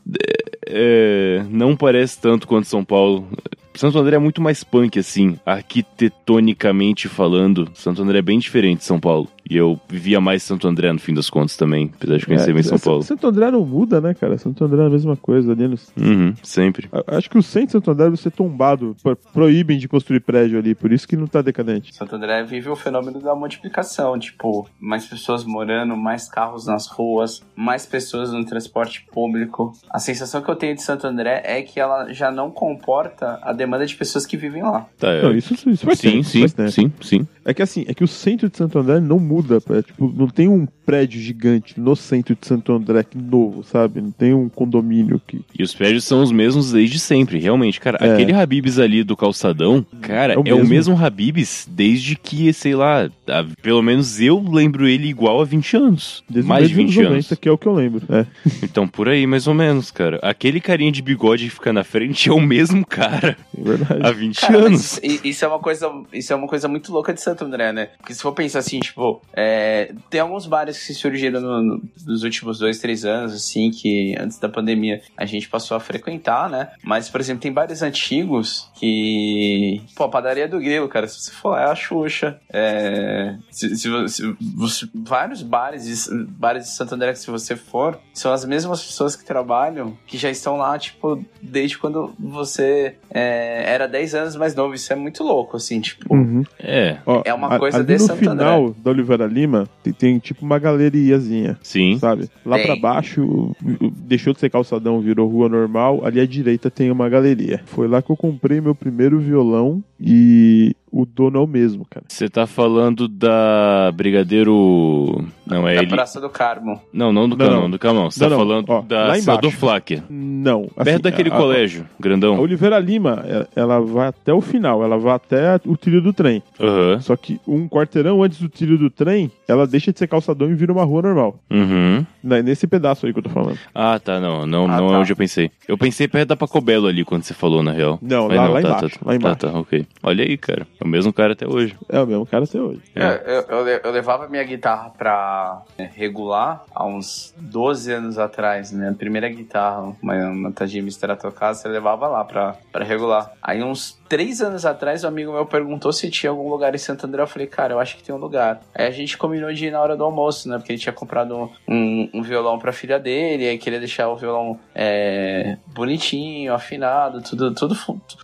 é, 0.67 1.39
é, 1.41 1.45
não 1.49 1.75
parece 1.75 2.19
tanto 2.19 2.47
quanto 2.47 2.67
São 2.67 2.83
Paulo. 2.83 3.27
Santo 3.75 3.97
André 3.97 4.15
é 4.17 4.19
muito 4.19 4.39
mais 4.41 4.63
punk, 4.63 4.99
assim, 4.99 5.35
arquitetonicamente 5.45 7.07
falando. 7.07 7.69
Santo 7.73 8.01
André 8.01 8.19
é 8.19 8.21
bem 8.21 8.39
diferente 8.39 8.79
de 8.79 8.85
São 8.85 8.99
Paulo. 8.99 9.27
E 9.49 9.57
eu 9.57 9.77
vivia 9.89 10.21
mais 10.21 10.41
em 10.41 10.45
Santo 10.45 10.67
André, 10.69 10.91
no 10.93 10.99
fim 10.99 11.13
das 11.13 11.29
contas, 11.29 11.57
também, 11.57 11.91
apesar 11.93 12.17
de 12.17 12.25
conhecer 12.25 12.53
bem 12.53 12.63
São 12.63 12.79
Paulo. 12.79 13.03
Santo 13.03 13.27
André 13.27 13.51
não 13.51 13.65
muda, 13.65 13.99
né, 13.99 14.13
cara? 14.13 14.37
Santo 14.37 14.63
André 14.63 14.83
é 14.83 14.85
a 14.85 14.89
mesma 14.89 15.17
coisa 15.17 15.51
ali. 15.51 15.67
No... 15.67 15.75
Uhum, 15.99 16.33
sempre. 16.41 16.87
A- 16.93 17.17
Acho 17.17 17.29
que 17.29 17.37
o 17.37 17.43
centro 17.43 17.67
de 17.67 17.71
Santo 17.73 17.91
André 17.91 18.05
deve 18.05 18.17
ser 18.17 18.31
tombado, 18.31 18.95
pro- 19.03 19.17
proíbem 19.33 19.77
de 19.77 19.87
construir 19.89 20.21
prédio 20.21 20.57
ali, 20.57 20.73
por 20.73 20.93
isso 20.93 21.05
que 21.07 21.17
não 21.17 21.27
tá 21.27 21.41
decadente. 21.41 21.93
Santo 21.93 22.15
André 22.15 22.41
vive 22.43 22.69
o 22.69 22.75
fenômeno 22.75 23.19
da 23.19 23.35
multiplicação, 23.35 24.17
tipo, 24.17 24.65
mais 24.79 25.05
pessoas 25.05 25.43
morando, 25.43 25.97
mais 25.97 26.29
carros 26.29 26.65
nas 26.65 26.87
ruas, 26.87 27.43
mais 27.55 27.85
pessoas 27.85 28.31
no 28.31 28.45
transporte 28.45 29.05
público. 29.11 29.73
A 29.89 29.99
sensação 29.99 30.41
que 30.41 30.49
eu 30.49 30.52
tenho 30.55 30.75
de 30.75 30.81
Santo 30.81 31.05
André 31.07 31.41
é 31.45 31.61
que 31.61 31.79
ela 31.79 32.11
já 32.13 32.31
não 32.31 32.49
comporta 32.51 33.39
a 33.41 33.53
demanda 33.53 33.85
de 33.85 33.95
pessoas 33.95 34.25
que 34.25 34.35
vivem 34.37 34.63
lá. 34.63 34.85
Tá, 34.97 35.09
é. 35.09 35.21
Não, 35.23 35.35
isso, 35.35 35.53
isso 35.69 35.85
faz 35.85 35.99
sim, 35.99 36.11
tempo, 36.11 36.23
sim, 36.23 36.39
faz 36.41 36.53
tempo. 36.53 36.71
sim, 36.71 36.91
sim. 37.19 37.27
É 37.45 37.53
que 37.53 37.61
assim, 37.61 37.85
é 37.87 37.93
que 37.93 38.03
o 38.03 38.07
centro 38.07 38.49
de 38.49 38.57
Santo 38.57 38.79
André 38.79 38.99
não 38.99 39.19
muda, 39.19 39.57
é, 39.71 39.81
tipo, 39.81 40.11
não 40.15 40.27
tem 40.27 40.47
um 40.47 40.65
prédio 40.85 41.19
gigante 41.21 41.79
no 41.79 41.95
centro 41.95 42.37
de 42.39 42.45
Santo 42.47 42.71
André 42.73 43.03
que 43.03 43.17
novo, 43.17 43.63
sabe? 43.63 43.99
Não 44.01 44.11
tem 44.11 44.33
um 44.33 44.47
condomínio 44.49 45.21
que... 45.27 45.41
E 45.57 45.63
os 45.63 45.73
prédios 45.73 46.03
são 46.05 46.21
os 46.21 46.31
mesmos 46.31 46.71
desde 46.71 46.99
sempre, 46.99 47.39
realmente. 47.39 47.79
Cara, 47.81 47.97
É. 48.01 48.13
aquele 48.13 48.33
Habibs 48.33 48.79
ali 48.79 49.03
do 49.03 49.15
calçadão, 49.15 49.85
cara, 50.01 50.33
É 50.33 50.35
é 50.35 50.39
o 50.39 50.41
o, 50.41 50.43
mesmo. 50.59 50.69
mesmo 50.69 50.97
Habibs 51.05 51.67
desde 51.69 52.15
que, 52.15 52.51
sei 52.53 52.75
lá, 52.75 53.09
há- 53.27 53.45
pelo 53.61 53.81
menos 53.81 54.19
eu 54.21 54.43
lembro 54.49 54.87
ele 54.87 55.07
igual 55.07 55.41
há 55.41 55.45
20 55.45 55.75
anos. 55.77 56.23
Desde 56.29 56.47
mais 56.47 56.65
o 56.65 56.69
de 56.69 56.75
meio 56.75 56.87
dos 56.87 56.95
20 56.95 57.05
anos. 57.05 57.17
90, 57.29 57.35
que 57.35 57.49
é 57.49 57.51
o 57.51 57.57
que 57.57 57.67
eu 57.67 57.73
lembro. 57.73 58.01
É. 58.09 58.25
Então, 58.63 58.87
por 58.87 59.07
aí, 59.09 59.25
mais 59.27 59.47
ou 59.47 59.53
menos, 59.53 59.91
cara. 59.91 60.19
Aquele 60.43 60.59
carinha 60.59 60.91
de 60.91 61.01
bigode 61.01 61.45
que 61.45 61.51
fica 61.51 61.71
na 61.71 61.85
frente 61.85 62.27
é 62.27 62.33
o 62.33 62.41
mesmo 62.41 62.85
cara 62.85 63.37
É 63.57 63.61
verdade. 63.63 64.01
há 64.05 64.11
20 64.11 64.41
Cara, 64.41 64.57
anos. 64.57 64.99
isso 65.01 65.45
é 65.45 65.47
uma 65.47 65.59
coisa, 65.59 65.89
isso 66.11 66.33
é 66.33 66.35
uma 66.35 66.47
coisa 66.49 66.67
muito 66.67 66.91
louca 66.91 67.13
de 67.13 67.21
Santo 67.21 67.45
André, 67.45 67.71
né? 67.71 67.85
Porque 67.97 68.13
se 68.13 68.21
for 68.21 68.33
pensar 68.33 68.59
assim, 68.59 68.81
tipo, 68.81 69.21
é, 69.31 69.93
tem 70.09 70.19
alguns 70.19 70.45
bares 70.45 70.85
que 70.85 70.93
surgiram 70.93 71.39
no- 71.39 71.61
no- 71.63 71.81
nos 72.05 72.23
últimos 72.23 72.59
dois, 72.59 72.79
três 72.79 73.05
anos, 73.05 73.33
assim, 73.33 73.71
que 73.71 74.17
antes 74.19 74.37
da 74.37 74.49
pandemia 74.49 75.01
a 75.15 75.25
gente 75.25 75.47
passou 75.47 75.77
a 75.77 75.79
frequentar, 75.79 76.49
né? 76.49 76.71
Mas, 76.83 77.07
por 77.09 77.21
exemplo, 77.21 77.41
tem 77.41 77.51
bares 77.53 77.81
antigos 77.81 78.69
que, 78.75 79.81
pô, 79.95 80.03
a 80.03 80.09
padaria 80.09 80.45
do 80.45 80.59
Grilo, 80.59 80.89
cara, 80.89 81.07
se 81.07 81.21
você 81.21 81.31
for 81.31 81.51
lá 81.51 81.61
é 81.61 81.71
a 81.71 81.75
Xuxa, 81.75 82.37
é, 82.51 83.35
se, 83.49 83.73
se 83.77 83.89
se 84.09 84.91
vários 84.93 85.41
bares 85.41 85.85
de, 85.85 86.25
bares 86.25 86.65
de 86.65 86.71
Santo 86.71 86.95
André 86.95 87.13
que 87.13 87.19
se 87.19 87.31
você 87.31 87.55
for, 87.55 87.97
são 88.13 88.33
as 88.33 88.43
mesmas 88.43 88.83
pessoas 88.83 89.15
que 89.15 89.23
trabalham, 89.23 89.97
que 90.05 90.17
já 90.17 90.32
estão 90.37 90.57
lá, 90.57 90.77
tipo, 90.77 91.23
desde 91.41 91.77
quando 91.77 92.13
você 92.19 92.95
é, 93.09 93.63
era 93.73 93.87
10 93.87 94.15
anos 94.15 94.35
mais 94.35 94.53
novo. 94.55 94.73
Isso 94.73 94.91
é 94.91 94.95
muito 94.95 95.23
louco, 95.23 95.57
assim, 95.57 95.79
tipo. 95.81 96.13
Uhum. 96.13 96.43
É, 96.59 96.97
Ó, 97.05 97.21
É 97.25 97.33
uma 97.33 97.55
a- 97.55 97.59
coisa 97.59 97.77
ali 97.77 97.87
de 97.87 97.93
no 97.93 97.99
Santo 97.99 98.19
final 98.19 98.73
da 98.83 98.91
Oliveira 98.91 99.25
Lima 99.25 99.67
tem, 99.81 99.93
tem 99.93 100.19
tipo 100.19 100.45
uma 100.45 100.59
galeriazinha, 100.59 101.57
sim. 101.63 101.97
sabe? 101.99 102.29
Lá 102.45 102.57
Tem. 102.57 102.65
pra 102.65 102.75
baixo 102.75 103.55
deixou 103.95 104.33
de 104.33 104.39
ser 104.39 104.49
calçadão, 104.49 104.99
virou 104.99 105.27
rua 105.29 105.47
normal. 105.49 106.05
Ali 106.05 106.19
à 106.19 106.25
direita 106.25 106.69
tem 106.71 106.91
uma 106.91 107.07
galeria. 107.09 107.61
Foi 107.65 107.87
lá 107.87 108.01
que 108.01 108.11
eu 108.11 108.17
comprei 108.17 108.59
meu 108.61 108.75
primeiro 108.75 109.19
violão 109.19 109.83
e 109.99 110.75
o 110.93 111.05
dono 111.05 111.39
é 111.39 111.41
o 111.43 111.47
mesmo, 111.47 111.85
cara. 111.89 112.05
Você 112.07 112.29
tá 112.29 112.45
falando 112.45 113.07
da 113.07 113.91
Brigadeiro. 113.95 115.25
Não, 115.45 115.67
é 115.67 115.75
da 115.75 115.81
ele. 115.81 115.89
Praça 115.91 116.21
do 116.21 116.29
Carmo. 116.29 116.79
Não, 116.93 117.11
não 117.11 117.27
do 117.27 117.35
Não, 117.35 117.45
Camão, 117.45 117.61
não. 117.63 117.69
do 117.71 117.79
Camão. 117.79 118.11
Você 118.11 118.21
Não, 118.23 118.29
tá 118.29 118.35
não. 118.37 118.45
falando 118.45 118.69
Ó, 118.69 118.81
da 118.81 119.17
embaixo. 119.17 119.51
Flávia. 119.51 120.03
Não. 120.09 120.63
assim, 120.77 120.83
Perto 120.85 121.03
daquele 121.03 121.29
a- 121.29 121.33
a- 121.33 121.37
colégio, 121.37 121.85
A 121.99 122.01
grandão. 122.01 122.39
Oliveira 122.39 122.79
Lima, 122.79 123.23
ela- 123.27 123.47
ela 123.55 123.79
vai 123.81 124.07
até 124.07 124.33
o 124.33 124.39
final, 124.41 124.83
ela 124.83 124.97
vai 124.97 125.13
até 125.15 125.59
o 125.65 125.75
trilho 125.75 126.01
do 126.01 126.13
trem. 126.13 126.41
Aham. 126.59 126.99
Só 127.01 127.15
que 127.15 127.39
um 127.47 127.67
quarteirão 127.67 128.21
antes 128.23 128.39
do 128.39 128.47
trilho 128.49 128.77
do 128.77 128.89
trem, 128.89 129.31
ela 129.47 129.65
deixa 129.67 129.91
de 129.91 129.99
ser 129.99 130.07
calçadão 130.07 130.49
e 130.49 130.53
vira 130.55 130.71
uma 130.71 130.83
rua 130.83 131.01
normal. 131.01 131.39
Uhum. 131.49 132.05
Né, 132.23 132.41
Nesse 132.41 132.67
pedaço 132.67 133.05
aí 133.05 133.13
que 133.13 133.19
eu 133.19 133.23
tô 133.23 133.29
falando. 133.29 133.57
Ah, 133.73 133.99
tá, 133.99 134.19
não. 134.19 134.45
Não, 134.45 134.65
Ah, 134.65 134.77
não 134.79 134.87
tá. 134.89 134.95
é 134.95 134.97
onde 134.99 135.11
eu 135.11 135.15
pensei. 135.17 135.49
Eu 135.67 135.77
pensei 135.77 136.07
perto 136.07 136.29
da 136.29 136.35
Pacobelo 136.37 136.87
ali, 136.87 137.03
quando 137.03 137.23
você 137.23 137.33
falou, 137.33 137.61
na 137.63 137.71
real. 137.71 137.97
Não, 138.01 138.27
Mas 138.27 138.37
lá, 138.37 138.47
lá 138.47 138.61
tá, 138.61 138.67
embaixo. 138.69 138.99
tá, 138.99 139.05
lá 139.05 139.15
embaixo. 139.15 139.37
Tá, 139.39 139.49
tá, 139.51 139.59
ok. 139.59 139.85
Olha 140.03 140.23
aí, 140.23 140.37
cara. 140.37 140.67
É 140.83 140.85
o 140.85 140.89
mesmo 140.89 141.13
cara 141.13 141.31
até 141.31 141.47
hoje. 141.47 141.77
É 141.87 141.99
o 142.01 142.05
mesmo 142.05 142.25
cara 142.25 142.43
até 142.43 142.59
hoje. 142.59 142.81
É. 142.93 143.03
É, 143.03 143.45
eu, 143.49 143.57
eu 143.57 143.81
eu 143.83 143.91
levava 143.91 144.27
minha 144.27 144.43
guitarra 144.43 144.89
pra 144.89 145.61
é, 145.77 145.89
regular 145.95 146.63
há 146.75 146.85
uns 146.85 147.33
12 147.37 147.91
anos 147.91 148.19
atrás, 148.19 148.71
né? 148.71 148.89
A 148.89 148.93
primeira 148.93 149.29
guitarra, 149.29 149.95
uma, 150.01 150.13
uma 150.29 150.51
Tajima 150.51 150.89
Stratocaster, 150.89 151.71
eu 151.71 151.73
levava 151.73 152.07
lá 152.07 152.25
pra, 152.25 152.57
pra 152.71 152.83
regular. 152.83 153.31
Aí 153.41 153.63
uns 153.63 153.97
3 154.09 154.41
anos 154.41 154.65
atrás, 154.65 155.03
um 155.03 155.07
amigo 155.07 155.31
meu 155.31 155.45
perguntou 155.45 155.93
se 155.93 156.09
tinha 156.09 156.29
algum 156.29 156.49
lugar 156.49 156.75
em 156.75 156.77
Santo 156.77 157.05
André. 157.05 157.21
Eu 157.21 157.27
falei, 157.27 157.47
cara, 157.47 157.73
eu 157.73 157.79
acho 157.79 157.95
que 157.95 158.03
tem 158.03 158.13
um 158.13 158.17
lugar. 158.17 158.61
Aí 158.75 158.85
a 158.85 158.91
gente 158.91 159.17
combinou 159.17 159.53
de 159.53 159.67
ir 159.67 159.71
na 159.71 159.81
hora 159.81 159.95
do 159.95 160.03
almoço, 160.03 160.49
né? 160.49 160.57
Porque 160.57 160.73
ele 160.73 160.79
tinha 160.79 160.93
comprado 160.93 161.49
um, 161.67 162.09
um 162.13 162.21
violão 162.21 162.59
pra 162.59 162.73
filha 162.73 162.99
dele, 162.99 163.47
aí 163.47 163.57
queria 163.57 163.79
deixar 163.79 164.09
o 164.09 164.17
violão 164.17 164.59
é, 164.75 165.57
bonitinho, 165.67 166.53
afinado, 166.53 167.21
tudo, 167.21 167.53
tudo, 167.53 167.75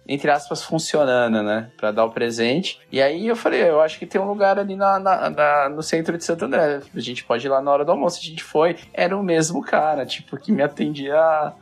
entre 0.08 0.30
aspas, 0.30 0.62
funcionando, 0.64 1.42
né? 1.42 1.70
Pra 1.78 1.92
dar 1.92 2.04
o 2.04 2.12
presente. 2.12 2.49
E 2.92 3.02
aí 3.02 3.28
eu 3.28 3.36
falei, 3.36 3.62
eu 3.64 3.82
acho 3.82 4.00
que 4.00 4.06
tem 4.06 4.20
um 4.20 4.28
lugar 4.28 4.58
ali 4.60 4.76
na, 4.76 5.00
na- 5.00 5.30
na- 5.30 5.70
no 5.70 5.84
centro 5.84 6.18
de 6.18 6.24
Santo 6.24 6.46
André. 6.46 6.82
A 6.96 7.00
gente 7.00 7.24
pode 7.24 7.46
ir 7.46 7.50
lá 7.50 7.62
na 7.62 7.72
hora 7.72 7.86
do 7.86 7.92
almoço. 7.92 8.20
A 8.22 8.26
gente 8.26 8.44
foi, 8.44 8.76
era 8.94 9.16
o 9.18 9.24
mesmo 9.24 9.62
cara, 9.62 10.06
tipo, 10.06 10.38
que 10.38 10.52
me 10.52 10.62
atendia 10.64 11.16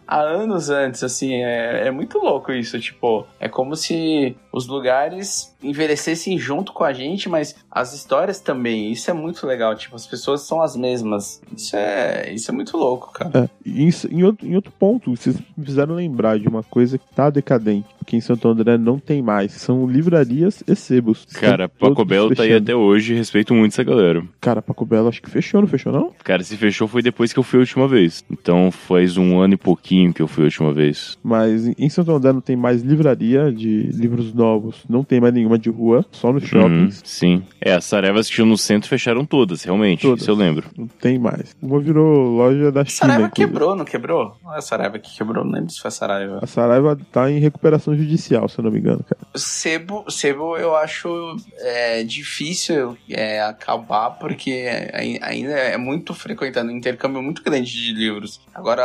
há, 0.08 0.20
anos 0.20 0.70
antes, 0.70 1.04
assim. 1.04 1.34
É, 1.44 1.88
é 1.88 1.92
muito 1.92 2.18
louco 2.20 2.52
isso, 2.52 2.80
tipo, 2.80 3.26
é 3.40 3.48
como 3.50 3.76
se 3.76 4.36
os 4.52 4.68
lugares 4.68 5.56
envelhecessem 5.62 6.38
junto 6.38 6.74
com 6.74 6.84
a 6.84 6.94
gente, 6.94 7.28
mas 7.30 7.56
as 7.70 7.94
histórias 7.94 8.40
também. 8.40 8.92
Isso 8.92 9.10
é 9.10 9.14
muito 9.14 9.46
legal, 9.46 9.76
tipo, 9.76 9.96
as 9.96 10.08
pessoas 10.08 10.42
são 10.42 10.62
as 10.62 10.76
mesmas. 10.76 11.42
Isso 11.56 11.76
é, 11.76 12.32
isso 12.34 12.50
é 12.50 12.54
muito 12.54 12.78
louco, 12.78 13.12
cara. 13.14 13.46
É, 13.46 13.70
em, 13.70 13.90
em 14.12 14.24
outro, 14.24 14.48
em 14.48 14.56
outro 14.56 14.72
ponto, 14.72 15.16
vocês 15.16 15.36
me 15.56 15.66
fizeram 15.66 15.96
lembrar 15.96 16.40
de 16.40 16.48
uma 16.48 16.64
coisa 16.64 16.98
que 16.98 17.06
tá 17.14 17.30
decadente, 17.30 17.88
porque 18.08 18.16
em 18.16 18.22
Santo 18.22 18.48
André 18.48 18.78
não 18.78 18.98
tem 18.98 19.22
mais. 19.22 19.52
São 19.52 19.86
livrarias 19.86 20.64
e 20.66 20.74
sebos. 20.78 21.26
Cara, 21.34 21.68
todos 21.68 21.94
Pacobelo 21.94 22.34
tá 22.34 22.44
aí 22.44 22.54
até 22.54 22.74
hoje. 22.74 23.14
Respeito 23.14 23.54
muito 23.54 23.74
essa 23.74 23.84
galera. 23.84 24.24
Cara, 24.40 24.62
Paco 24.62 24.86
Belo 24.86 25.10
acho 25.10 25.22
que 25.22 25.30
fechou, 25.30 25.60
não 25.60 25.68
fechou 25.68 25.92
não? 25.92 26.14
Cara, 26.24 26.42
se 26.42 26.56
fechou 26.56 26.88
foi 26.88 27.02
depois 27.02 27.34
que 27.34 27.40
eu 27.40 27.44
fui 27.44 27.60
a 27.60 27.60
última 27.60 27.86
vez. 27.86 28.24
Então 28.32 28.72
faz 28.72 29.18
um 29.18 29.38
ano 29.42 29.56
e 29.56 29.58
pouquinho 29.58 30.14
que 30.14 30.22
eu 30.22 30.28
fui 30.28 30.44
a 30.44 30.46
última 30.46 30.72
vez. 30.72 31.18
Mas 31.22 31.68
em- 31.68 31.90
Santo 31.90 32.12
André 32.14 32.32
não 32.32 32.40
tem 32.40 32.56
mais 32.56 32.82
livraria 32.82 33.52
de 33.52 33.90
livros 33.94 34.34
novos, 34.34 34.84
não 34.88 35.04
tem 35.04 35.20
mais 35.20 35.34
nenhuma 35.34 35.60
de 35.60 35.70
rua, 35.70 36.06
só 36.12 36.32
nos 36.32 36.44
Uhum, 36.44 36.48
shoppings. 36.50 37.02
sim. 37.04 37.44
É, 37.60 37.74
as 37.74 37.84
Sarevas 37.84 38.30
que 38.30 38.36
tinham 38.36 38.48
no 38.48 38.58
centro 38.58 38.88
fecharam 38.88 39.26
todas, 39.26 39.64
realmente. 39.64 40.04
Todas. 40.04 40.22
Isso 40.22 40.32
eu 40.32 40.36
lembro. 40.36 40.64
Não 40.78 40.88
tem 40.88 41.20
mais. 41.20 41.54
Uma 41.62 41.80
virou 41.82 42.38
loja 42.38 42.72
da 42.72 42.86
China. 42.86 43.12
Saraiva 43.14 43.30
quebrou, 43.30 43.76
não 43.76 43.84
quebrou? 43.84 44.38
Não 44.42 44.54
é 44.56 44.60
a 44.60 44.62
Saraiva 44.62 44.98
que 44.98 45.14
quebrou, 45.18 45.44
não 45.44 45.52
lembro 45.52 45.72
se 45.72 45.82
foi 45.82 45.90
a 45.90 45.92
Saraiva. 45.92 46.40
A 46.42 46.48
Saraiva 46.48 46.98
tá 47.12 47.30
em 47.30 47.40
recuperação 47.40 47.97
judicial, 47.98 48.48
se 48.48 48.60
eu 48.60 48.64
não 48.64 48.72
me 48.72 48.80
engano, 48.80 49.04
cara. 49.04 49.22
Sebo, 49.36 50.06
Sebo 50.10 50.58
eu 50.58 50.76
acho 50.76 51.36
é, 51.60 52.04
difícil 52.04 52.98
é, 53.10 53.42
acabar 53.42 54.12
porque 54.12 54.68
ai- 54.94 55.20
ainda 55.22 55.52
é 55.52 55.78
muito 55.78 56.14
frequentado, 56.14 56.68
um 56.70 56.72
intercâmbio 56.72 57.22
muito 57.22 57.44
grande 57.44 57.72
de 57.72 57.94
livros. 57.94 58.40
Agora, 58.54 58.84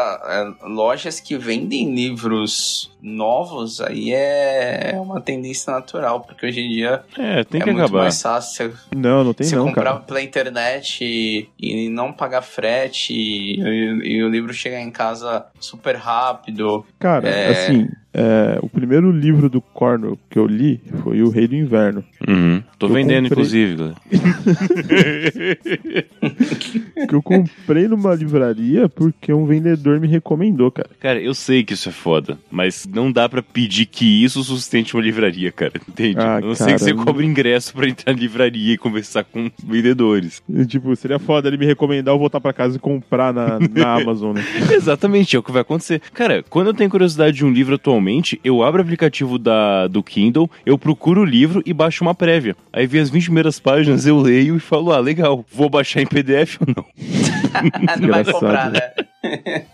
é, 0.62 0.66
lojas 0.68 1.20
que 1.20 1.36
vendem 1.36 1.94
livros 1.94 2.90
novos, 3.00 3.80
aí 3.80 4.12
é 4.12 4.92
uma 4.96 5.20
tendência 5.20 5.72
natural, 5.72 6.20
porque 6.20 6.46
hoje 6.46 6.60
em 6.60 6.68
dia 6.70 7.02
É, 7.18 7.42
tem 7.44 7.60
é 7.60 7.64
que 7.64 7.70
muito 7.70 7.84
acabar. 7.84 8.02
mais 8.02 8.20
fácil 8.22 8.72
você, 8.72 8.96
Não, 8.96 9.24
não 9.24 9.34
tem 9.34 9.46
você 9.46 9.56
não, 9.56 9.66
comprar 9.66 9.92
cara. 9.92 10.00
pela 10.00 10.22
internet 10.22 11.04
e, 11.04 11.48
e 11.58 11.88
não 11.88 12.12
pagar 12.12 12.42
frete 12.42 13.12
e, 13.12 13.58
e 13.60 14.22
o 14.22 14.28
livro 14.28 14.52
chegar 14.54 14.80
em 14.80 14.90
casa 14.90 15.46
super 15.58 15.96
rápido. 15.96 16.84
Cara, 16.98 17.28
É. 17.28 17.50
assim, 17.50 17.88
é, 18.14 18.58
o 18.62 18.68
primeiro 18.68 19.10
livro 19.10 19.48
do 19.48 19.60
Cornwell 19.60 20.18
que 20.30 20.38
eu 20.38 20.46
li 20.46 20.80
foi 21.02 21.22
O 21.22 21.30
Rei 21.30 21.48
do 21.48 21.56
Inverno. 21.56 22.04
Uhum. 22.28 22.62
Tô 22.78 22.86
Eu 22.88 22.92
vendendo, 22.94 23.28
comprei- 23.28 23.44
inclusive. 23.44 23.92
Que 27.08 27.14
eu 27.14 27.22
comprei 27.22 27.88
numa 27.88 28.14
livraria 28.14 28.88
porque 28.88 29.32
um 29.32 29.44
vendedor 29.44 29.98
me 30.00 30.06
recomendou, 30.06 30.70
cara. 30.70 30.88
Cara, 31.00 31.20
eu 31.20 31.34
sei 31.34 31.64
que 31.64 31.74
isso 31.74 31.88
é 31.88 31.92
foda, 31.92 32.38
mas 32.50 32.86
não 32.92 33.10
dá 33.10 33.28
pra 33.28 33.42
pedir 33.42 33.86
que 33.86 34.22
isso 34.24 34.42
sustente 34.44 34.94
uma 34.94 35.02
livraria, 35.02 35.50
cara. 35.50 35.72
Entende? 35.88 36.18
Ah, 36.18 36.36
a 36.36 36.40
não 36.40 36.54
ser 36.54 36.72
que 36.74 36.78
você 36.78 36.94
cobre 36.94 37.26
ingresso 37.26 37.74
pra 37.74 37.88
entrar 37.88 38.12
na 38.14 38.18
livraria 38.20 38.74
e 38.74 38.78
conversar 38.78 39.24
com 39.24 39.50
vendedores. 39.64 40.42
E, 40.62 40.66
tipo, 40.66 40.94
seria 40.94 41.18
foda 41.18 41.48
ele 41.48 41.56
me 41.56 41.66
recomendar 41.66 42.14
eu 42.14 42.18
voltar 42.18 42.38
pra 42.40 42.52
casa 42.52 42.76
e 42.76 42.78
comprar 42.78 43.32
na, 43.32 43.58
na 43.58 43.94
Amazon, 44.00 44.36
né? 44.36 44.42
Exatamente, 44.70 45.34
é 45.34 45.38
o 45.38 45.42
que 45.42 45.50
vai 45.50 45.62
acontecer. 45.62 46.00
Cara, 46.12 46.44
quando 46.48 46.68
eu 46.68 46.74
tenho 46.74 46.90
curiosidade 46.90 47.36
de 47.38 47.44
um 47.44 47.50
livro 47.50 47.74
atualmente, 47.74 48.01
eu 48.42 48.62
abro 48.62 48.80
o 48.80 48.84
aplicativo 48.84 49.38
da, 49.38 49.86
do 49.86 50.02
Kindle, 50.02 50.50
eu 50.64 50.78
procuro 50.78 51.22
o 51.22 51.24
livro 51.24 51.62
e 51.64 51.72
baixo 51.72 52.02
uma 52.02 52.14
prévia. 52.14 52.56
Aí 52.72 52.86
vem 52.86 53.00
as 53.00 53.10
20 53.10 53.24
primeiras 53.24 53.60
páginas, 53.60 54.06
eu 54.06 54.18
leio 54.18 54.56
e 54.56 54.60
falo, 54.60 54.92
ah, 54.92 54.98
legal, 54.98 55.44
vou 55.52 55.68
baixar 55.68 56.02
em 56.02 56.06
PDF 56.06 56.58
ou 56.60 56.74
não? 56.76 56.84
não 58.00 58.08
vai 58.08 58.24
comprar, 58.24 58.70
né? 58.70 58.80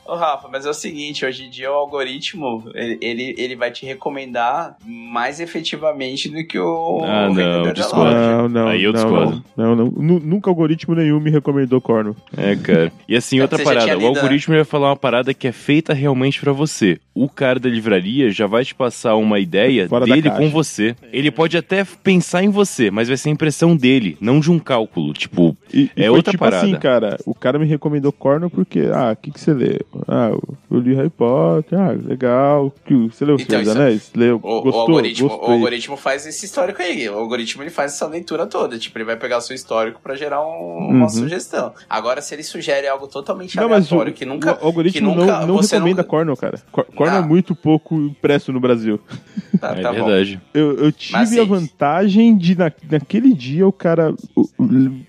Ô, 0.07 0.15
Rafa, 0.15 0.49
mas 0.51 0.67
é 0.67 0.71
o 0.71 0.75
seguinte, 0.75 1.25
hoje 1.25 1.45
em 1.47 1.51
dia 1.51 1.71
o 1.71 1.75
algoritmo, 1.75 2.65
ele, 2.75 2.99
ele, 3.01 3.35
vai 3.57 3.71
te 3.71 3.85
recomendar 3.87 4.77
mais 4.85 5.41
efetivamente 5.41 6.29
do 6.29 6.45
que 6.47 6.59
o, 6.59 7.01
Ah, 7.05 7.25
o 7.25 7.29
não, 7.29 7.35
vendedor 7.35 7.65
da 7.67 7.73
discordo. 7.73 8.05
loja. 8.15 8.37
Não, 8.43 8.49
não. 8.49 8.69
Aí 8.69 8.83
eu 8.83 8.93
não, 8.93 9.01
discordo. 9.01 9.45
Não, 9.57 9.75
não, 9.77 9.85
Nu- 9.87 10.21
Nunca 10.21 10.51
algoritmo 10.51 10.95
nenhum 10.95 11.21
me 11.21 11.31
recomendou 11.31 11.81
corno. 11.81 12.15
É, 12.37 12.55
cara. 12.57 12.93
E 13.09 13.17
assim, 13.17 13.39
É, 13.39 13.43
outra 13.43 13.63
parada. 13.63 13.85
tinha 13.87 13.97
O 13.97 14.01
lido, 14.01 14.13
né? 14.13 14.19
algoritmo 14.21 14.55
vai 14.55 14.65
falar 14.65 14.91
uma 14.91 14.97
parada 14.97 15.33
que 15.33 15.47
é 15.49 15.53
feita 15.53 15.93
realmente 15.95 16.41
pra 16.41 16.53
você. 16.53 16.99
O 17.15 17.29
cara 17.29 17.59
da 17.59 17.69
livraria 17.69 18.31
já 18.31 18.47
vai 18.47 18.65
te 18.65 18.75
passar 18.75 19.17
uma 19.17 19.41
ideia 19.41 19.89
Fora 19.89 20.05
dele 20.05 20.31
com 20.31 20.49
você. 20.51 20.95
Ele 21.13 21.31
pode 21.31 21.57
até 21.57 21.85
pensar 21.85 22.45
em 22.45 22.49
você, 22.49 22.91
mas 22.91 23.09
vai 23.09 23.17
ser 23.17 23.29
a 23.29 23.33
impressão 23.33 23.77
dele, 23.77 24.17
não 24.21 24.39
de 24.41 24.51
um 24.51 24.59
cálculo. 24.59 25.13
Tipo, 25.13 25.57
E, 25.73 25.83
e 25.83 25.91
É 25.97 26.07
foi 26.07 26.17
outra 26.17 26.31
tipo 26.33 26.45
parada. 26.45 26.63
assim, 26.65 26.75
cara. 26.77 27.17
O 27.27 27.35
cara 27.35 27.59
me 27.59 27.67
recomendou 27.67 28.11
corno 28.13 28.49
porque, 28.49 28.89
ah, 28.93 29.13
o 29.13 29.17
que, 29.17 29.31
que 29.31 29.41
você 29.41 29.53
lê? 29.53 29.81
Ah, 30.07 30.31
eu- 30.71 30.79
li 30.81 30.95
Harry 30.95 31.11
Potter, 31.11 31.79
ah, 31.79 31.91
legal. 31.93 32.73
Que- 32.85 32.95
Você 33.09 33.25
leu 33.25 33.37
Os 33.37 33.43
Então, 33.43 33.59
dos 33.61 33.69
isso- 33.69 33.79
Anéis? 33.79 34.11
Leu? 34.15 34.37
O, 34.37 34.63
Gostou? 34.63 34.73
o 34.73 34.81
algoritmo, 34.81 35.29
Gostei. 35.29 35.49
o 35.49 35.53
algoritmo 35.53 35.97
faz 35.97 36.27
esse 36.27 36.47
histórico 36.47 36.81
aí. 36.83 37.09
O 37.09 37.19
algoritmo 37.19 37.63
ele 37.63 37.71
faz 37.71 37.93
essa 37.95 38.07
leitura 38.07 38.47
toda. 38.47 38.79
Tipo, 38.79 38.99
ele 38.99 39.05
vai 39.05 39.17
pegar 39.17 39.39
o 39.39 39.41
seu 39.41 39.55
histórico 39.55 40.01
pra 40.03 40.15
gerar 40.17 40.41
um- 40.47 40.89
uma 40.91 41.03
Uhum. 41.03 41.09
sugestão. 41.09 41.73
Agora, 41.89 42.21
se 42.23 42.35
ele 42.35 42.43
sugere 42.43 42.87
algo 42.87 43.07
totalmente 43.07 43.57
Não, 43.57 43.69
mas 43.69 43.91
o, 43.91 43.95
aleatório, 43.95 44.13
que 44.15 44.25
nunca. 44.25 44.59
o 44.63 44.67
algoritmo 44.67 45.15
nunca 45.15 45.41
não, 45.41 45.47
não 45.49 45.57
você 45.57 45.77
recomenda 45.77 46.03
não- 46.03 46.09
corno, 46.09 46.37
cara. 46.37 46.59
Cor- 46.73 46.87
Corno 46.95 47.17
é 47.17 47.21
Não. 47.21 47.29
muito 47.29 47.55
pouco 47.55 47.95
impresso 47.97 48.53
no 48.53 48.61
Brasil. 48.61 48.99
Tá, 49.61 49.71
é 49.77 49.81
tá 49.81 49.91
verdade. 49.93 50.41
Eu, 50.55 50.77
eu 50.77 50.93
tive 50.93 51.13
Mas, 51.15 51.31
a 51.33 51.41
assim, 51.41 51.49
vantagem 51.49 52.37
de, 52.37 52.57
na, 52.57 52.71
naquele 52.91 53.33
dia, 53.35 53.67
o 53.67 53.73
cara 53.73 54.15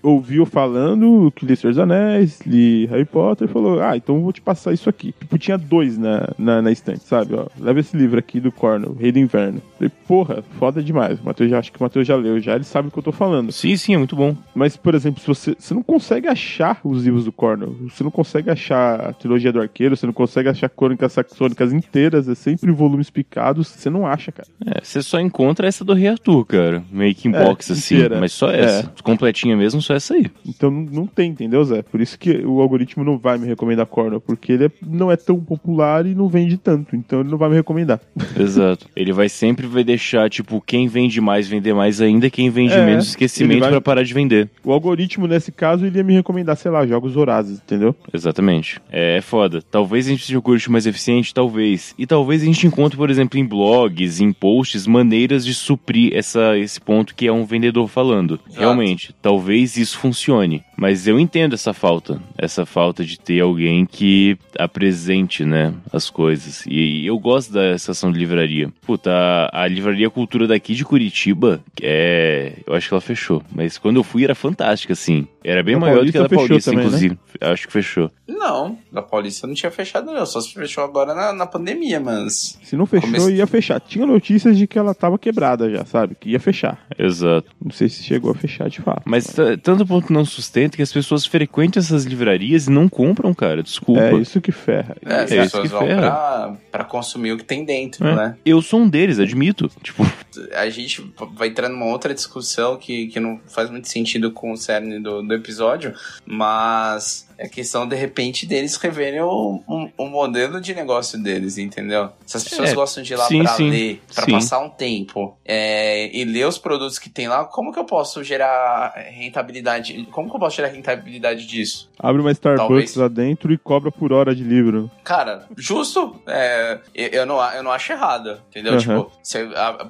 ouviu 0.02 0.46
falando 0.50 1.32
que 1.34 1.46
li 1.46 1.56
Senhor 1.56 1.72
dos 1.72 1.78
Anéis, 1.78 2.40
li 2.46 2.86
Harry 2.86 3.04
Potter, 3.04 3.48
falou, 3.48 3.80
ah, 3.80 3.96
então 3.96 4.20
vou 4.20 4.32
te 4.32 4.40
passar 4.40 4.72
isso 4.72 4.88
aqui. 4.88 5.14
Tipo, 5.18 5.38
tinha 5.38 5.56
dois 5.56 5.96
na, 5.96 6.28
na, 6.38 6.60
na 6.62 6.70
estante, 6.72 7.00
sabe? 7.04 7.34
Ó, 7.34 7.46
leva 7.58 7.80
esse 7.80 7.96
livro 7.96 8.18
aqui 8.18 8.40
do 8.40 8.52
Corno, 8.52 8.96
Rei 8.98 9.12
do 9.12 9.18
Inverno. 9.18 9.62
Falei, 9.78 9.90
porra, 10.06 10.44
foda 10.58 10.82
demais. 10.82 11.18
O 11.20 11.24
Matheus 11.24 11.50
já, 11.50 11.58
acho 11.58 11.72
que 11.72 11.78
o 11.80 11.82
Matheus 11.82 12.06
já 12.06 12.16
leu, 12.16 12.38
já 12.40 12.54
ele 12.54 12.64
sabe 12.64 12.88
o 12.88 12.90
que 12.90 12.98
eu 12.98 13.02
tô 13.02 13.12
falando. 13.12 13.52
Sim, 13.52 13.76
sim, 13.76 13.94
é 13.94 13.98
muito 13.98 14.16
bom. 14.16 14.36
Mas, 14.54 14.76
por 14.76 14.94
exemplo, 14.94 15.20
se 15.20 15.26
você, 15.26 15.56
você 15.58 15.72
não 15.72 15.82
consegue 15.82 16.26
achar 16.28 16.80
os 16.84 17.04
livros 17.04 17.24
do 17.24 17.32
Corno, 17.32 17.76
você 17.88 18.02
não 18.04 18.10
consegue 18.10 18.50
achar 18.50 19.00
a 19.00 19.12
trilogia 19.12 19.52
do 19.52 19.60
Arqueiro, 19.60 19.96
você 19.96 20.06
não 20.06 20.12
consegue 20.12 20.48
achar 20.48 20.68
crônicas 20.68 21.12
saxônicas 21.12 21.72
inteiras, 21.72 22.28
é 22.28 22.34
sempre 22.34 22.70
volumes 22.72 23.08
picados, 23.10 23.68
você 23.68 23.88
não 23.88 24.06
acha, 24.06 24.32
cara. 24.32 24.48
É, 24.66 24.80
você 24.82 25.02
só 25.02 25.20
encontra 25.20 25.66
essa 25.66 25.84
do 25.84 25.94
Rei 25.94 26.08
Arthur, 26.08 26.44
cara. 26.44 26.82
Meio 26.90 27.14
que 27.14 27.28
em 27.28 27.34
É, 27.34 27.44
box, 27.44 27.72
assim. 27.72 27.94
inteira. 27.96 28.18
Mas 28.20 28.32
só 28.32 28.50
essa. 28.50 28.90
Completinha 29.02 29.56
mesmo, 29.56 29.80
só 29.80 29.94
essa 29.94 30.14
aí. 30.14 30.30
Então 30.46 30.70
não, 30.70 31.06
tem, 31.06 31.30
entendeu, 31.30 31.62
Zé? 31.64 31.82
Por 31.82 32.00
isso 32.00 32.18
que 32.18 32.30
o 32.44 32.60
algoritmo 32.60 33.04
não 33.04 33.18
vai 33.18 33.38
me 33.38 33.46
recomendar 33.46 33.86
Corno, 33.86 34.20
porque 34.20 34.52
ele 34.52 34.66
é- 34.66 34.70
não 34.86 35.10
é 35.10 35.16
tão 35.16 35.38
popular 35.40 36.06
e 36.06 36.14
não 36.14 36.28
vende 36.28 36.56
tanto, 36.56 36.94
então 36.96 37.20
ele 37.20 37.30
não 37.30 37.38
vai 37.38 37.48
me 37.50 37.56
recomendar. 37.56 38.00
Exato. 38.38 38.86
Ele 38.94 39.12
vai 39.12 39.28
sempre 39.28 39.66
vai 39.66 39.84
deixar, 39.84 40.28
tipo, 40.30 40.60
quem 40.60 40.86
vende 40.88 41.20
mais 41.20 41.48
vender 41.48 41.74
mais 41.74 42.00
ainda, 42.00 42.28
quem 42.30 42.50
vende 42.50 42.72
É, 42.74 42.84
menos 42.84 43.08
esquecimento 43.08 43.60
vai- 43.60 43.70
pra 43.70 43.80
parar 43.80 44.02
de 44.02 44.12
vender. 44.14 44.48
O 44.64 44.72
algoritmo, 44.72 45.26
nesse 45.26 45.50
caso, 45.52 45.86
ele 45.86 45.98
ia 45.98 46.04
me 46.04 46.14
recomendar, 46.14 46.56
sei 46.56 46.70
lá, 46.70 46.86
jogos 46.86 47.16
Horazes, 47.16 47.58
entendeu? 47.58 47.94
Exatamente. 48.12 48.80
É, 48.90 49.16
é 49.18 49.20
foda. 49.20 49.62
Talvez 49.70 50.06
a 50.06 50.10
gente 50.10 50.24
seja 50.24 50.36
um 50.36 50.38
algoritmo 50.38 50.72
mais 50.72 50.86
eficiente, 50.86 51.34
talvez. 51.34 51.94
E 51.98 52.06
talvez 52.06 52.42
a 52.42 52.46
gente 52.46 52.66
encontre, 52.66 52.96
por 52.96 53.10
exemplo, 53.10 53.38
em 53.38 53.44
blogs, 53.44 54.20
em 54.20 54.32
posts, 54.32 54.86
maneiras 54.86 55.44
de 55.44 55.54
suprir 55.54 56.12
essa, 56.14 56.56
esse 56.58 56.80
ponto 56.80 57.14
que 57.14 57.26
é 57.26 57.32
um 57.32 57.44
vendedor 57.44 57.88
falando. 57.88 58.38
Exato. 58.46 58.60
Realmente, 58.60 59.14
talvez 59.20 59.76
isso 59.76 59.98
funcione. 59.98 60.29
Mas 60.76 61.06
eu 61.06 61.18
entendo 61.18 61.54
essa 61.54 61.72
falta. 61.72 62.20
Essa 62.38 62.64
falta 62.64 63.04
de 63.04 63.18
ter 63.18 63.40
alguém 63.40 63.84
que 63.84 64.36
apresente, 64.58 65.44
né, 65.44 65.74
as 65.92 66.08
coisas. 66.08 66.64
E 66.66 67.04
eu 67.06 67.18
gosto 67.18 67.52
da 67.52 67.72
estação 67.72 68.10
de 68.12 68.18
livraria. 68.18 68.70
Puta, 68.82 69.10
a, 69.12 69.62
a 69.62 69.68
livraria 69.68 70.08
Cultura 70.10 70.46
daqui 70.46 70.74
de 70.74 70.84
Curitiba, 70.84 71.60
que 71.74 71.82
é. 71.84 72.54
Eu 72.66 72.74
acho 72.74 72.88
que 72.88 72.94
ela 72.94 73.00
fechou. 73.00 73.42
Mas 73.54 73.78
quando 73.78 73.96
eu 73.96 74.04
fui 74.04 74.24
era 74.24 74.34
fantástica, 74.34 74.92
assim. 74.92 75.26
Era 75.42 75.62
bem 75.62 75.74
A 75.74 75.78
maior 75.78 76.04
do 76.04 76.12
que 76.12 76.18
a 76.18 76.22
da 76.22 76.28
Paulista 76.28 76.48
Paulista, 76.48 76.70
também, 76.70 76.84
né? 76.84 76.88
inclusive. 76.88 77.18
Acho 77.40 77.66
que 77.66 77.72
fechou. 77.72 78.10
Não, 78.28 78.78
da 78.92 79.00
Paulista 79.02 79.46
não 79.46 79.54
tinha 79.54 79.70
fechado, 79.70 80.12
não. 80.12 80.26
Só 80.26 80.40
se 80.40 80.52
fechou 80.52 80.84
agora 80.84 81.14
na, 81.14 81.32
na 81.32 81.46
pandemia, 81.46 81.98
mas. 81.98 82.58
Se 82.62 82.76
não 82.76 82.86
fechou, 82.86 83.08
Comece- 83.10 83.34
ia 83.34 83.46
fechar. 83.46 83.80
Tinha 83.80 84.06
notícias 84.06 84.56
de 84.56 84.66
que 84.66 84.78
ela 84.78 84.94
tava 84.94 85.18
quebrada 85.18 85.70
já, 85.70 85.84
sabe? 85.84 86.14
Que 86.14 86.30
ia 86.30 86.40
fechar. 86.40 86.86
Exato. 86.98 87.50
Não 87.62 87.70
sei 87.70 87.88
se 87.88 88.02
chegou 88.02 88.30
a 88.30 88.34
fechar 88.34 88.68
de 88.68 88.80
fato. 88.80 89.02
Mas 89.06 89.34
tanto 89.62 89.86
ponto 89.86 90.12
não 90.12 90.19
sustenta 90.24 90.76
que 90.76 90.82
as 90.82 90.92
pessoas 90.92 91.24
frequentam 91.26 91.80
essas 91.80 92.04
livrarias 92.04 92.66
e 92.66 92.70
não 92.70 92.88
compram, 92.88 93.32
cara. 93.34 93.62
Desculpa. 93.62 94.02
É 94.02 94.14
isso 94.14 94.40
que 94.40 94.52
ferra. 94.52 94.96
É, 95.04 95.14
as 95.14 95.30
É 95.32 95.34
isso 95.36 95.42
pessoas 95.44 95.62
que 95.62 95.68
vão 95.68 95.86
ferra. 95.86 96.00
pra, 96.00 96.56
pra 96.70 96.84
consumir 96.84 97.32
o 97.32 97.36
que 97.36 97.44
tem 97.44 97.64
dentro, 97.64 98.06
É. 98.06 98.14
né? 98.14 98.36
Eu 98.44 98.60
sou 98.62 98.80
um 98.80 98.88
deles, 98.88 99.18
admito. 99.18 99.70
Tipo, 99.82 100.06
a 100.54 100.68
gente 100.70 101.12
vai 101.34 101.48
entrar 101.48 101.68
numa 101.68 101.86
outra 101.86 102.12
discussão 102.14 102.76
que, 102.76 103.06
que 103.08 103.18
não 103.20 103.40
faz 103.46 103.70
muito 103.70 103.88
sentido 103.88 104.30
com 104.30 104.52
o 104.52 104.56
cerne 104.56 104.98
do, 105.00 105.22
do 105.22 105.34
episódio, 105.34 105.94
mas 106.26 107.28
é 107.40 107.48
questão, 107.48 107.88
de 107.88 107.96
repente, 107.96 108.44
deles 108.44 108.76
reverem 108.76 109.22
o, 109.22 109.62
um, 109.66 110.08
modelo 110.08 110.60
de 110.60 110.74
negócio 110.74 111.20
deles, 111.20 111.56
entendeu? 111.56 112.10
Se 112.26 112.36
as 112.36 112.44
pessoas 112.44 112.70
É, 112.70 112.74
gostam 112.74 113.02
de 113.02 113.14
ir 113.14 113.16
lá 113.16 113.24
sim, 113.26 113.42
pra 113.42 113.52
sim, 113.54 113.70
ler, 113.70 114.02
pra 114.14 114.24
sim. 114.26 114.32
passar 114.32 114.58
um 114.58 114.68
tempo 114.68 115.38
é, 115.42 116.14
e 116.14 116.22
ler 116.24 116.46
os 116.46 116.58
produtos 116.58 116.98
que 116.98 117.08
tem 117.08 117.28
lá, 117.28 117.46
como 117.46 117.72
que 117.72 117.78
eu 117.78 117.84
posso 117.84 118.22
gerar 118.22 118.92
rentabilidade? 118.94 120.06
Como 120.10 120.28
que 120.28 120.36
eu 120.36 120.40
posso 120.40 120.56
gerar 120.56 120.68
rentabilidade 120.68 121.46
disso? 121.46 121.88
Abre 121.98 122.20
uma 122.20 122.30
Starbucks 122.30 122.68
Talvez. 122.68 122.94
lá 122.96 123.08
dentro 123.08 123.50
e 123.52 123.56
cobra 123.56 123.90
por 123.90 124.12
hora 124.12 124.34
de 124.34 124.44
livro. 124.44 124.90
Cara, 125.02 125.46
justo. 125.56 126.20
é, 126.26 126.78
eu, 126.94 127.24
não, 127.24 127.42
eu 127.54 127.62
não 127.62 127.72
acho 127.72 127.90
errado, 127.90 128.38
entendeu? 128.50 128.74
Uhum. 128.74 128.78
Tipo, 128.78 129.12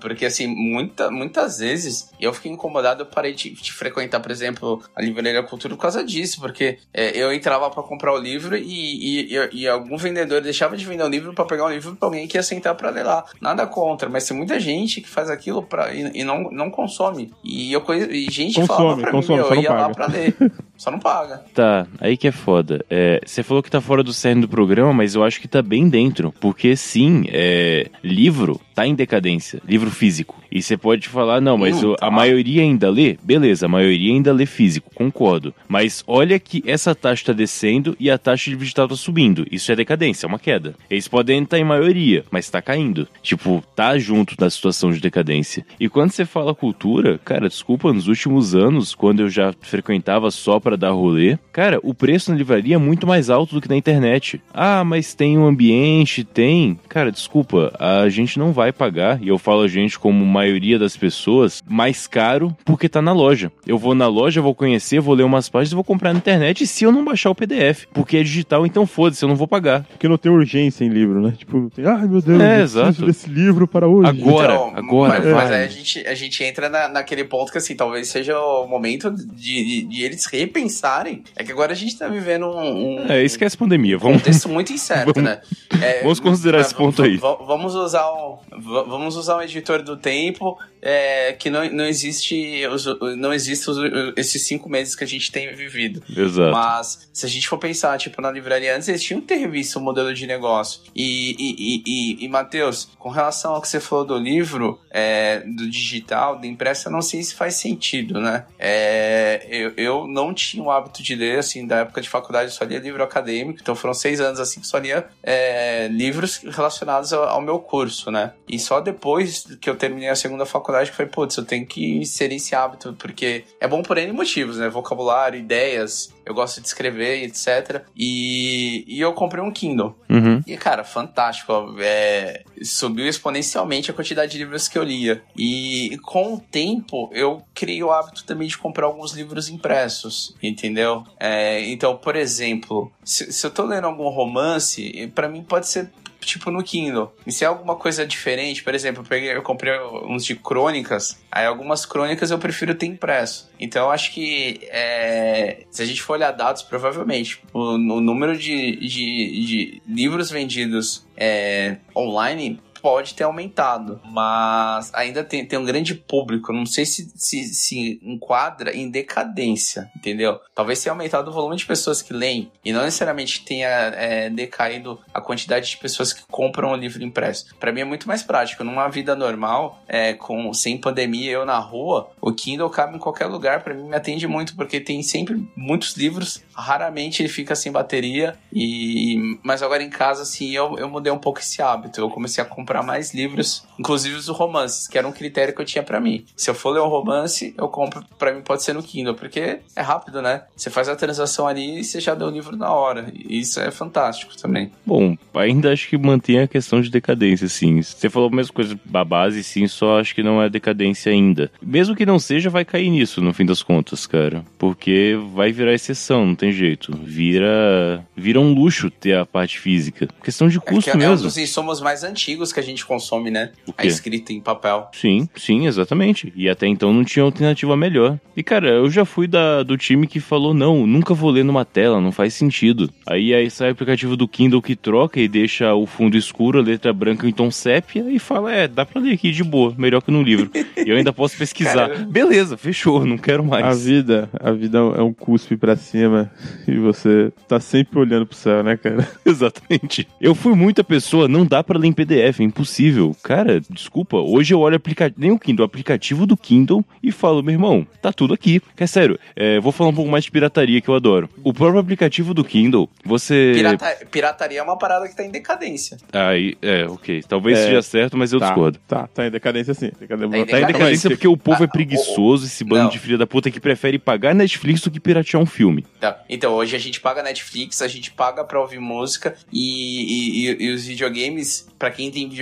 porque 0.01 0.27
assim, 0.27 0.47
muita, 0.47 1.11
muitas 1.11 1.59
vezes 1.59 2.13
eu 2.21 2.33
fiquei 2.33 2.53
incomodado, 2.53 3.03
eu 3.03 3.07
parei 3.07 3.33
de, 3.33 3.51
de 3.51 3.73
frequentar, 3.73 4.21
por 4.21 4.31
exemplo, 4.31 4.81
a 4.95 5.03
Livraria 5.03 5.43
Cultura 5.43 5.75
por 5.75 5.83
causa 5.83 6.05
disso, 6.05 6.41
porque 6.41 6.79
é, 6.95 7.17
eu 7.17 7.33
entrava 7.41 7.71
pra 7.71 7.83
comprar 7.83 8.13
o 8.13 8.19
livro 8.19 8.57
e, 8.57 9.33
e, 9.33 9.49
e- 9.53 9.69
algum 9.69 9.97
vendedor 9.97 10.41
deixava 10.41 10.77
de 10.77 10.85
vender 10.87 11.03
o 11.03 11.09
livro 11.09 11.33
pra 11.35 11.45
pegar 11.45 11.65
um 11.67 11.71
livro 11.71 11.97
pra 11.97 12.07
alguém 12.07 12.29
que 12.29 12.37
ia 12.37 12.43
sentar 12.43 12.75
pra 12.75 12.91
ler 12.91 13.03
lá. 13.05 13.25
Nada 13.41 13.67
contra, 13.67 14.09
mas 14.09 14.27
tem 14.29 14.37
muita 14.37 14.61
gente 14.61 15.01
que 15.01 15.09
faz 15.09 15.29
aquilo 15.29 15.63
pra, 15.63 15.93
e, 15.93 16.11
e 16.21 16.25
não, 16.25 16.43
não 16.51 16.71
consome. 16.71 17.33
E, 17.43 17.73
eu 17.73 17.83
e 18.11 18.31
gente 18.31 18.55
Consome, 18.61 18.67
falava 18.79 19.01
pra 19.01 19.11
consome, 19.11 19.41
mim, 19.41 19.47
eu 19.49 19.63
ia 19.63 19.71
lá 19.73 19.79
paga. 19.91 19.95
pra 19.95 20.07
ler. 20.07 20.37
Só 20.81 20.91
não 20.91 20.99
paga. 20.99 21.45
tá, 21.55 21.87
aí 22.01 22.17
que 22.17 22.27
é 22.27 22.33
foda. 22.33 22.83
É, 22.89 23.21
Você 23.25 23.43
falou 23.43 23.63
que 23.63 23.71
tá 23.71 23.83
fora 23.83 24.03
do 24.03 24.15
cerne 24.15 24.41
do 24.41 24.49
programa, 24.49 24.95
mas 24.95 25.15
eu 25.15 25.23
acho 25.23 25.39
que 25.41 25.47
tá 25.47 25.61
bem 25.61 25.89
dentro. 25.91 26.33
Porque 26.41 26.75
sim, 26.75 27.25
é, 27.29 27.91
livro 28.03 28.59
tá 28.75 28.87
em 28.87 28.95
decadência. 28.95 29.61
Livro 29.67 29.91
físico. 29.91 30.41
E 30.51 30.63
você 30.63 30.77
pode 30.77 31.07
falar, 31.07 31.41
não, 31.41 31.59
mas 31.59 31.83
Hum, 31.85 31.95
tá. 31.97 32.07
a 32.07 32.11
maioria 32.11 32.63
ainda 32.63 32.89
lê? 32.91 33.19
Beleza, 33.23 33.67
a 33.67 33.69
maioria 33.69 34.13
ainda 34.13 34.33
lê 34.33 34.47
físico, 34.47 34.91
concordo. 34.95 35.55
Mas 35.69 36.03
olha 36.07 36.39
que 36.41 36.63
essa 36.67 36.95
taxa 36.95 37.27
tá 37.27 37.33
descendo 37.35 37.95
e 38.01 38.11
a 38.11 38.17
taxa 38.19 38.51
de 38.51 38.57
digital 38.57 38.89
tá 38.89 38.97
subindo. 38.97 39.47
Isso 39.53 39.71
é 39.71 39.77
decadência, 39.77 40.27
é 40.27 40.29
uma 40.29 40.39
queda. 40.39 40.75
Eles 40.89 41.07
podem 41.07 41.43
estar 41.43 41.59
em 41.59 41.65
maioria, 41.65 42.25
mas 42.31 42.49
tá 42.51 42.63
caindo. 42.63 43.07
Tipo, 43.23 43.63
tá 43.77 43.97
junto 43.99 44.35
da 44.35 44.49
situação 44.49 44.91
de 44.91 44.99
decadência. 45.01 45.65
E 45.79 45.89
quando 45.89 46.11
você 46.11 46.25
fala 46.25 46.55
cultura, 46.55 47.19
cara, 47.19 47.49
desculpa, 47.49 47.93
nos 47.93 48.09
últimos 48.09 48.55
anos, 48.55 48.95
quando 48.95 49.21
eu 49.21 49.29
já 49.29 49.53
frequentava 49.61 50.31
só 50.31 50.59
pra 50.59 50.70
dar 50.77 50.91
rolê, 50.91 51.39
cara, 51.53 51.79
o 51.83 51.95
preço 51.95 52.31
na 52.31 52.37
livraria 52.37 52.75
é 52.75 52.79
muito 52.79 53.07
mais 53.07 53.31
alto 53.31 53.55
do 53.55 53.61
que 53.61 53.69
na 53.69 53.77
internet. 53.77 54.41
Ah, 54.53 54.85
mas 54.85 55.15
tem 55.15 55.39
um 55.39 55.47
ambiente, 55.47 56.25
tem. 56.25 56.79
Cara, 56.89 57.11
desculpa, 57.13 57.73
a 57.79 58.09
gente 58.09 58.39
não 58.39 58.53
vai 58.53 58.73
pagar, 58.73 59.23
e 59.23 59.29
eu 59.29 59.39
falo 59.39 59.63
a 59.63 59.69
gente 59.69 59.99
como 59.99 60.25
maioria 60.27 60.79
das 60.79 60.97
pessoas, 60.97 61.63
mais 61.69 62.07
caro 62.07 62.57
porque 62.65 62.89
tá 62.89 63.01
na 63.03 63.13
loja. 63.13 63.51
Eu 63.67 63.79
vou 63.79 63.95
na 63.95 64.07
loja, 64.07 64.41
vou 64.41 64.55
conhecer, 64.55 65.01
vou 65.01 65.15
ler 65.15 65.25
umas 65.25 65.49
páginas 65.49 65.73
e 65.73 65.75
vou 65.75 65.85
comprar 65.85 66.13
na 66.13 66.19
internet 66.19 66.67
se 66.67 66.85
eu 66.85 66.93
não 66.93 67.05
baixar 67.05 67.31
o 67.31 67.35
PDF. 67.35 67.87
Porque 67.93 68.17
é 68.17 68.23
digital, 68.23 68.67
então 68.67 68.87
foda-se, 68.87 69.25
eu 69.25 69.29
não 69.29 69.37
vou 69.37 69.49
pagar. 69.49 69.85
Porque 69.85 70.09
não 70.09 70.17
tem 70.19 70.31
urgência 70.31 70.85
em 70.85 70.89
livro, 70.89 71.21
né? 71.21 71.35
Tipo, 71.37 71.71
tem, 71.75 71.85
ai 71.87 72.07
meu 72.07 72.21
Deus, 72.21 72.41
É, 72.41 72.45
eu 72.55 72.59
preciso 72.59 72.81
exato. 72.81 73.07
desse 73.07 73.29
livro 73.31 73.67
para 73.67 73.87
hoje. 73.87 74.09
Agora, 74.09 74.55
Então, 74.55 74.73
agora, 74.77 75.15
Mas, 75.15 75.25
mas 75.25 75.49
vai. 75.49 75.59
aí 75.61 75.65
a 75.65 75.69
gente, 75.69 76.07
a 76.07 76.15
gente 76.15 76.45
entra 76.45 76.69
na, 76.69 76.89
naquele 76.89 77.25
ponto 77.25 77.51
que, 77.53 77.59
assim, 77.59 77.75
talvez 77.77 78.09
seja 78.09 78.39
o 78.39 78.67
momento 78.67 79.11
de, 79.11 79.25
de, 79.35 79.83
de 79.85 80.03
eles 80.03 80.27
repensarem. 80.61 81.25
É 81.37 81.43
que 81.45 81.51
agora 81.53 81.73
a 81.73 81.75
gente 81.75 81.97
tá 81.97 82.07
vivendo 82.09 82.47
um, 82.47 83.01
um, 83.03 83.11
É, 83.11 83.23
esquece 83.23 83.57
a 83.57 83.59
pandemia, 83.59 83.97
um 83.97 84.01
vamos. 84.01 84.19
contexto 84.19 84.49
muito 84.49 84.73
incerto, 84.73 85.13
Vamos- 85.15 85.23
né? 85.31 85.41
É, 85.83 86.03
vamos 86.03 86.21
considerar 86.21 86.59
v- 86.59 86.65
esse 86.65 86.75
ponto 86.75 87.03
aí. 87.03 87.17
Vamos 87.17 87.75
usar 87.75 88.11
um, 88.13 88.37
v- 88.53 88.85
vamos 88.89 89.17
usar 89.17 89.37
um 89.39 89.43
editor 89.43 89.83
do 89.83 89.97
tempo 89.97 90.59
é, 90.83 91.33
que 91.33 91.51
não, 91.51 91.69
não 91.71 91.85
existe, 91.85 92.67
os, 92.67 92.87
não 93.17 93.33
existe 93.33 93.71
os- 93.71 93.79
esses 94.17 94.47
cinco 94.47 94.69
meses 94.69 94.95
que 94.95 95.05
a 95.05 95.07
gente 95.07 95.31
tem 95.31 95.55
vivido. 95.55 96.03
Exato. 96.15 96.53
Mas 96.53 97.09
se 97.13 97.27
a 97.27 97.29
gente 97.29 97.49
for 97.49 97.59
pensar, 97.59 97.99
tipo, 97.99 98.21
na 98.23 98.31
livraria 98.31 98.75
antes, 98.75 98.89
eles 98.89 99.03
tinham 99.03 99.21
que 99.21 99.27
ter 99.27 99.37
revisto 99.37 99.79
o 99.79 99.83
modelo 99.83 100.13
de 100.15 100.27
negócio. 100.27 100.83
E, 100.95 101.37
e, 101.39 101.57
e, 101.59 101.83
e, 101.87 102.25
e 102.25 102.29
Matheus, 102.29 102.89
com 102.99 103.11
relação 103.11 103.55
ao 103.55 103.61
que 103.61 103.69
você 103.69 103.81
falou 103.81 104.05
do 104.05 104.17
livro, 104.17 104.81
é, 104.91 105.41
do 105.41 105.69
digital, 105.69 106.39
do 106.39 106.47
impresso, 106.47 106.89
eu 106.89 106.93
não 106.93 107.03
sei 107.03 107.23
se 107.23 107.35
faz 107.35 107.55
sentido, 107.55 108.21
né? 108.21 108.47
É, 108.59 109.47
eu, 109.49 109.73
eu 109.77 110.07
não 110.07 110.33
tinha 110.33 110.63
o 110.63 110.71
hábito 110.71 111.03
de 111.03 111.15
ler, 111.15 111.39
assim, 111.39 111.67
da 111.67 111.79
época 111.79 112.01
de 112.01 112.09
faculdade 112.09 112.51
eu 112.51 112.57
só 112.57 112.65
lia 112.65 112.79
livro 112.79 113.03
acadêmico, 113.03 113.59
então 113.61 113.75
foram 113.75 113.95
seis 113.95 114.21
anos, 114.21 114.41
assim, 114.41 114.61
que 114.61 114.67
só 114.67 114.79
lia 114.79 115.07
é, 115.23 115.89
livros 115.89 116.39
relacionados 116.39 117.13
ao, 117.13 117.25
ao, 117.25 117.41
meu 117.41 117.59
curso, 117.59 118.11
né? 118.11 118.33
E 118.49 118.59
só 118.59 118.81
depois 118.81 119.47
que 119.61 119.69
eu 119.69 119.77
terminei 119.77 120.09
a 120.09 120.17
segunda 120.17 120.47
faculdade 120.47 120.70
que 120.91 120.97
foi, 120.97 121.07
putz, 121.07 121.37
eu 121.37 121.45
tenho 121.45 121.67
que 121.67 121.99
inserir 121.99 122.37
esse 122.37 122.55
hábito, 122.55 122.95
porque 122.99 123.45
é 123.61 123.69
bom 123.69 123.83
por 123.83 123.99
N 123.99 124.13
motivos, 124.13 124.59
né? 124.59 124.69
Vocabulário, 124.69 125.39
ideias, 125.39 126.13
eu 126.25 126.35
gosto 126.35 126.61
de 126.61 126.67
escrever, 126.67 127.25
etc. 127.25 127.83
E, 127.97 128.85
e 128.87 129.01
eu 129.01 129.13
comprei 129.13 129.43
um 129.43 129.51
Kindle. 129.51 129.97
Uhum. 130.09 130.43
E, 130.47 130.57
cara, 130.57 130.85
fantástico. 130.85 131.53
É, 131.79 132.45
subiu 132.63 133.07
exponencialmente 133.07 133.91
a 133.91 133.95
quantidade 133.95 134.33
de 134.33 134.39
livros 134.39 134.69
que 134.69 134.79
eu 134.79 134.83
lia. 134.83 135.23
E 135.37 135.99
com 136.03 136.35
o 136.35 136.41
tempo, 136.41 137.11
eu 137.13 137.43
criei 137.55 137.83
o 137.83 137.91
hábito 137.91 138.25
também 138.25 138.49
de 138.49 138.57
comprar 138.57 138.87
alguns 138.87 139.13
livros 139.13 139.49
impressos, 139.49 140.35
entendeu? 140.43 141.05
É, 141.19 141.69
então, 141.69 141.97
por 141.97 142.17
exemplo, 142.17 142.93
se, 143.05 143.33
se 143.33 143.47
eu 143.47 143.51
tô 143.51 143.65
lendo 143.65 143.87
algum 143.87 144.09
romance, 144.09 145.11
para 145.15 145.29
mim 145.29 145.43
pode 145.43 145.69
ser 145.69 145.91
tipo 146.27 146.51
no 146.51 146.63
Kindle. 146.63 147.13
E 147.27 147.33
se 147.33 147.45
é 147.45 147.47
alguma 147.47 147.77
coisa 147.77 148.07
diferente, 148.07 148.63
por 148.63 148.75
exemplo, 148.75 149.03
eu, 149.03 149.07
peguei, 149.07 149.35
eu 149.35 149.43
comprei 149.43 149.73
uns 150.05 150.25
de 150.25 150.35
crônicas, 150.35 151.21
aí 151.31 151.47
algumas 151.47 151.85
crônicas 151.87 152.31
eu 152.31 152.39
prefiro 152.39 152.75
ter 152.75 152.87
impresso. 152.87 153.51
Então 153.59 153.87
eu 153.87 153.91
acho 153.91 154.13
que 154.13 154.61
é, 154.71 155.65
se 155.71 155.83
a 155.83 155.87
gente 155.87 156.03
for 156.03 156.15
olhar 156.15 156.33
dados, 156.33 156.63
provavelmente 156.63 157.43
o, 157.53 157.75
o 157.75 158.01
número 158.01 158.37
de, 158.37 158.77
de, 158.77 159.47
de 159.47 159.83
livros 159.87 160.31
vendidos 160.31 161.07
é, 161.17 161.77
online 161.97 162.61
pode 162.81 163.15
ter 163.15 163.25
aumentado, 163.25 164.01
mas 164.05 164.93
ainda 164.95 165.23
tem, 165.23 165.45
tem 165.45 165.59
um 165.59 165.65
grande 165.65 165.95
público. 165.95 166.53
Não 166.53 166.67
sei 166.67 166.85
se, 166.85 167.11
se, 167.15 167.45
se 167.55 168.01
enquadra 168.03 168.75
em 168.75 168.91
decadência, 168.91 169.91
entendeu? 169.97 170.41
Talvez 170.55 170.83
tenha 170.83 170.93
aumentado 170.93 171.31
o 171.31 171.33
volume 171.33 171.57
de 171.57 171.67
pessoas 171.67 172.03
que 172.03 172.13
leem 172.13 172.51
e 172.65 172.73
não 172.73 172.83
necessariamente 172.83 173.45
tenha 173.45 173.69
é, 173.69 174.31
decaído 174.31 174.99
a 175.13 175.21
quantidade 175.21 175.71
de 175.71 175.77
pessoas 175.77 176.13
que 176.13 176.23
compram 176.31 176.73
o 176.73 176.77
livro 176.77 177.03
impresso. 177.03 177.55
Para 177.59 177.73
mim 177.73 177.81
é 177.81 177.85
muito 177.85 178.09
mais 178.09 178.23
prático. 178.23 178.65
Numa 178.65 178.89
vida 178.89 179.15
normal, 179.15 179.83
é, 179.87 180.15
com 180.15 180.53
sem 180.53 180.79
pandemia, 180.79 181.31
eu 181.31 181.45
na 181.45 181.59
rua, 181.59 182.11
o 182.21 182.33
Kindle 182.33 182.71
cabe 182.71 182.97
em 182.97 182.99
qualquer 182.99 183.27
lugar. 183.27 183.63
Para 183.63 183.75
mim 183.75 183.85
me 183.85 183.97
atende 183.97 184.27
muito 184.27 184.57
porque 184.57 184.81
tem 184.81 185.03
sempre 185.03 185.47
muitos 185.57 185.97
livros. 185.97 186.43
Raramente 186.55 187.23
ele 187.23 187.29
fica 187.29 187.55
sem 187.55 187.71
bateria 187.73 188.37
e 188.53 189.39
mas 189.43 189.63
agora 189.63 189.83
em 189.83 189.91
casa 189.91 190.23
assim 190.23 190.51
eu, 190.51 190.79
eu 190.79 190.89
mudei 190.89 191.13
um 191.13 191.19
pouco 191.19 191.41
esse 191.41 191.61
hábito. 191.61 192.01
Eu 192.01 192.11
comecei 192.11 192.43
a 192.43 192.47
comprar 192.47 192.70
comprar 192.71 192.83
mais 192.85 193.13
livros, 193.13 193.65
inclusive 193.77 194.15
os 194.15 194.29
romances, 194.29 194.87
que 194.87 194.97
era 194.97 195.07
um 195.07 195.11
critério 195.11 195.53
que 195.53 195.61
eu 195.61 195.65
tinha 195.65 195.83
para 195.83 196.01
mim. 196.01 196.25
Se 196.37 196.49
eu 196.49 196.55
for 196.55 196.71
ler 196.71 196.81
um 196.81 196.87
romance, 196.87 197.53
eu 197.59 197.67
compro, 197.67 198.05
para 198.17 198.33
mim 198.33 198.43
pode 198.43 198.63
ser 198.63 198.73
no 198.75 198.83
Kindle, 198.83 199.15
porque 199.15 199.59
é 199.75 199.81
rápido, 199.81 200.23
né? 200.23 200.43
Você 200.55 200.71
faz 200.71 200.89
a 200.89 200.95
transação 200.95 201.49
ali 201.49 201.81
e 201.81 201.85
você 201.85 202.01
já 202.01 202.15
deu 202.15 202.29
o 202.29 202.31
livro 202.31 202.57
na 202.57 202.73
hora. 202.73 203.13
E 203.13 203.41
isso 203.41 203.59
é 203.59 203.73
fantástico 203.73 204.37
também. 204.37 204.71
Bom, 204.87 205.17
ainda 205.35 205.73
acho 205.73 205.89
que 205.89 205.99
mantém 205.99 206.39
a 206.39 206.47
questão 206.47 206.81
de 206.81 206.91
decadência, 206.91 207.49
sim. 207.49 207.83
Você 207.83 208.09
falou 208.09 208.29
a 208.29 208.37
mesma 208.37 208.53
coisa 208.53 208.79
da 208.85 209.05
base, 209.05 209.43
sim, 209.43 209.67
só 209.67 209.99
acho 209.99 210.15
que 210.15 210.23
não 210.23 210.41
é 210.41 210.49
decadência 210.49 211.11
ainda. 211.11 211.51
Mesmo 211.61 211.97
que 211.97 212.07
não 212.07 212.21
seja, 212.21 212.51
vai 212.51 212.65
cair 212.65 212.89
nisso, 212.89 213.21
no 213.21 213.35
fim 213.35 213.45
das 213.45 213.65
contas, 213.65 214.07
cara. 214.07 214.45
Porque 214.57 215.19
vai 215.35 215.51
virar 215.51 215.75
exceção, 215.75 216.25
não 216.25 216.37
tem 216.37 216.53
jeito. 216.53 216.97
Vira, 217.03 218.07
vira 218.17 218.39
um 218.39 218.55
luxo 218.55 218.91
ter 218.91 219.17
a 219.17 219.27
parte 219.27 219.59
física. 219.59 220.09
Questão 220.23 220.47
de 220.47 220.61
custo 220.61 220.91
é 220.91 220.93
que 220.93 220.99
mesmo. 220.99 221.15
É 221.15 221.19
um 221.19 221.23
dos 221.23 221.37
insumos 221.37 221.81
mais 221.81 222.05
antigos 222.05 222.53
que 222.53 222.60
que 222.61 222.67
a 222.67 222.69
gente 222.69 222.85
consome, 222.85 223.31
né? 223.31 223.51
A 223.77 223.87
escrita 223.87 224.33
em 224.33 224.41
papel. 224.41 224.89
Sim, 224.93 225.29
sim, 225.37 225.67
exatamente. 225.67 226.33
E 226.37 226.49
até 226.49 226.67
então 226.67 226.93
não 226.93 227.05
tinha 227.05 227.25
alternativa 227.25 227.77
melhor. 227.77 228.19
E 228.37 228.43
cara, 228.43 228.69
eu 228.69 228.91
já 228.91 229.05
fui 229.05 229.27
da, 229.27 229.63
do 229.63 229.77
time 229.77 230.07
que 230.07 230.21
falou: 230.21 230.53
não, 230.53 230.87
nunca 230.87 231.15
vou 231.15 231.31
ler 231.31 231.45
numa 231.45 231.65
tela, 231.65 232.01
não 232.01 232.13
faz 232.13 232.35
sentido. 232.35 232.91
Aí, 233.07 233.35
aí 233.35 233.51
sai 233.51 233.69
o 233.69 233.73
aplicativo 233.73 234.17
do 234.17 234.29
Kindle 234.29 234.63
que 234.63 234.77
troca 234.77 235.21
e 235.21 235.29
deixa 235.29 235.75
o 235.75 235.87
fundo 235.87 236.17
escuro, 236.17 236.59
a 236.59 236.63
letra 236.63 236.93
branca 236.93 237.27
em 237.27 237.33
tom 237.33 237.51
sépia 237.51 238.05
e 238.11 238.19
fala: 238.19 238.53
é, 238.53 238.69
dá 238.69 238.85
pra 238.85 239.01
ler 239.01 239.15
aqui 239.15 239.33
de 239.33 239.43
boa, 239.43 239.75
melhor 239.77 240.03
que 240.03 240.11
no 240.11 240.23
livro. 240.23 240.51
e 240.55 240.89
eu 240.89 240.97
ainda 240.97 241.13
posso 241.13 241.37
pesquisar. 241.37 241.89
Cara... 241.89 242.07
Beleza, 242.07 242.57
fechou, 242.57 243.05
não 243.07 243.17
quero 243.17 243.45
mais. 243.45 243.65
A 243.65 243.73
vida, 243.73 244.29
a 244.39 244.53
vida 244.53 244.79
é 244.79 245.03
um 245.03 245.13
cuspe 245.13 245.57
pra 245.57 245.77
cima 245.77 246.31
e 246.67 246.77
você 246.77 247.33
tá 247.49 247.59
sempre 247.59 247.99
olhando 247.99 248.27
pro 248.27 248.37
céu, 248.37 248.63
né, 248.63 248.77
cara? 248.77 249.09
Exatamente. 249.25 250.07
Eu 250.21 250.35
fui 250.35 250.55
muita 250.55 250.85
pessoa, 250.85 251.29
não 251.29 251.47
dá 251.47 251.63
pra 251.63 251.79
ler 251.79 251.89
em 251.89 251.93
PDF, 251.93 252.41
impossível. 252.51 253.17
Cara, 253.23 253.61
desculpa, 253.71 254.17
hoje 254.17 254.53
eu 254.53 254.61
olho 254.61 254.77
aplica... 254.77 255.13
nem 255.17 255.31
o 255.31 255.39
Kindle, 255.39 255.65
o 255.65 255.67
aplicativo 255.67 256.27
do 256.27 256.37
Kindle 256.37 256.85
e 257.03 257.11
falo, 257.11 257.43
meu 257.43 257.53
irmão, 257.53 257.87
tá 258.03 258.13
tudo 258.13 258.35
aqui. 258.35 258.61
Que 258.77 258.85
é 258.85 258.87
sério, 258.87 259.19
é, 259.35 259.61
vou 259.61 259.73
falar 259.73 259.91
um 259.91 259.95
pouco 259.95 260.11
mais 260.11 260.25
de 260.25 260.31
pirataria 260.31 260.81
que 260.81 260.89
eu 260.89 260.95
adoro. 260.95 261.29
O 261.43 261.53
próprio 261.53 261.81
aplicativo 261.81 262.35
do 262.35 262.45
Kindle, 262.45 262.89
você. 263.05 263.53
Pirata... 263.55 264.07
Pirataria 264.11 264.61
é 264.61 264.63
uma 264.63 264.77
parada 264.77 265.09
que 265.09 265.17
tá 265.17 265.25
em 265.25 265.31
decadência. 265.31 265.97
Aí, 266.13 266.57
é, 266.61 266.87
ok. 266.87 267.23
Talvez 267.29 267.59
é... 267.59 267.65
seja 267.65 267.83
certo, 267.83 268.17
mas 268.17 268.33
eu 268.33 268.39
tá, 268.39 268.47
discordo. 268.47 268.79
Tá, 268.87 269.07
tá 269.07 269.27
em 269.27 269.31
decadência 269.31 269.75
sim. 269.75 269.91
Decad... 269.99 270.21
Tá, 270.21 270.27
em 270.27 270.31
decadência. 270.31 270.47
tá 270.47 270.61
em 270.61 270.67
decadência 270.67 271.11
porque 271.11 271.29
o 271.29 271.37
povo 271.37 271.63
ah, 271.63 271.65
é 271.65 271.69
preguiçoso, 271.69 272.47
esse 272.47 272.65
bando 272.65 272.85
não. 272.85 272.91
de 272.91 272.99
filha 272.99 273.17
da 273.17 273.27
puta 273.27 273.51
que 273.51 273.61
prefere 273.61 273.99
pagar 273.99 274.35
Netflix 274.35 274.81
do 274.81 274.91
que 274.91 275.01
piratear 275.01 275.43
um 275.43 275.47
filme. 275.47 275.85
Tá. 276.01 276.23
Então, 276.29 276.53
hoje 276.55 276.75
a 276.75 276.79
gente 276.79 277.01
paga 277.01 277.23
Netflix, 277.23 277.83
a 277.83 277.89
gente 277.89 278.11
paga 278.11 278.45
pra 278.45 278.61
ouvir 278.61 278.81
música 278.81 279.37
e, 279.53 280.47
e, 280.47 280.47
e, 280.47 280.65
e 280.65 280.73
os 280.73 280.87
videogames, 280.87 281.69
pra 281.79 281.91
quem 281.91 282.11
tem 282.11 282.29
videogame, 282.29 282.40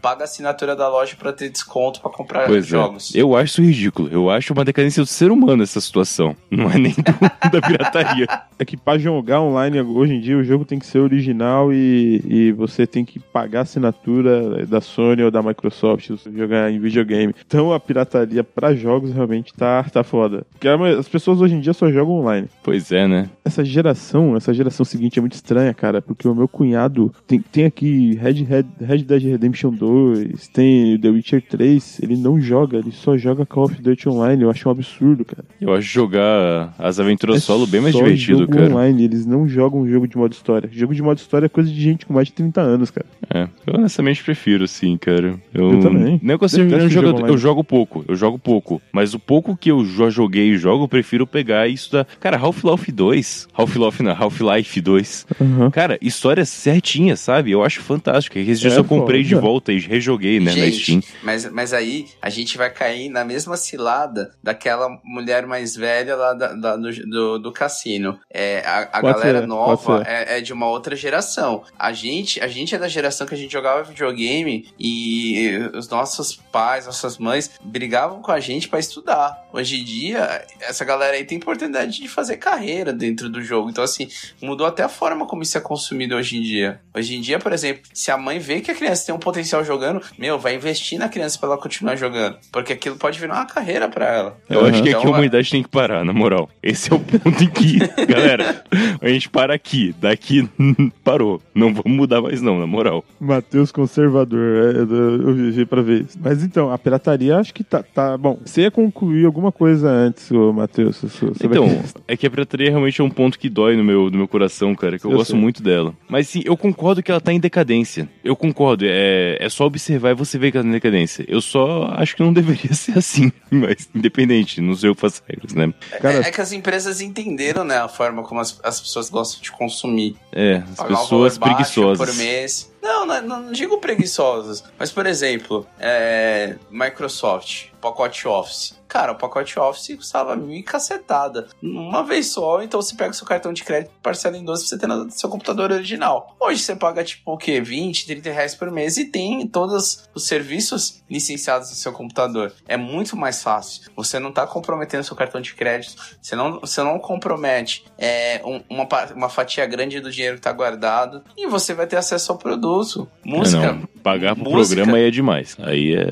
paga 0.00 0.22
a 0.22 0.24
assinatura 0.24 0.74
da 0.74 0.88
loja 0.88 1.16
para 1.16 1.32
ter 1.32 1.48
desconto 1.50 2.00
para 2.00 2.10
comprar 2.10 2.46
pois 2.46 2.64
é. 2.64 2.68
jogos. 2.68 3.14
É. 3.14 3.20
Eu 3.20 3.36
acho 3.36 3.60
isso 3.60 3.62
ridículo. 3.62 4.08
Eu 4.10 4.30
acho 4.30 4.52
uma 4.52 4.64
decadência 4.64 5.02
do 5.02 5.06
ser 5.06 5.30
humano 5.30 5.62
essa 5.62 5.80
situação. 5.80 6.36
Não 6.50 6.70
é 6.70 6.78
nem 6.78 6.92
do, 6.92 7.50
da 7.50 7.60
pirataria. 7.60 8.26
É 8.58 8.64
que 8.64 8.76
para 8.76 8.98
jogar 8.98 9.40
online 9.40 9.80
hoje 9.80 10.14
em 10.14 10.20
dia 10.20 10.36
o 10.36 10.44
jogo 10.44 10.64
tem 10.64 10.78
que 10.78 10.86
ser 10.86 10.98
original 10.98 11.72
e, 11.72 12.22
e 12.26 12.52
você 12.52 12.86
tem 12.86 13.04
que 13.04 13.18
pagar 13.18 13.60
a 13.60 13.62
assinatura 13.62 14.66
da 14.66 14.80
Sony 14.80 15.22
ou 15.22 15.30
da 15.30 15.42
Microsoft 15.42 16.06
se 16.06 16.12
você 16.12 16.30
jogar 16.30 16.70
em 16.70 16.78
videogame. 16.78 17.34
Então 17.46 17.72
a 17.72 17.80
pirataria 17.80 18.42
para 18.42 18.74
jogos 18.74 19.12
realmente 19.12 19.52
tá, 19.54 19.84
tá 19.84 20.02
foda. 20.02 20.46
Porque 20.50 20.68
as 20.68 21.08
pessoas 21.08 21.40
hoje 21.40 21.54
em 21.54 21.60
dia 21.60 21.72
só 21.72 21.90
jogam 21.90 22.14
online. 22.14 22.48
Pois 22.62 22.90
é, 22.90 23.06
né? 23.06 23.30
Essa 23.44 23.64
geração, 23.64 24.36
essa 24.36 24.52
geração 24.52 24.84
seguinte 24.84 25.18
é 25.18 25.22
muito 25.22 25.34
estranha, 25.34 25.72
cara, 25.72 26.02
porque 26.02 26.26
o 26.26 26.34
meu 26.34 26.48
cunhado 26.48 27.12
tem, 27.26 27.40
tem 27.40 27.64
aqui 27.64 28.14
Red, 28.16 28.44
Red, 28.44 28.66
Red 28.80 28.98
Dead 28.98 29.22
Redemption 29.38 29.70
2, 29.70 30.48
tem 30.48 30.98
The 30.98 31.08
Witcher 31.08 31.42
3, 31.42 32.00
ele 32.02 32.16
não 32.16 32.40
joga, 32.40 32.78
ele 32.78 32.90
só 32.90 33.16
joga 33.16 33.46
Call 33.46 33.64
of 33.64 33.80
Duty 33.80 34.08
Online, 34.08 34.42
eu 34.42 34.50
acho 34.50 34.68
um 34.68 34.72
absurdo, 34.72 35.24
cara. 35.24 35.44
Eu 35.60 35.72
acho 35.72 35.86
jogar 35.86 36.74
as 36.78 36.98
aventuras 36.98 37.36
é 37.36 37.40
solo 37.40 37.66
bem 37.66 37.80
mais 37.80 37.94
divertido, 37.94 38.40
jogo 38.40 38.52
cara. 38.52 38.70
online, 38.70 39.04
eles 39.04 39.24
não 39.24 39.48
jogam 39.48 39.88
jogo 39.88 40.08
de 40.08 40.16
modo 40.16 40.32
história. 40.32 40.68
Jogo 40.72 40.94
de 40.94 41.02
modo 41.02 41.18
história 41.18 41.46
é 41.46 41.48
coisa 41.48 41.70
de 41.70 41.80
gente 41.80 42.04
com 42.04 42.12
mais 42.12 42.26
de 42.26 42.34
30 42.34 42.60
anos, 42.60 42.90
cara. 42.90 43.06
É, 43.32 43.48
eu 43.66 43.74
honestamente 43.78 44.22
prefiro, 44.22 44.66
sim, 44.66 44.96
cara. 44.96 45.38
Eu, 45.54 45.72
eu 45.72 45.80
também. 45.80 46.18
Nem 46.22 46.32
eu 46.32 46.38
consigo 46.38 46.72
eu, 46.72 46.88
jogo, 46.88 47.26
eu 47.26 47.38
jogo 47.38 47.62
pouco, 47.62 48.04
eu 48.08 48.16
jogo 48.16 48.38
pouco. 48.38 48.82
Mas 48.92 49.14
o 49.14 49.18
pouco 49.18 49.56
que 49.56 49.70
eu 49.70 49.84
já 49.84 50.10
joguei 50.10 50.50
e 50.50 50.58
jogo, 50.58 50.84
eu 50.84 50.88
prefiro 50.88 51.26
pegar 51.26 51.68
isso 51.68 51.92
da. 51.92 52.04
Cara, 52.18 52.36
Half-Life 52.36 52.90
2. 52.90 53.48
Half-Life, 53.54 54.02
não, 54.02 54.12
Half-Life 54.12 54.80
2. 54.80 55.26
Uhum. 55.40 55.70
Cara, 55.70 55.98
história 56.02 56.44
certinha, 56.44 57.16
sabe? 57.16 57.52
Eu 57.52 57.62
acho 57.62 57.80
fantástico. 57.80 58.38
Esses 58.38 58.60
dias 58.60 58.74
é, 58.74 58.78
eu 58.78 58.84
comprei. 58.84 59.27
De 59.28 59.40
volta 59.40 59.72
e 59.72 59.78
rejoguei, 59.78 60.40
né, 60.40 60.52
gente, 60.52 60.94
na 60.94 61.00
Steam. 61.00 61.02
Mas, 61.22 61.50
mas 61.50 61.72
aí 61.72 62.06
a 62.20 62.30
gente 62.30 62.56
vai 62.56 62.70
cair 62.70 63.08
na 63.08 63.24
mesma 63.24 63.56
cilada 63.56 64.32
daquela 64.42 64.88
mulher 65.04 65.46
mais 65.46 65.76
velha 65.76 66.16
lá 66.16 66.34
da, 66.34 66.52
da, 66.54 66.76
do, 66.76 66.90
do, 66.90 67.38
do, 67.38 67.52
cassino. 67.52 68.18
É, 68.30 68.62
a, 68.64 68.88
a 68.92 69.02
galera 69.02 69.40
ser, 69.40 69.46
nova 69.46 70.02
é, 70.06 70.38
é, 70.38 70.40
de 70.40 70.52
uma 70.52 70.68
outra 70.68 70.96
geração. 70.96 71.62
A 71.78 71.92
gente, 71.92 72.40
a 72.40 72.48
gente 72.48 72.74
é 72.74 72.78
da 72.78 72.88
geração 72.88 73.26
que 73.26 73.34
a 73.34 73.38
gente 73.38 73.52
jogava 73.52 73.82
videogame 73.82 74.68
e 74.78 75.58
os 75.74 75.88
nossos 75.88 76.36
pais, 76.36 76.86
nossas 76.86 77.18
mães 77.18 77.50
brigavam 77.62 78.20
com 78.20 78.32
a 78.32 78.40
gente 78.40 78.68
para 78.68 78.78
estudar. 78.78 79.48
Hoje 79.52 79.80
em 79.80 79.84
dia, 79.84 80.44
essa 80.60 80.84
galera 80.84 81.16
aí 81.16 81.24
tem 81.24 81.38
oportunidade 81.38 82.00
de 82.00 82.08
fazer 82.08 82.36
carreira 82.36 82.92
dentro 82.92 83.28
do 83.28 83.42
jogo. 83.42 83.70
Então, 83.70 83.84
assim, 83.84 84.08
mudou 84.40 84.66
até 84.66 84.82
a 84.82 84.88
forma 84.88 85.26
como 85.26 85.42
isso 85.42 85.56
é 85.56 85.60
consumido 85.60 86.16
hoje 86.16 86.36
em 86.36 86.42
dia. 86.42 86.80
Hoje 86.94 87.16
em 87.16 87.20
dia, 87.20 87.38
por 87.38 87.52
exemplo, 87.52 87.82
se 87.92 88.10
a 88.10 88.16
mãe 88.16 88.38
vê 88.38 88.60
que 88.60 88.70
a 88.70 88.74
criança 88.74 89.06
tem 89.06 89.14
um 89.14 89.17
potencial 89.18 89.64
jogando, 89.64 90.00
meu, 90.18 90.38
vai 90.38 90.54
investir 90.54 90.98
na 90.98 91.08
criança 91.08 91.38
para 91.38 91.50
ela 91.50 91.58
continuar 91.58 91.96
jogando. 91.96 92.36
Porque 92.52 92.72
aquilo 92.72 92.96
pode 92.96 93.18
virar 93.18 93.34
uma 93.34 93.46
carreira 93.46 93.88
para 93.88 94.06
ela. 94.06 94.36
Eu 94.48 94.60
uhum. 94.60 94.66
acho 94.66 94.82
que 94.82 94.88
então, 94.88 95.00
aqui 95.00 95.06
a 95.06 95.10
humanidade 95.10 95.50
tem 95.50 95.62
que 95.62 95.68
parar, 95.68 96.04
na 96.04 96.12
moral. 96.12 96.48
Esse 96.62 96.92
é 96.92 96.94
o 96.94 97.00
ponto 97.00 97.42
em 97.42 97.48
que, 97.48 97.78
galera, 98.06 98.64
a 99.00 99.08
gente 99.08 99.28
para 99.28 99.54
aqui. 99.54 99.94
Daqui 100.00 100.48
parou. 101.04 101.40
Não 101.54 101.72
vamos 101.72 101.96
mudar 101.96 102.20
mais, 102.20 102.40
não, 102.40 102.58
na 102.58 102.66
moral. 102.66 103.04
Matheus 103.20 103.72
conservador, 103.72 104.38
é, 104.40 104.80
eu 104.80 105.34
vivi 105.34 105.64
pra 105.64 105.82
ver 105.82 106.02
isso. 106.02 106.18
Mas 106.20 106.42
então, 106.42 106.70
a 106.72 106.78
pirataria 106.78 107.36
acho 107.36 107.52
que 107.54 107.64
tá. 107.64 107.82
tá 107.82 108.16
bom, 108.16 108.38
você 108.44 108.62
ia 108.62 108.70
concluir 108.70 109.24
alguma 109.24 109.52
coisa 109.52 109.88
antes, 109.88 110.30
Matheus. 110.30 111.02
Então, 111.42 111.82
é 112.06 112.16
que 112.16 112.26
a 112.26 112.30
pirataria 112.30 112.70
realmente 112.70 113.00
é 113.00 113.04
um 113.04 113.10
ponto 113.10 113.38
que 113.38 113.48
dói 113.48 113.76
no 113.76 113.84
meu, 113.84 114.10
no 114.10 114.18
meu 114.18 114.28
coração, 114.28 114.74
cara, 114.74 114.98
que 114.98 115.04
eu, 115.04 115.10
eu 115.10 115.16
gosto 115.18 115.32
sei. 115.32 115.40
muito 115.40 115.62
dela. 115.62 115.94
Mas 116.08 116.28
sim, 116.28 116.42
eu 116.44 116.56
concordo 116.56 117.02
que 117.02 117.10
ela 117.10 117.20
tá 117.20 117.32
em 117.32 117.40
decadência. 117.40 118.08
Eu 118.22 118.36
concordo. 118.36 118.84
É, 118.84 118.97
é, 119.00 119.38
é 119.40 119.48
só 119.48 119.64
observar 119.66 120.10
e 120.10 120.14
você 120.14 120.38
vê 120.38 120.50
que 120.50 120.58
tá 120.58 120.64
na 120.64 120.72
decadência. 120.72 121.24
Eu 121.28 121.40
só 121.40 121.84
acho 121.96 122.16
que 122.16 122.22
não 122.22 122.32
deveria 122.32 122.72
ser 122.74 122.98
assim, 122.98 123.30
mas 123.50 123.88
independente, 123.94 124.60
não 124.60 124.74
sei 124.74 124.90
o 124.90 124.94
que 124.94 125.00
faço 125.00 125.22
regras, 125.28 125.54
né? 125.54 125.72
Cara- 126.00 126.24
É, 126.24 126.28
é 126.28 126.30
que 126.30 126.40
as 126.40 126.52
empresas 126.52 127.00
entenderam, 127.00 127.64
né, 127.64 127.76
a 127.78 127.88
forma 127.88 128.22
como 128.22 128.40
as, 128.40 128.58
as 128.64 128.80
pessoas 128.80 129.08
gostam 129.08 129.40
de 129.40 129.52
consumir. 129.52 130.16
É, 130.32 130.56
as 130.70 130.76
Pagar 130.76 130.96
pessoas 130.98 131.38
preguiçosas. 131.38 132.08
por 132.08 132.16
mês. 132.16 132.72
Não, 132.88 133.04
não, 133.06 133.22
não 133.42 133.52
digo 133.52 133.78
preguiçosas. 133.78 134.64
Mas, 134.78 134.90
por 134.90 135.04
exemplo, 135.06 135.66
é, 135.78 136.56
Microsoft, 136.70 137.66
pacote 137.80 138.26
Office. 138.26 138.76
Cara, 138.88 139.12
o 139.12 139.16
pacote 139.16 139.58
Office 139.58 139.94
custava 139.94 140.34
mil 140.34 140.64
cacetada. 140.64 141.46
Uma 141.62 142.02
vez 142.02 142.28
só, 142.28 142.62
então 142.62 142.80
você 142.80 142.96
pega 142.96 143.10
o 143.10 143.14
seu 143.14 143.26
cartão 143.26 143.52
de 143.52 143.62
crédito 143.62 143.92
parcela 144.02 144.38
em 144.38 144.42
12 144.44 144.62
pra 144.62 144.68
você 144.70 144.78
ter 144.78 144.86
no 144.86 145.10
seu 145.10 145.28
computador 145.28 145.70
original. 145.70 146.34
Hoje 146.40 146.62
você 146.62 146.74
paga, 146.74 147.04
tipo, 147.04 147.30
o 147.30 147.36
quê? 147.36 147.60
20, 147.60 148.06
30 148.06 148.30
reais 148.32 148.54
por 148.54 148.70
mês 148.70 148.96
e 148.96 149.04
tem 149.04 149.46
todos 149.46 150.08
os 150.14 150.26
serviços 150.26 151.02
licenciados 151.10 151.68
no 151.68 151.76
seu 151.76 151.92
computador. 151.92 152.54
É 152.66 152.78
muito 152.78 153.14
mais 153.14 153.42
fácil. 153.42 153.82
Você 153.94 154.18
não 154.18 154.32
tá 154.32 154.46
comprometendo 154.46 155.04
seu 155.04 155.14
cartão 155.14 155.42
de 155.42 155.54
crédito. 155.54 156.02
Você 156.22 156.34
não, 156.34 156.58
você 156.60 156.82
não 156.82 156.98
compromete 156.98 157.84
é, 157.98 158.40
um- 158.42 158.62
uma, 158.70 158.88
uma 159.14 159.28
fatia 159.28 159.66
grande 159.66 160.00
do 160.00 160.10
dinheiro 160.10 160.36
que 160.36 160.42
tá 160.42 160.52
guardado. 160.52 161.22
E 161.36 161.46
você 161.46 161.74
vai 161.74 161.86
ter 161.86 161.96
acesso 161.96 162.32
ao 162.32 162.38
produto. 162.38 162.77
Música. 163.24 163.62
É, 163.64 163.72
não, 163.72 163.80
pagar 164.02 164.34
pro 164.34 164.50
música- 164.50 164.76
programa 164.76 164.98
aí 164.98 165.08
é 165.08 165.10
demais. 165.10 165.56
Aí 165.60 165.94
é. 165.94 166.02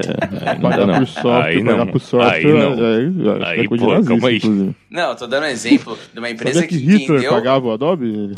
Aí 0.47 0.59
não 0.61 0.71
dá, 0.71 0.77
Pagar 0.77 0.87
não. 0.87 0.99
por 0.99 1.07
software, 1.07 1.43
aí 1.45 1.65
pagar 1.65 1.77
não. 1.79 1.87
por 1.87 2.01
software. 2.01 2.35
Aí 2.35 2.45
não. 2.47 2.73
Aí, 2.73 3.45
Aí, 3.45 3.59
que 3.61 3.65
é 3.65 3.69
coisa 3.69 3.85
pô, 3.85 3.91
nazista, 3.93 4.11
calma 4.13 4.29
aí. 4.29 4.37
inclusive. 4.37 4.77
Não, 4.91 5.09
eu 5.11 5.17
tô 5.17 5.27
dando 5.27 5.43
um 5.45 5.47
exemplo 5.49 5.99
de 6.13 6.19
uma 6.19 6.31
empresa 6.31 6.61
Sabia 6.61 6.69
que 6.69 6.79
que 6.79 6.85
Hitler 6.93 7.19
entendeu. 7.19 7.33
pagava 7.33 7.67
o 7.67 7.73
Adobe? 7.73 8.07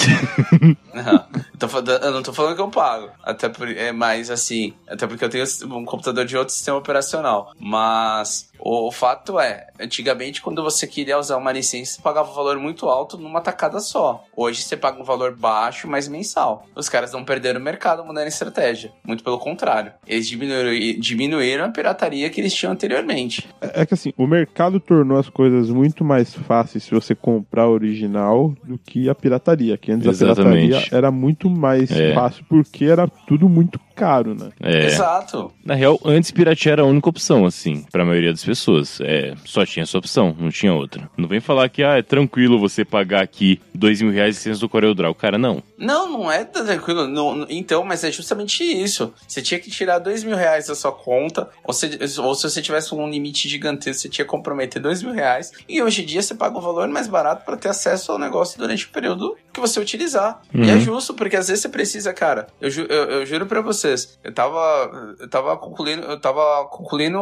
Não, 0.94 1.12
eu, 1.12 1.58
tô 1.58 1.68
falando- 1.68 1.90
eu 1.90 2.10
não 2.10 2.22
tô 2.22 2.32
falando 2.32 2.56
que 2.56 2.60
eu 2.62 2.68
pago. 2.68 3.10
Até 3.22 3.48
por, 3.48 3.68
é 3.68 3.92
mais 3.92 4.30
assim. 4.30 4.72
Até 4.88 5.06
porque 5.06 5.24
eu 5.24 5.28
tenho 5.28 5.44
um 5.66 5.84
computador 5.84 6.24
de 6.24 6.36
outro 6.36 6.52
sistema 6.52 6.76
operacional. 6.78 7.52
Mas 7.60 8.47
o, 8.58 8.88
o 8.88 8.92
fato 8.92 9.38
é, 9.38 9.68
antigamente, 9.80 10.40
quando 10.42 10.62
você 10.62 10.86
queria 10.86 11.18
usar 11.18 11.36
uma 11.36 11.52
licença, 11.52 11.92
você 11.96 12.02
pagava 12.02 12.30
um 12.30 12.34
valor 12.34 12.58
muito 12.58 12.88
alto 12.88 13.16
numa 13.18 13.40
tacada 13.40 13.80
só. 13.80 14.24
Hoje 14.36 14.62
você 14.62 14.76
paga 14.76 15.00
um 15.00 15.04
valor 15.04 15.36
baixo, 15.36 15.88
mas 15.88 16.08
mensal. 16.08 16.66
Os 16.74 16.88
caras 16.88 17.12
não 17.12 17.24
perderam 17.24 17.60
o 17.60 17.62
mercado 17.62 18.04
mudando 18.04 18.24
a 18.24 18.28
estratégia. 18.28 18.92
Muito 19.04 19.22
pelo 19.24 19.38
contrário. 19.38 19.92
Eles 20.06 20.28
diminuíram, 20.28 21.00
diminuíram 21.00 21.64
a 21.64 21.68
pirataria 21.70 22.28
que 22.30 22.40
eles 22.40 22.54
tinham 22.54 22.72
anteriormente. 22.72 23.48
É 23.60 23.84
que 23.86 23.94
assim, 23.94 24.12
o 24.16 24.26
mercado 24.26 24.80
tornou 24.80 25.18
as 25.18 25.28
coisas 25.28 25.70
muito 25.70 26.04
mais 26.04 26.34
fáceis 26.34 26.84
se 26.84 26.90
você 26.90 27.14
comprar 27.14 27.68
original 27.68 28.54
do 28.64 28.78
que 28.78 29.08
a 29.08 29.14
pirataria. 29.14 29.76
Que 29.76 29.92
antes 29.92 30.06
a 30.06 30.10
Exatamente. 30.10 30.66
pirataria 30.68 30.96
era 30.98 31.10
muito 31.10 31.48
mais 31.50 31.90
É. 31.90 32.14
fácil 32.14 32.44
porque 32.48 32.84
era 32.84 33.06
tudo 33.26 33.48
muito 33.48 33.78
caro, 33.94 34.34
né? 34.34 34.50
É. 34.60 34.86
Exato. 34.86 35.52
Na 35.64 35.74
real, 35.74 35.98
antes 36.04 36.30
piratear 36.30 36.74
era 36.74 36.82
a 36.82 36.86
única 36.86 37.08
opção, 37.08 37.44
assim, 37.44 37.84
pra 37.90 38.04
maioria 38.04 38.30
das 38.30 38.44
pessoas. 38.48 39.00
É, 39.02 39.34
só 39.44 39.66
tinha 39.66 39.82
essa 39.82 39.98
opção, 39.98 40.34
não 40.38 40.50
tinha 40.50 40.72
outra. 40.72 41.08
Não 41.16 41.28
vem 41.28 41.40
falar 41.40 41.68
que, 41.68 41.82
ah, 41.82 41.98
é 41.98 42.02
tranquilo 42.02 42.58
você 42.58 42.84
pagar 42.84 43.22
aqui 43.22 43.60
dois 43.74 44.00
mil 44.00 44.10
reais 44.10 44.34
de 44.34 44.38
licença 44.40 44.60
do 44.60 44.68
CorelDRAW. 44.68 45.14
Cara, 45.14 45.36
não. 45.36 45.62
Não, 45.78 46.10
não 46.10 46.30
é 46.32 46.44
tranquilo. 46.44 47.06
Não, 47.06 47.46
então, 47.48 47.84
mas 47.84 48.02
é 48.04 48.10
justamente 48.10 48.64
isso. 48.64 49.12
Você 49.26 49.40
tinha 49.40 49.60
que 49.60 49.70
tirar 49.70 49.98
dois 49.98 50.24
mil 50.24 50.36
reais 50.36 50.66
da 50.66 50.74
sua 50.74 50.90
conta, 50.92 51.48
ou 51.64 51.72
se, 51.72 51.86
ou 52.20 52.34
se 52.34 52.42
você 52.50 52.60
tivesse 52.60 52.94
um 52.94 53.08
limite 53.08 53.48
gigantesco, 53.48 54.02
você 54.02 54.08
tinha 54.08 54.24
que 54.24 54.30
comprometer 54.30 54.82
dois 54.82 55.02
mil 55.02 55.12
reais. 55.12 55.52
E 55.68 55.80
hoje 55.82 56.02
em 56.02 56.06
dia 56.06 56.20
você 56.22 56.34
paga 56.34 56.58
um 56.58 56.60
valor 56.60 56.88
mais 56.88 57.06
barato 57.06 57.44
para 57.44 57.56
ter 57.56 57.68
acesso 57.68 58.12
ao 58.12 58.18
negócio 58.18 58.58
durante 58.58 58.86
o 58.86 58.88
período 58.90 59.36
que 59.52 59.60
você 59.60 59.78
utilizar. 59.80 60.40
E 60.52 60.68
é 60.68 60.74
Uhum. 60.74 60.80
justo, 60.80 61.14
porque 61.14 61.36
às 61.36 61.48
vezes 61.48 61.62
você 61.62 61.68
precisa, 61.68 62.12
cara. 62.12 62.48
Eu, 62.60 62.70
ju- 62.70 62.86
eu, 62.88 63.04
eu 63.10 63.26
juro 63.26 63.46
pra 63.46 63.60
vocês, 63.60 64.18
eu 64.24 64.32
tava, 64.34 65.14
eu 65.20 65.28
tava 65.28 65.56
concluindo, 65.56 66.02
eu 66.06 66.18
tava 66.20 66.64
concluindo 66.66 67.18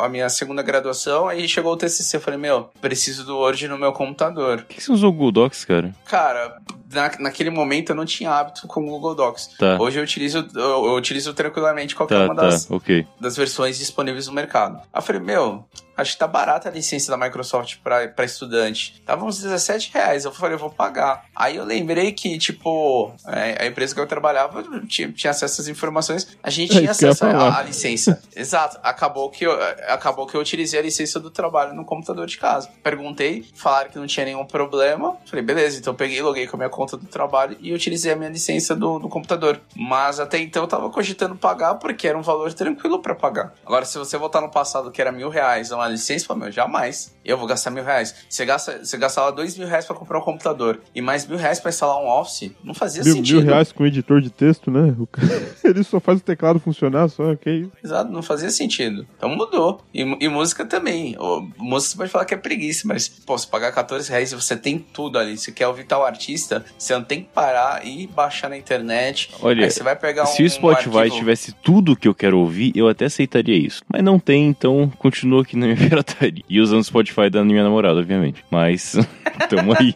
a 0.00 0.08
minha 0.08 0.28
segunda 0.28 0.62
graduação, 0.62 1.28
aí 1.28 1.48
chegou 1.48 1.72
o 1.72 1.76
TCC, 1.76 2.16
eu 2.16 2.20
falei, 2.20 2.38
meu, 2.38 2.70
preciso 2.80 3.24
do 3.24 3.36
Word 3.36 3.68
no 3.68 3.78
meu 3.78 3.92
computador. 3.92 4.58
Por 4.62 4.66
que 4.66 4.80
você 4.82 4.92
usou 4.92 5.10
o 5.10 5.12
Google 5.12 5.32
Docs, 5.32 5.64
cara? 5.64 5.94
Cara, 6.06 6.58
na, 6.94 7.10
naquele 7.18 7.50
momento 7.50 7.90
eu 7.90 7.96
não 7.96 8.04
tinha 8.04 8.30
hábito 8.30 8.66
com 8.66 8.80
o 8.80 8.86
Google 8.86 9.14
Docs. 9.14 9.50
Tá. 9.58 9.76
Hoje 9.80 9.98
eu 9.98 10.04
utilizo, 10.04 10.48
eu, 10.54 10.60
eu 10.86 10.94
utilizo 10.94 11.34
tranquilamente 11.34 11.94
qualquer 11.94 12.14
Tá, 12.20 12.24
uma 12.24 12.34
tá, 12.34 12.42
das, 12.42 12.70
ok. 12.70 13.06
das 13.20 13.36
versões 13.36 13.78
disponíveis 13.78 14.26
no 14.26 14.32
mercado. 14.32 14.76
Aí 14.92 14.98
eu 14.98 15.02
falei, 15.02 15.20
meu, 15.20 15.64
acho 15.96 16.12
que 16.12 16.18
tá 16.18 16.26
barata 16.26 16.68
a 16.68 16.72
licença 16.72 17.10
da 17.10 17.16
Microsoft 17.16 17.76
pra, 17.82 18.08
pra 18.08 18.24
estudante. 18.24 19.02
Tava 19.06 19.24
uns 19.24 19.40
17 19.40 19.90
reais. 19.92 20.24
Eu 20.24 20.32
falei, 20.32 20.54
eu 20.54 20.58
vou 20.58 20.70
pagar. 20.70 21.24
Aí 21.34 21.56
eu 21.56 21.64
lembrei 21.64 22.12
que, 22.12 22.38
tipo, 22.38 23.12
é, 23.26 23.62
a 23.64 23.66
empresa 23.66 23.94
que 23.94 24.00
eu 24.00 24.06
trabalhava 24.06 24.62
tinha, 24.88 25.10
tinha 25.12 25.30
acesso 25.30 25.60
às 25.60 25.68
informações. 25.68 26.36
A 26.42 26.50
gente 26.50 26.72
É 26.76 26.78
tinha 26.78 26.90
acesso 26.90 27.24
à- 27.26 27.62
licença. 27.62 28.22
Exato. 28.34 28.78
Acabou 28.82 29.30
que, 29.30 29.44
eu, 29.44 29.52
acabou 29.88 30.26
que 30.26 30.36
eu 30.36 30.40
utilizei 30.40 30.78
a 30.78 30.82
licença 30.82 31.18
do 31.20 31.30
trabalho 31.30 31.74
no 31.74 31.84
computador 31.84 32.26
de 32.26 32.36
casa. 32.38 32.68
Perguntei, 32.82 33.46
falaram 33.54 33.90
que 33.90 33.98
não 33.98 34.06
tinha 34.06 34.26
nenhum 34.26 34.44
problema. 34.44 35.16
Falei, 35.26 35.44
beleza, 35.44 35.78
então 35.78 35.92
eu 35.92 35.96
peguei, 35.96 36.20
loguei 36.22 36.46
com 36.46 36.56
a 36.56 36.58
minha 36.58 36.70
conta 36.70 36.96
do 36.96 37.06
trabalho 37.06 37.56
e 37.60 37.72
utilizei 37.72 38.12
a 38.12 38.16
minha 38.16 38.30
licença 38.30 38.74
do, 38.74 38.98
do 38.98 39.08
computador. 39.08 39.60
Mas 39.76 40.20
até 40.20 40.38
então 40.38 40.62
eu 40.62 40.68
tava 40.68 40.90
cogitando 40.90 41.34
pagar 41.36 41.74
porque 41.76 42.06
era 42.08 42.16
um 42.18 42.22
valor 42.22 42.52
tranquilo 42.52 43.00
pra 43.00 43.14
pagar. 43.14 43.52
Agora, 43.64 43.84
se 43.84 43.98
você 43.98 44.16
voltar 44.16 44.40
no 44.40 44.50
passado 44.50 44.90
que 44.90 45.00
era 45.00 45.10
mil 45.12 45.28
reais 45.28 45.70
uma 45.84 45.90
licença, 45.92 46.34
meu, 46.34 46.50
jamais. 46.50 47.14
Eu 47.24 47.38
vou 47.38 47.46
gastar 47.46 47.70
mil 47.70 47.82
reais. 47.84 48.14
Você, 48.28 48.44
gasta, 48.44 48.84
você 48.84 48.96
gastava 48.98 49.32
dois 49.32 49.56
mil 49.56 49.66
reais 49.66 49.86
pra 49.86 49.96
comprar 49.96 50.18
um 50.18 50.22
computador 50.22 50.80
e 50.94 51.00
mais 51.00 51.26
mil 51.26 51.38
reais 51.38 51.58
pra 51.58 51.70
instalar 51.70 51.96
um 52.02 52.08
Office, 52.08 52.50
não 52.62 52.74
fazia 52.74 53.02
Mil, 53.02 53.14
sentido. 53.14 53.36
mil 53.40 53.46
reais 53.50 53.72
com 53.72 53.86
editor 53.86 54.20
de 54.20 54.28
texto, 54.30 54.70
né? 54.70 54.94
O 54.98 55.06
cara- 55.06 55.26
ele 55.64 55.82
só 55.84 55.98
faz 56.00 56.18
o 56.20 56.22
teclado 56.22 56.60
funcionar, 56.60 57.08
só 57.08 57.34
que 57.34 57.50
isso. 57.50 57.72
Exato, 57.82 58.12
não 58.12 58.22
fazia 58.22 58.50
sentido. 58.50 59.06
Então 59.16 59.28
mudou. 59.30 59.80
E, 59.94 60.02
e 60.02 60.28
música 60.28 60.66
também. 60.66 61.16
O, 61.18 61.48
música 61.58 61.92
você 61.92 61.96
pode 61.96 62.10
falar 62.10 62.24
que 62.26 62.34
é 62.34 62.36
preguiça, 62.36 62.86
mas, 62.86 63.08
pô, 63.08 63.36
você 63.38 63.46
pagar 63.46 63.72
14 63.72 64.10
reais 64.10 64.32
e 64.32 64.34
você 64.34 64.54
tem 64.56 64.78
tudo 64.78 65.18
ali. 65.18 65.36
Você 65.38 65.50
quer 65.50 65.66
ouvir 65.66 65.84
tal 65.84 66.04
artista, 66.04 66.64
você 66.78 66.94
não 66.94 67.02
tem 67.04 67.22
que 67.22 67.28
parar 67.34 67.86
e 67.86 68.06
baixar 68.06 68.48
na 68.50 68.56
internet. 68.58 69.30
Olha, 69.40 69.64
Aí 69.64 69.70
você 69.70 69.82
vai 69.82 69.96
pegar 69.96 70.24
um. 70.24 70.26
Se 70.26 70.42
o 70.42 70.50
Spotify 70.50 70.90
um 70.90 70.98
arquivo- 70.98 71.16
tivesse 71.18 71.52
tudo 71.52 71.96
que 71.96 72.06
eu 72.06 72.14
quero 72.14 72.38
ouvir, 72.38 72.72
eu 72.74 72.86
até 72.88 73.06
aceitaria 73.06 73.56
isso. 73.56 73.82
Mas 73.90 74.02
não 74.02 74.18
tem, 74.18 74.46
então 74.46 74.92
continua 74.98 75.42
aqui 75.42 75.56
na 75.56 75.66
minha 75.74 75.88
pirataria. 75.88 76.42
E 76.48 76.60
usando 76.60 76.80
o 76.80 76.84
Spotify 76.84 77.30
da 77.30 77.44
minha 77.44 77.62
namorada, 77.62 78.00
obviamente. 78.00 78.44
Mas, 78.50 78.96
tamo 79.48 79.72
aí. 79.78 79.94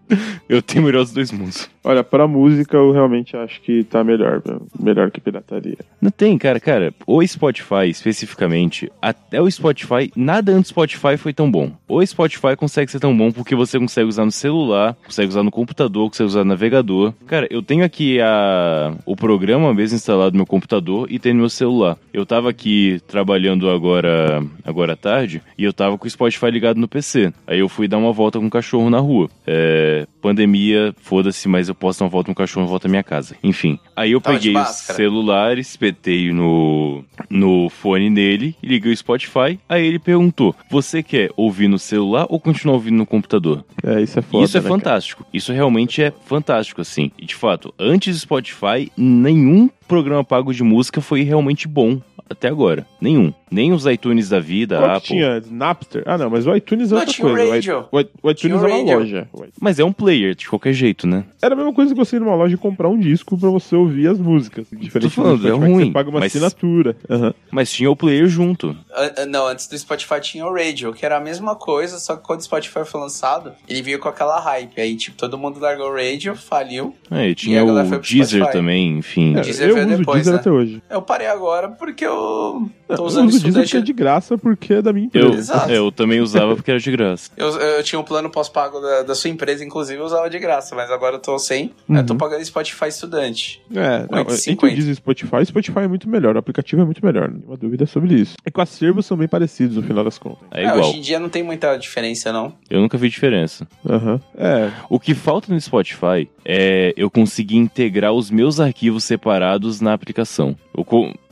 eu 0.48 0.62
tenho 0.62 0.82
o 0.82 0.86
melhor 0.86 1.02
dos 1.02 1.12
dois 1.12 1.30
mundos. 1.32 1.68
Olha, 1.82 2.04
pra 2.04 2.28
música 2.28 2.76
eu 2.76 2.92
realmente 2.92 3.36
acho 3.36 3.60
que 3.62 3.84
tá 3.84 4.04
melhor, 4.04 4.42
melhor 4.78 5.10
que 5.10 5.20
pirataria. 5.20 5.78
Não 6.00 6.10
tem, 6.10 6.36
cara, 6.36 6.60
cara. 6.60 6.92
O 7.06 7.26
Spotify, 7.26 7.88
especificamente, 7.88 8.90
até 9.00 9.40
o 9.40 9.50
Spotify, 9.50 10.12
nada 10.14 10.52
antes 10.52 10.70
do 10.70 10.74
Spotify 10.74 11.16
foi 11.16 11.32
tão 11.32 11.50
bom. 11.50 11.72
O 11.88 12.04
Spotify 12.04 12.54
consegue 12.56 12.90
ser 12.90 13.00
tão 13.00 13.16
bom 13.16 13.32
porque 13.32 13.54
você 13.54 13.78
consegue 13.78 14.08
usar 14.08 14.24
no 14.24 14.32
celular, 14.32 14.96
consegue 15.04 15.28
usar 15.28 15.42
no 15.42 15.50
computador, 15.50 16.08
consegue 16.08 16.28
usar 16.28 16.40
no 16.40 16.50
navegador. 16.50 17.14
Cara, 17.26 17.46
eu 17.50 17.62
tenho 17.62 17.84
aqui 17.84 18.20
a, 18.20 18.94
o 19.06 19.16
programa 19.16 19.72
mesmo 19.72 19.96
instalado 19.96 20.32
no 20.32 20.38
meu 20.38 20.46
computador 20.46 21.06
e 21.10 21.18
tem 21.18 21.32
no 21.32 21.40
meu 21.40 21.48
celular. 21.48 21.96
Eu 22.12 22.26
tava 22.26 22.50
aqui 22.50 23.00
trabalhando 23.08 23.70
agora, 23.70 24.44
agora 24.64 24.92
à 24.92 24.96
tarde 24.96 25.19
e 25.58 25.64
eu 25.64 25.72
tava 25.72 25.98
com 25.98 26.06
o 26.06 26.10
Spotify 26.10 26.46
ligado 26.50 26.78
no 26.78 26.88
PC. 26.88 27.32
Aí 27.46 27.58
eu 27.58 27.68
fui 27.68 27.88
dar 27.88 27.98
uma 27.98 28.12
volta 28.12 28.38
com 28.38 28.46
o 28.46 28.50
cachorro 28.50 28.90
na 28.90 28.98
rua. 28.98 29.28
É, 29.46 30.06
pandemia, 30.20 30.94
foda-se, 31.02 31.48
mas 31.48 31.68
eu 31.68 31.74
posso 31.74 31.98
dar 31.98 32.04
uma 32.04 32.10
volta 32.10 32.26
com 32.26 32.32
o 32.32 32.34
cachorro 32.34 32.66
e 32.66 32.68
volta 32.68 32.88
à 32.88 32.90
minha 32.90 33.02
casa. 33.02 33.36
Enfim, 33.42 33.78
aí 33.96 34.12
eu 34.12 34.20
Tava 34.20 34.36
peguei 34.36 34.56
o 34.56 34.64
celular, 34.64 35.58
espetei 35.58 36.32
no, 36.32 37.04
no 37.28 37.68
fone 37.68 38.10
dele, 38.10 38.54
liguei 38.62 38.92
o 38.92 38.96
Spotify, 38.96 39.58
aí 39.68 39.86
ele 39.86 39.98
perguntou, 39.98 40.54
você 40.70 41.02
quer 41.02 41.30
ouvir 41.36 41.68
no 41.68 41.78
celular 41.78 42.26
ou 42.28 42.38
continuar 42.38 42.74
ouvindo 42.74 42.96
no 42.96 43.06
computador? 43.06 43.64
É, 43.82 44.00
isso 44.00 44.18
é 44.18 44.22
foda. 44.22 44.44
Isso 44.44 44.56
é 44.56 44.60
né, 44.60 44.68
cara? 44.68 44.78
fantástico. 44.78 45.26
Isso 45.32 45.52
realmente 45.52 46.02
é 46.02 46.12
fantástico, 46.26 46.80
assim. 46.80 47.10
E 47.18 47.26
de 47.26 47.34
fato, 47.34 47.74
antes 47.78 48.14
do 48.14 48.20
Spotify, 48.20 48.90
nenhum 48.96 49.70
programa 49.90 50.22
pago 50.24 50.54
de 50.54 50.62
música 50.62 51.00
foi 51.00 51.22
realmente 51.22 51.66
bom 51.68 52.00
até 52.28 52.46
agora. 52.46 52.86
Nenhum. 53.00 53.32
Nem 53.50 53.72
os 53.72 53.84
iTunes 53.86 54.28
da 54.28 54.38
vida, 54.38 54.76
Qual 54.78 54.88
a 54.88 54.94
Apple. 54.96 55.08
tinha? 55.08 55.42
Napster? 55.50 56.04
Ah, 56.06 56.16
não, 56.16 56.30
mas 56.30 56.46
o 56.46 56.54
iTunes 56.54 56.92
é 56.92 56.94
Não, 56.94 57.00
outra 57.00 57.12
tinha 57.12 57.28
coisa. 57.28 57.44
O 57.44 57.50
Radio. 57.50 57.84
O, 57.90 58.00
i- 58.00 58.08
o 58.22 58.32
Tinha 58.34 58.54
iTunes 58.54 58.62
é 58.62 58.66
uma 58.68 58.76
Radio. 58.78 58.98
loja. 59.00 59.28
Mas 59.60 59.78
é 59.80 59.84
um 59.84 59.90
player, 59.92 60.36
de 60.36 60.48
qualquer 60.48 60.72
jeito, 60.72 61.08
né? 61.08 61.24
Era 61.42 61.54
a 61.54 61.56
mesma 61.56 61.72
coisa 61.74 61.92
que 61.92 61.98
você 61.98 62.14
ir 62.16 62.20
numa 62.20 62.36
loja 62.36 62.54
e 62.54 62.56
comprar 62.56 62.88
um 62.88 62.96
disco 62.96 63.36
pra 63.36 63.50
você 63.50 63.74
ouvir 63.74 64.06
as 64.06 64.20
músicas. 64.20 64.68
Diferente 64.72 65.10
falando, 65.12 65.40
do 65.40 65.48
é 65.48 65.50
Spotify, 65.50 65.66
que 65.66 65.72
ruim, 65.74 65.84
Você 65.86 65.90
paga 65.90 66.10
uma 66.10 66.20
mas- 66.20 66.30
assinatura. 66.36 66.96
Aham. 67.10 67.34
Mas 67.50 67.72
tinha 67.72 67.90
o 67.90 67.96
player 67.96 68.28
junto. 68.28 68.76
An- 68.94 69.12
an- 69.22 69.26
Não, 69.26 69.48
antes 69.48 69.66
do 69.66 69.76
Spotify 69.76 70.20
tinha 70.20 70.46
o 70.46 70.54
Radio, 70.54 70.92
que 70.92 71.04
era 71.04 71.16
a 71.16 71.20
mesma 71.20 71.56
coisa, 71.56 71.98
só 71.98 72.14
que 72.14 72.22
quando 72.22 72.38
o 72.38 72.44
Spotify 72.44 72.84
foi 72.84 73.00
lançado, 73.00 73.50
ele 73.68 73.82
veio 73.82 73.98
com 73.98 74.08
aquela 74.08 74.38
hype. 74.38 74.80
Aí, 74.80 74.94
tipo, 74.96 75.16
todo 75.16 75.36
mundo 75.36 75.58
largou 75.58 75.88
o 75.90 75.92
Radio, 75.96 76.36
faliu. 76.36 76.94
É, 77.10 77.26
e 77.26 77.30
E 77.30 77.34
tinha 77.34 77.60
a 77.60 77.64
galera 77.64 77.88
foi 77.88 77.96
o 77.96 78.00
pro 78.00 78.08
Deezer 78.08 78.38
Spotify. 78.42 78.52
também, 78.56 78.98
enfim. 78.98 79.36
É, 79.36 79.40
Deezer 79.40 79.70
eu 79.70 79.74
uso 79.86 79.94
o 79.94 79.98
depois, 79.98 80.16
Deezer 80.18 80.32
né? 80.34 80.38
até 80.40 80.50
hoje. 80.50 80.82
Eu 80.90 81.02
parei 81.02 81.26
agora 81.26 81.68
porque 81.68 82.04
eu 82.06 82.68
tô 82.88 82.94
eu 82.94 83.02
usando 83.04 83.28
uso 83.28 83.36
o 83.36 83.38
isso 83.38 83.44
Deezer 83.44 83.60
desde... 83.62 83.76
é 83.76 83.80
de 83.80 83.92
graça, 83.92 84.36
porque 84.38 84.74
é 84.74 84.82
da 84.82 84.92
minha 84.92 85.08
Eu, 85.12 85.26
empresa. 85.28 85.38
Exato. 85.54 85.70
eu 85.72 85.92
também 85.92 86.20
usava 86.20 86.54
porque 86.54 86.70
era 86.70 86.80
de 86.80 86.90
graça. 86.90 87.30
Eu, 87.36 87.48
eu 87.58 87.82
tinha 87.82 87.98
um 87.98 88.02
plano 88.04 88.28
pós-pago 88.30 88.80
da, 88.80 89.02
da 89.02 89.14
sua 89.14 89.30
empresa, 89.30 89.64
inclusive, 89.64 89.98
eu 90.00 90.04
usava 90.04 90.28
de 90.28 90.38
graça, 90.38 90.74
mas 90.74 90.90
agora 90.90 91.16
eu 91.16 91.20
tô 91.20 91.38
sem. 91.38 91.72
Eu 91.88 92.04
tô 92.04 92.12
Uhum. 92.12 92.18
pagando 92.18 92.44
Spotify 92.44 92.86
estudante. 92.88 93.62
É, 93.74 94.06
não, 94.10 94.24
8,50. 94.24 94.52
entre 94.52 94.66
o 94.66 94.74
Deezer 94.74 94.92
e 94.92 94.94
Spotify, 94.96 95.46
Spotify 95.46 95.78
é 95.80 95.88
muito 95.88 96.08
melhor, 96.08 96.36
o 96.36 96.38
aplicativo 96.38 96.82
é 96.82 96.84
muito 96.84 97.04
melhor, 97.04 97.30
nenhuma 97.30 97.56
dúvida 97.56 97.86
sobre 97.86 98.14
isso. 98.14 98.34
É 98.44 98.50
que 98.50 98.58
os 98.60 98.62
acervos 98.62 99.06
são 99.06 99.16
bem 99.16 99.28
parecidos 99.28 99.76
no 99.76 99.82
final 99.82 100.04
das 100.04 100.18
contas. 100.18 100.46
É 100.50 100.60
É, 100.62 100.66
igual. 100.66 100.78
hoje 100.80 100.98
em 100.98 101.00
dia 101.00 101.18
não 101.18 101.28
tem 101.28 101.42
muita 101.42 101.76
diferença, 101.76 102.32
não. 102.32 102.52
Eu 102.68 102.80
nunca 102.80 102.98
vi 102.98 103.08
diferença. 103.08 103.66
Aham. 103.88 104.20
É, 104.36 104.70
O 104.88 104.98
que 105.00 105.14
falta 105.14 105.52
no 105.52 105.60
Spotify 105.60 106.28
é 106.44 106.92
eu 106.96 107.10
conseguir 107.10 107.56
integrar 107.56 108.12
os 108.12 108.30
meus 108.30 108.58
arquivos 108.60 109.04
separados 109.04 109.69
na 109.78 109.92
aplicação. 109.92 110.56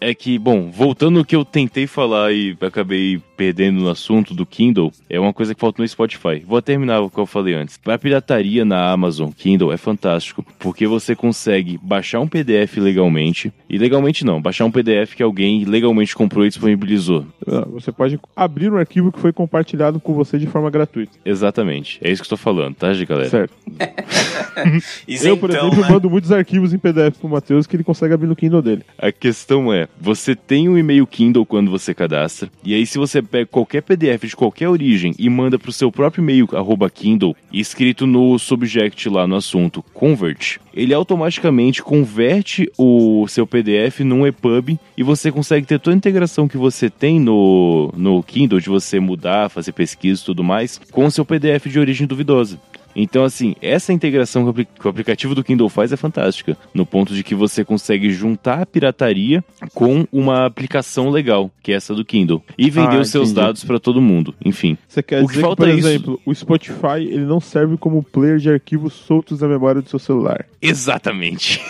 É 0.01 0.15
que, 0.15 0.39
bom, 0.39 0.71
voltando 0.71 1.19
ao 1.19 1.25
que 1.25 1.35
eu 1.35 1.45
tentei 1.45 1.87
falar 1.87 2.33
e 2.33 2.57
acabei 2.61 3.21
perdendo 3.37 3.81
no 3.81 3.89
assunto 3.89 4.35
do 4.35 4.47
Kindle, 4.47 4.93
é 5.09 5.19
uma 5.19 5.33
coisa 5.33 5.55
que 5.55 5.61
falta 5.61 5.83
no 5.83 5.89
Spotify. 5.89 6.43
Vou 6.47 6.61
terminar 6.63 7.01
o 7.01 7.11
que 7.11 7.19
eu 7.19 7.27
falei 7.27 7.55
antes. 7.55 7.79
A 7.85 7.99
pirataria 7.99 8.65
na 8.65 8.91
Amazon 8.91 9.31
Kindle 9.31 9.73
é 9.73 9.77
fantástico, 9.77 10.45
porque 10.59 10.87
você 10.87 11.17
consegue 11.17 11.79
baixar 11.83 12.21
um 12.21 12.29
PDF 12.29 12.77
legalmente, 12.79 13.53
e 13.69 13.79
legalmente 13.79 14.25
não, 14.25 14.41
baixar 14.41 14.65
um 14.65 14.71
PDF 14.71 15.15
que 15.17 15.23
alguém 15.23 15.65
legalmente 15.65 16.15
comprou 16.15 16.45
e 16.45 16.49
disponibilizou. 16.49 17.27
ah, 17.47 17.67
você 17.69 17.91
pode 17.91 18.19
abrir 18.37 18.73
um 18.73 18.77
arquivo 18.77 19.11
que 19.13 19.19
foi 19.19 19.33
compartilhado 19.33 20.01
com 20.01 20.15
você 20.15 20.39
de 20.39 20.47
forma 20.47 20.71
gratuita. 20.71 21.13
Exatamente, 21.25 21.99
é 22.03 22.11
isso 22.11 22.23
que 22.23 22.27
eu 22.27 22.31
tô 22.31 22.37
falando, 22.37 22.75
tá, 22.75 22.93
gente, 22.93 23.09
galera? 23.09 23.31
Certo. 23.31 23.55
Eu, 25.09 25.37
por 25.37 25.51
exemplo, 25.51 25.81
né? 25.81 25.89
mando 25.89 26.11
muitos 26.11 26.33
arquivos 26.33 26.73
em 26.73 26.79
PDF 26.79 27.19
pro 27.19 27.29
Matheus 27.29 27.67
que 27.67 27.77
ele 27.77 27.85
consegue 27.85 28.15
abrir 28.15 28.27
no 28.27 28.35
Kindle 28.35 28.61
dele. 28.61 28.83
A 28.99 29.13
questão 29.29 29.71
é, 29.71 29.87
você 30.01 30.35
tem 30.35 30.71
um 30.71 30.79
e-mail 30.79 31.07
Kindle 31.07 31.45
quando 31.45 31.71
você 31.71 31.93
cadastra, 31.93 32.51
e 32.65 32.73
aí 32.73 32.87
se 32.87 32.97
você 32.97 33.21
pega 33.21 33.45
qualquer 33.45 33.83
PDF 33.83 34.25
de 34.25 34.35
qualquer 34.35 34.71
origem 34.71 35.15
e 35.19 35.29
manda 35.29 35.59
pro 35.59 35.71
seu 35.71 35.93
próprio 35.93 36.23
e-mail 36.23 36.49
arroba 36.55 36.89
Kindle, 36.89 37.37
escrito 37.53 38.07
no 38.07 38.39
subject 38.39 39.07
lá 39.11 39.27
no 39.27 39.37
assunto 39.37 39.85
convert, 39.93 40.57
ele 40.73 40.95
automaticamente 40.95 41.83
converte 41.83 42.73
o 42.79 43.29
seu 43.29 43.47
PDF 43.47 44.01
num 44.01 44.27
EPUB 44.27 44.79
e 44.97 45.03
você 45.03 45.31
consegue 45.31 45.67
ter 45.67 45.79
toda 45.79 45.95
a 45.95 45.99
integração 45.99 46.49
que 46.49 46.57
você 46.57 46.89
tem 46.89 47.21
no, 47.21 47.93
no 47.95 48.23
Kindle, 48.23 48.61
de 48.61 48.71
você 48.71 48.99
mudar, 48.99 49.51
fazer 49.51 49.73
pesquisa 49.73 50.23
e 50.23 50.25
tudo 50.25 50.43
mais, 50.43 50.81
com 50.91 51.05
o 51.05 51.11
seu 51.11 51.23
PDF 51.23 51.67
de 51.67 51.79
origem 51.79 52.07
duvidosa. 52.07 52.59
Então, 52.97 53.25
assim, 53.25 53.55
essa 53.63 53.93
integração 53.93 54.43
que 54.43 54.47
o 54.47 54.51
apli- 54.51 54.69
que 54.81 54.87
o 54.87 54.91
aplicativo 54.91 55.35
do 55.35 55.45
Kindle 55.45 55.69
faz 55.69 55.93
é 55.93 55.97
fantástica, 55.97 56.57
no 56.75 56.85
ponto 56.85 57.15
de 57.15 57.23
que 57.23 57.35
você 57.35 57.65
consegue 57.65 58.11
juntar 58.11 58.63
a 58.63 58.67
pirataria 58.67 59.45
com 59.75 60.07
uma 60.13 60.47
aplicação 60.47 61.11
legal, 61.11 61.51
que 61.63 61.73
é 61.73 61.77
essa 61.77 61.95
do 61.95 62.05
Kindle, 62.05 62.43
e 62.57 62.69
vender 62.71 62.97
Ah, 62.97 63.01
os 63.01 63.09
seus 63.11 63.33
dados 63.33 63.63
para 63.65 63.79
todo 63.79 64.01
mundo. 64.01 64.35
Enfim, 64.45 64.77
Você 64.89 65.03
quer 65.03 65.23
O 65.23 65.27
que 65.27 65.33
dizer 65.35 65.41
que, 65.43 65.47
falta 65.47 65.63
por 65.63 65.69
é 65.69 65.75
isso. 65.75 65.89
exemplo, 65.89 66.21
o 66.27 66.35
Spotify 66.35 66.99
ele 67.01 67.25
não 67.25 67.41
serve 67.41 67.77
como 67.77 68.03
player 68.03 68.39
de 68.39 68.51
arquivos 68.51 68.95
soltos 68.95 69.41
na 69.41 69.49
memória 69.49 69.81
do 69.81 69.89
seu 69.89 69.99
celular. 69.99 70.45
Exatamente. 70.61 71.61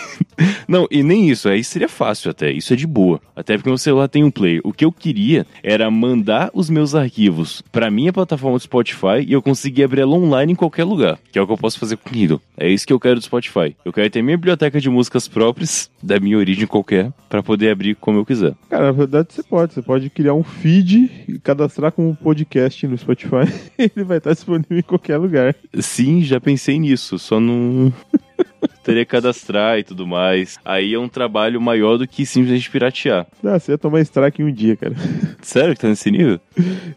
Não, 0.67 0.87
e 0.89 1.03
nem 1.03 1.29
isso, 1.29 1.49
aí 1.49 1.63
seria 1.65 1.89
fácil 1.89 2.31
até, 2.31 2.49
isso 2.49 2.71
é 2.71 2.75
de 2.75 2.87
boa. 2.87 3.19
Até 3.35 3.57
porque 3.57 3.69
meu 3.69 3.77
celular 3.77 4.07
tem 4.07 4.23
um 4.23 4.31
player. 4.31 4.61
O 4.63 4.71
que 4.71 4.85
eu 4.85 4.91
queria 4.91 5.45
era 5.61 5.91
mandar 5.91 6.49
os 6.53 6.69
meus 6.69 6.95
arquivos 6.95 7.61
pra 7.73 7.91
minha 7.91 8.13
plataforma 8.13 8.57
do 8.57 8.61
Spotify 8.63 9.21
e 9.27 9.33
eu 9.33 9.41
conseguir 9.41 9.83
abrir 9.83 10.01
ela 10.01 10.13
online 10.15 10.53
em 10.53 10.55
qualquer 10.55 10.85
lugar, 10.85 11.18
que 11.31 11.37
é 11.37 11.41
o 11.41 11.47
que 11.47 11.53
eu 11.53 11.57
posso 11.57 11.79
fazer 11.79 11.97
com 11.97 12.09
o 12.09 12.11
Kindle. 12.11 12.41
É 12.57 12.69
isso 12.69 12.85
que 12.85 12.93
eu 12.93 12.99
quero 12.99 13.15
do 13.15 13.23
Spotify. 13.23 13.75
Eu 13.83 13.93
quero 13.93 14.09
ter 14.09 14.21
minha 14.21 14.37
biblioteca 14.37 14.79
de 14.79 14.89
músicas 14.89 15.27
próprias, 15.27 15.89
da 16.01 16.19
minha 16.19 16.37
origem 16.37 16.67
qualquer, 16.67 17.11
pra 17.29 17.43
poder 17.43 17.71
abrir 17.71 17.95
como 17.95 18.19
eu 18.19 18.25
quiser. 18.25 18.55
Cara, 18.69 18.85
na 18.85 18.91
verdade 18.91 19.33
você 19.33 19.43
pode. 19.43 19.73
Você 19.73 19.81
pode 19.81 20.09
criar 20.09 20.33
um 20.33 20.43
feed 20.43 21.11
e 21.27 21.39
cadastrar 21.39 21.91
como 21.91 22.15
podcast 22.15 22.87
no 22.87 22.97
Spotify. 22.97 23.51
ele 23.77 24.03
vai 24.03 24.17
estar 24.17 24.33
disponível 24.33 24.79
em 24.79 24.81
qualquer 24.81 25.17
lugar. 25.17 25.55
Sim, 25.79 26.21
já 26.21 26.39
pensei 26.39 26.79
nisso, 26.79 27.19
só 27.19 27.39
não. 27.39 27.93
Teria 28.89 29.05
que 29.05 29.11
cadastrar 29.11 29.77
e 29.77 29.83
tudo 29.83 30.07
mais. 30.07 30.57
Aí 30.65 30.95
é 30.95 30.99
um 30.99 31.07
trabalho 31.07 31.61
maior 31.61 31.97
do 31.97 32.07
que 32.07 32.25
simplesmente 32.25 32.69
piratear. 32.71 33.27
Ah, 33.43 33.59
você 33.59 33.73
ia 33.73 33.77
tomar 33.77 34.01
strike 34.01 34.41
em 34.41 34.45
um 34.45 34.51
dia, 34.51 34.75
cara. 34.75 34.95
Sério 35.43 35.75
que 35.75 35.81
tá 35.81 35.87
nesse 35.87 36.09
nível? 36.09 36.39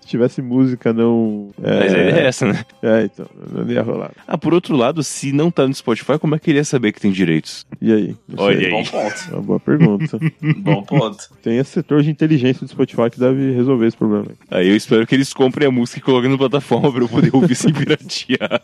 Se 0.00 0.06
tivesse 0.06 0.40
música 0.40 0.92
não. 0.92 1.50
Mas 1.58 1.92
a 1.92 1.98
ideia 1.98 2.20
é 2.20 2.26
essa, 2.26 2.46
né? 2.46 2.64
É, 2.82 3.04
então, 3.04 3.26
não 3.50 3.70
ia 3.70 3.82
rolar. 3.82 4.12
Ah, 4.26 4.38
por 4.38 4.54
outro 4.54 4.74
lado, 4.74 5.02
se 5.02 5.32
não 5.32 5.50
tá 5.50 5.66
no 5.66 5.74
Spotify, 5.74 6.18
como 6.18 6.34
é 6.34 6.38
que 6.38 6.50
ele 6.50 6.58
ia 6.58 6.64
saber 6.64 6.92
que 6.92 7.00
tem 7.00 7.12
direitos? 7.12 7.66
E 7.80 7.92
aí? 7.92 8.16
Olha 8.36 8.66
aí. 8.66 8.70
Bom 8.70 8.84
ponto. 8.84 9.24
É 9.30 9.34
uma 9.34 9.42
boa 9.42 9.60
pergunta. 9.60 10.18
Bom 10.58 10.82
ponto. 10.82 11.28
Tem 11.42 11.58
esse 11.58 11.70
setor 11.70 12.02
de 12.02 12.10
inteligência 12.10 12.66
do 12.66 12.70
Spotify 12.70 13.10
que 13.10 13.20
deve 13.20 13.52
resolver 13.52 13.86
esse 13.86 13.96
problema. 13.96 14.28
Aí 14.50 14.68
eu 14.68 14.76
espero 14.76 15.06
que 15.06 15.14
eles 15.14 15.32
comprem 15.32 15.68
a 15.68 15.70
música 15.70 15.98
e 15.98 16.02
coloquem 16.02 16.30
na 16.30 16.38
plataforma 16.38 16.90
pra 16.90 17.02
eu 17.02 17.08
poder 17.08 17.34
ouvir 17.34 17.54
sem 17.54 17.72
piratear. 17.72 18.62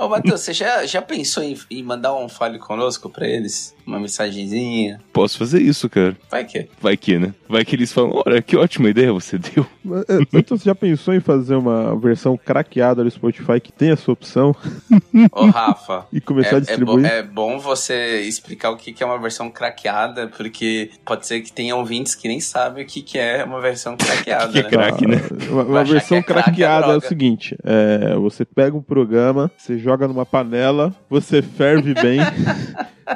Ô, 0.00 0.08
Matheus, 0.08 0.40
você 0.40 0.52
já, 0.52 0.84
já 0.86 1.00
pensou 1.02 1.42
em, 1.42 1.56
em 1.70 1.82
mandar 1.82 2.16
um 2.16 2.28
file 2.28 2.47
conosco 2.56 3.10
pra 3.10 3.26
eles? 3.26 3.74
Uma 3.84 3.98
mensagenzinha? 3.98 5.00
Posso 5.12 5.38
fazer 5.38 5.60
isso, 5.62 5.88
cara. 5.88 6.16
Vai 6.30 6.44
que. 6.44 6.68
Vai 6.80 6.96
que, 6.96 7.18
né? 7.18 7.34
Vai 7.48 7.64
que 7.64 7.74
eles 7.74 7.90
falam, 7.92 8.22
olha, 8.26 8.40
que 8.42 8.56
ótima 8.56 8.88
ideia 8.90 9.12
você 9.12 9.38
deu. 9.38 9.66
É, 10.08 10.38
Então 10.38 10.56
você 10.56 10.64
já 10.66 10.74
pensou 10.74 11.14
em 11.14 11.20
fazer 11.20 11.54
uma 11.56 11.98
versão 11.98 12.36
craqueada 12.36 13.02
do 13.02 13.10
Spotify 13.10 13.58
que 13.60 13.72
tem 13.72 13.90
essa 13.90 14.12
opção 14.12 14.54
Ô, 15.32 15.46
Rafa. 15.46 16.06
e 16.12 16.20
começar 16.20 16.50
a 16.50 16.52
É, 16.52 16.56
é, 16.56 16.60
bo- 16.60 16.66
distribuir? 16.66 17.06
é 17.06 17.22
bom 17.22 17.58
você 17.58 18.20
explicar 18.20 18.70
o 18.70 18.76
que 18.76 19.02
é 19.02 19.06
uma 19.06 19.18
versão 19.18 19.50
craqueada, 19.50 20.28
porque 20.28 20.90
pode 21.04 21.26
ser 21.26 21.40
que 21.40 21.50
tenha 21.50 21.74
ouvintes 21.74 22.14
que 22.14 22.28
nem 22.28 22.38
sabem 22.40 22.84
o 22.84 22.86
que 22.86 23.18
é 23.18 23.42
uma 23.42 23.60
versão 23.60 23.96
craqueada, 23.98 24.52
Que 24.52 24.62
né? 24.62 24.68
craque, 24.68 25.06
né? 25.06 25.16
Uma, 25.48 25.62
uma 25.62 25.80
achar 25.80 25.92
versão 25.94 26.16
é 26.18 26.20
é 26.20 26.22
craqueada 26.22 26.92
é, 26.92 26.96
o 26.96 27.00
seguinte: 27.00 27.56
é, 27.64 28.14
você 28.16 28.44
pega 28.44 28.76
um 28.76 28.82
programa, 28.82 29.50
você 29.56 29.78
joga 29.78 30.06
numa 30.06 30.26
panela, 30.26 30.94
você 31.08 31.40
ferve 31.40 31.94
bem. 32.00 32.18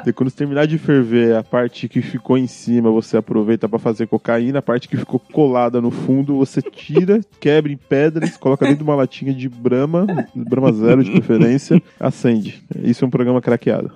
E 0.07 0.11
quando 0.11 0.31
você 0.31 0.37
terminar 0.37 0.65
de 0.65 0.79
ferver, 0.79 1.35
a 1.35 1.43
parte 1.43 1.87
que 1.87 2.01
ficou 2.01 2.35
em 2.35 2.47
cima 2.47 2.89
você 2.89 3.15
aproveita 3.15 3.69
pra 3.69 3.77
fazer 3.77 4.07
cocaína, 4.07 4.57
a 4.57 4.61
parte 4.61 4.87
que 4.89 4.97
ficou 4.97 5.19
colada 5.19 5.79
no 5.79 5.91
fundo 5.91 6.35
você 6.35 6.63
tira, 6.63 7.21
quebra 7.39 7.71
em 7.71 7.77
pedras, 7.77 8.35
coloca 8.35 8.65
dentro 8.65 8.79
de 8.79 8.83
uma 8.83 8.95
latinha 8.95 9.31
de 9.31 9.47
Brahma, 9.47 10.07
Brahma 10.35 10.73
Zero 10.73 11.03
de 11.03 11.11
preferência, 11.11 11.79
acende. 11.99 12.63
Isso 12.83 13.05
é 13.05 13.07
um 13.07 13.11
programa 13.11 13.39
craqueado. 13.39 13.91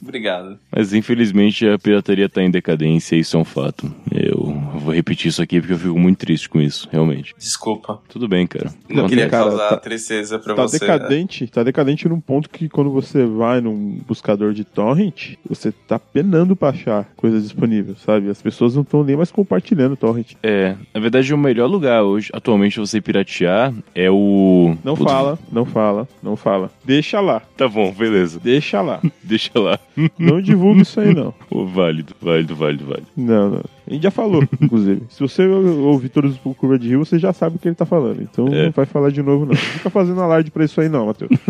Obrigado. 0.00 0.58
Mas 0.74 0.92
infelizmente 0.92 1.66
a 1.68 1.78
pirataria 1.78 2.28
tá 2.28 2.42
em 2.42 2.50
decadência 2.50 3.16
e 3.16 3.20
isso 3.20 3.36
é 3.36 3.40
um 3.40 3.44
fato. 3.44 3.92
Eu 4.10 4.38
vou 4.76 4.94
repetir 4.94 5.28
isso 5.28 5.42
aqui 5.42 5.60
porque 5.60 5.74
eu 5.74 5.78
fico 5.78 5.98
muito 5.98 6.18
triste 6.18 6.48
com 6.48 6.60
isso, 6.60 6.88
realmente. 6.90 7.34
Desculpa. 7.38 8.00
Tudo 8.08 8.26
bem, 8.28 8.46
cara. 8.46 8.66
Não 8.88 9.00
Acontece. 9.00 9.08
queria 9.08 9.28
cara, 9.28 9.44
causar 9.50 9.68
tá- 9.70 9.76
tristeza 9.76 10.38
pra 10.38 10.54
Tá 10.54 10.62
você. 10.62 10.78
decadente, 10.78 11.46
tá 11.46 11.62
decadente 11.62 12.08
num 12.08 12.20
ponto 12.20 12.48
que 12.48 12.68
quando 12.68 12.90
você 12.90 13.24
vai 13.40 13.58
num 13.62 13.98
buscador 14.06 14.52
de 14.52 14.64
torrent, 14.64 15.36
você 15.48 15.72
tá 15.72 15.98
penando 15.98 16.54
pra 16.54 16.68
achar 16.68 17.08
coisas 17.16 17.42
disponíveis, 17.42 17.96
sabe? 18.02 18.28
As 18.28 18.42
pessoas 18.42 18.74
não 18.74 18.82
estão 18.82 19.02
nem 19.02 19.16
mais 19.16 19.30
compartilhando 19.32 19.96
torrent. 19.96 20.32
É, 20.42 20.76
na 20.92 21.00
verdade 21.00 21.32
o 21.32 21.38
melhor 21.38 21.66
lugar 21.66 22.02
hoje, 22.02 22.28
atualmente, 22.34 22.78
você 22.78 23.00
piratear 23.00 23.72
é 23.94 24.10
o... 24.10 24.76
Não 24.84 24.94
Putz, 24.94 25.10
fala, 25.10 25.38
não 25.50 25.64
fala, 25.64 26.06
não 26.22 26.36
fala. 26.36 26.70
Deixa 26.84 27.18
lá, 27.18 27.40
Tá 27.56 27.66
bom, 27.66 27.90
beleza. 27.92 28.38
deixa 28.42 28.82
lá. 28.82 29.00
Deixa 29.24 29.58
lá. 29.58 29.78
Não 30.18 30.40
divulga 30.40 30.82
isso 30.82 31.00
aí, 31.00 31.14
não. 31.14 31.32
Ô, 31.50 31.64
válido, 31.64 32.14
válido, 32.20 32.54
válido, 32.54 32.84
válido. 32.84 33.06
Não, 33.16 33.50
não. 33.50 33.62
A 33.90 33.92
gente 33.92 34.02
já 34.04 34.10
falou, 34.10 34.42
inclusive. 34.60 35.02
Se 35.08 35.20
você 35.20 35.46
ouvir 35.46 36.08
todos 36.08 36.32
os 36.32 36.38
Curva 36.54 36.78
de 36.78 36.88
Rio, 36.88 37.04
você 37.04 37.18
já 37.18 37.32
sabe 37.32 37.56
o 37.56 37.58
que 37.58 37.68
ele 37.68 37.74
tá 37.74 37.84
falando. 37.84 38.22
Então 38.22 38.46
É. 38.48 38.66
não 38.66 38.72
vai 38.72 38.86
falar 38.86 39.10
de 39.10 39.22
novo, 39.22 39.44
não. 39.44 39.50
Não 39.50 39.56
fica 39.56 39.90
fazendo 39.90 40.20
alarde 40.20 40.50
pra 40.50 40.64
isso 40.64 40.80
aí, 40.80 40.88
não, 40.88 41.06
Matheus. 41.06 41.30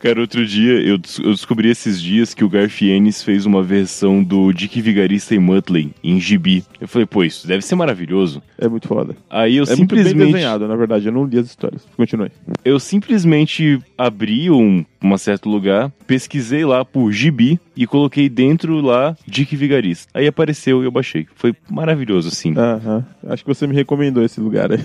Cara, 0.00 0.20
outro 0.20 0.44
dia, 0.46 0.72
eu, 0.80 0.98
eu 1.22 1.32
descobri 1.32 1.68
esses 1.68 2.00
dias 2.00 2.34
que 2.34 2.44
o 2.44 2.48
Garfienes 2.48 3.22
fez 3.22 3.46
uma 3.46 3.62
versão 3.62 4.22
do 4.22 4.52
Dick 4.52 4.80
Vigarista 4.80 5.34
e 5.34 5.38
Muttley 5.38 5.90
em 6.02 6.18
gibi. 6.18 6.64
Eu 6.80 6.88
falei, 6.88 7.06
pô, 7.06 7.22
isso 7.22 7.46
deve 7.46 7.62
ser 7.62 7.74
maravilhoso. 7.74 8.42
É 8.58 8.68
muito 8.68 8.88
foda. 8.88 9.14
Aí 9.28 9.56
eu 9.56 9.64
é 9.64 9.76
muito 9.76 9.94
bem 9.94 10.04
simplesmente... 10.04 10.32
desenhado, 10.32 10.66
na 10.66 10.76
verdade. 10.76 11.06
Eu 11.06 11.12
não 11.12 11.24
li 11.24 11.38
as 11.38 11.46
histórias. 11.46 11.86
Continue. 11.96 12.30
eu 12.64 12.80
simplesmente 12.80 13.78
abri 13.98 14.50
um, 14.50 14.84
um 15.02 15.16
certo 15.18 15.48
lugar, 15.48 15.92
pesquisei 16.06 16.64
lá 16.64 16.84
por 16.84 17.12
gibi 17.12 17.60
e 17.76 17.86
coloquei 17.86 18.28
dentro 18.28 18.80
lá 18.80 19.16
Dick 19.26 19.54
Vigarista. 19.56 19.89
Aí 20.14 20.26
apareceu 20.26 20.82
e 20.82 20.86
eu 20.86 20.90
baixei. 20.90 21.26
Foi 21.34 21.54
maravilhoso, 21.70 22.28
assim. 22.28 22.54
Aham. 22.56 23.04
Acho 23.28 23.44
que 23.44 23.48
você 23.54 23.66
me 23.66 23.74
recomendou 23.74 24.24
esse 24.24 24.40
lugar 24.40 24.70
aí. 24.72 24.78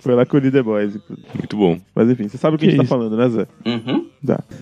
Foi 0.00 0.14
lá 0.14 0.26
que 0.26 0.34
eu 0.34 0.40
li 0.40 0.50
The 0.50 0.62
Boys. 0.62 0.98
Muito 1.36 1.56
bom. 1.56 1.78
Mas 1.94 2.10
enfim, 2.10 2.28
você 2.28 2.38
sabe 2.38 2.56
o 2.56 2.58
que, 2.58 2.66
Que 2.66 2.72
a 2.72 2.76
gente 2.76 2.84
isso? 2.84 2.90
tá 2.90 2.96
falando, 2.96 3.16
né, 3.16 3.28
Zé? 3.28 3.46
Uhum. 3.66 4.06
Tá. 4.26 4.42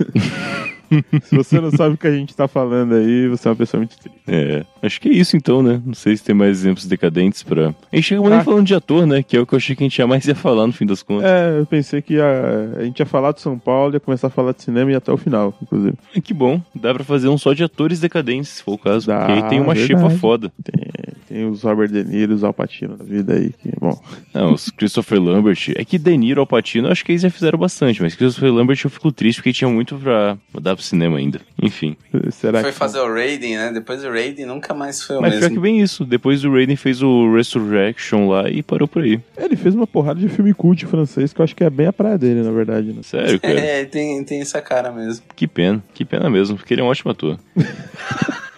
Se 1.22 1.36
você 1.36 1.60
não 1.60 1.70
sabe 1.70 1.94
o 1.94 1.98
que 1.98 2.06
a 2.06 2.12
gente 2.12 2.34
tá 2.34 2.48
falando 2.48 2.94
aí, 2.94 3.28
você 3.28 3.46
é 3.46 3.50
uma 3.50 3.56
pessoa 3.56 3.78
muito 3.80 3.96
triste. 3.98 4.18
É, 4.26 4.64
acho 4.82 5.00
que 5.00 5.08
é 5.08 5.12
isso 5.12 5.36
então, 5.36 5.62
né? 5.62 5.80
Não 5.84 5.94
sei 5.94 6.16
se 6.16 6.24
tem 6.24 6.34
mais 6.34 6.58
exemplos 6.60 6.86
decadentes 6.86 7.42
pra. 7.42 7.68
A 7.92 7.96
gente 7.96 8.04
chegou 8.06 8.28
nem 8.28 8.38
Ah. 8.38 8.44
falando 8.44 8.66
de 8.66 8.74
ator, 8.74 9.06
né? 9.06 9.22
Que 9.22 9.36
é 9.36 9.40
o 9.40 9.46
que 9.46 9.54
eu 9.54 9.56
achei 9.56 9.74
que 9.76 9.82
a 9.82 9.86
gente 9.86 9.96
jamais 9.96 10.26
ia 10.26 10.34
falar 10.34 10.66
no 10.66 10.72
fim 10.72 10.86
das 10.86 11.02
contas. 11.02 11.24
É, 11.30 11.58
eu 11.60 11.66
pensei 11.66 12.02
que 12.02 12.14
ia- 12.14 12.72
a 12.78 12.82
gente 12.84 12.98
ia 12.98 13.06
falar 13.06 13.32
de 13.32 13.40
São 13.40 13.58
Paulo, 13.58 13.94
ia 13.94 14.00
começar 14.00 14.26
a 14.26 14.30
falar 14.30 14.52
de 14.52 14.62
cinema 14.62 14.90
e 14.90 14.94
até 14.94 15.12
o 15.12 15.16
final, 15.16 15.56
inclusive. 15.62 15.96
Que 16.22 16.34
bom, 16.34 16.60
dá 16.74 16.92
pra 16.94 17.04
fazer 17.04 17.28
um 17.28 17.38
só 17.38 17.52
de 17.52 17.62
atores 17.64 18.00
decadentes, 18.00 18.50
se 18.50 18.62
for 18.62 18.72
o 18.74 18.78
caso. 18.78 19.06
Dá, 19.06 19.18
porque 19.26 19.32
aí 19.32 19.48
tem 19.48 19.60
uma 19.60 19.74
verdade. 19.74 20.00
xepa 20.00 20.10
foda. 20.18 20.52
Tem, 20.62 20.82
tem 21.30 21.48
os 21.48 21.62
Robert 21.62 21.88
De 21.88 22.02
Niro, 22.02 22.34
os 22.34 22.42
Al 22.42 22.52
Pacino 22.52 22.96
da 22.96 23.04
vida 23.04 23.34
aí, 23.34 23.52
que, 23.52 23.70
bom... 23.78 23.96
Não, 24.34 24.52
os 24.52 24.68
Christopher 24.70 25.22
Lambert. 25.22 25.70
É 25.76 25.84
que 25.84 25.96
De 25.96 26.16
Niro, 26.16 26.40
Al 26.40 26.46
Pacino, 26.46 26.88
acho 26.88 27.04
que 27.04 27.12
eles 27.12 27.22
já 27.22 27.30
fizeram 27.30 27.56
bastante, 27.56 28.02
mas 28.02 28.16
Christopher 28.16 28.52
Lambert 28.52 28.80
eu 28.82 28.90
fico 28.90 29.12
triste 29.12 29.38
porque 29.38 29.52
tinha 29.52 29.70
muito 29.70 29.96
pra 29.96 30.36
dar 30.60 30.74
pro 30.74 30.84
cinema 30.84 31.18
ainda. 31.18 31.40
Enfim. 31.62 31.96
Será 32.32 32.60
Foi 32.62 32.72
que... 32.72 32.76
fazer 32.76 32.98
o 32.98 33.06
Raiden, 33.12 33.56
né? 33.56 33.70
Depois 33.72 34.02
do 34.02 34.08
Raiden 34.08 34.44
nunca 34.44 34.74
mais 34.74 35.02
foi 35.02 35.16
o 35.16 35.20
Mas 35.20 35.30
pior 35.30 35.40
mesmo. 35.42 35.54
que 35.54 35.60
bem 35.60 35.80
isso. 35.80 36.04
Depois 36.04 36.42
do 36.42 36.52
Raiden 36.52 36.74
fez 36.74 37.00
o 37.00 37.32
Resurrection 37.32 38.28
lá 38.28 38.50
e 38.50 38.60
parou 38.60 38.88
por 38.88 39.02
aí. 39.02 39.20
Ele 39.36 39.54
fez 39.54 39.74
uma 39.74 39.86
porrada 39.86 40.18
de 40.18 40.28
filme 40.28 40.52
cult 40.52 40.84
francês 40.86 41.32
que 41.32 41.40
eu 41.40 41.44
acho 41.44 41.54
que 41.54 41.62
é 41.62 41.70
bem 41.70 41.86
a 41.86 41.92
praia 41.92 42.18
dele, 42.18 42.42
na 42.42 42.50
verdade, 42.50 42.92
né? 42.92 43.02
Sério, 43.02 43.38
cara. 43.40 43.60
É, 43.60 43.84
tem, 43.84 44.24
tem 44.24 44.40
essa 44.40 44.60
cara 44.60 44.90
mesmo. 44.90 45.24
que 45.36 45.46
pena. 45.46 45.80
Que 45.94 46.04
pena 46.04 46.28
mesmo, 46.28 46.56
porque 46.56 46.74
ele 46.74 46.80
é 46.80 46.84
um 46.84 46.88
ótimo 46.88 47.12
ator. 47.12 47.38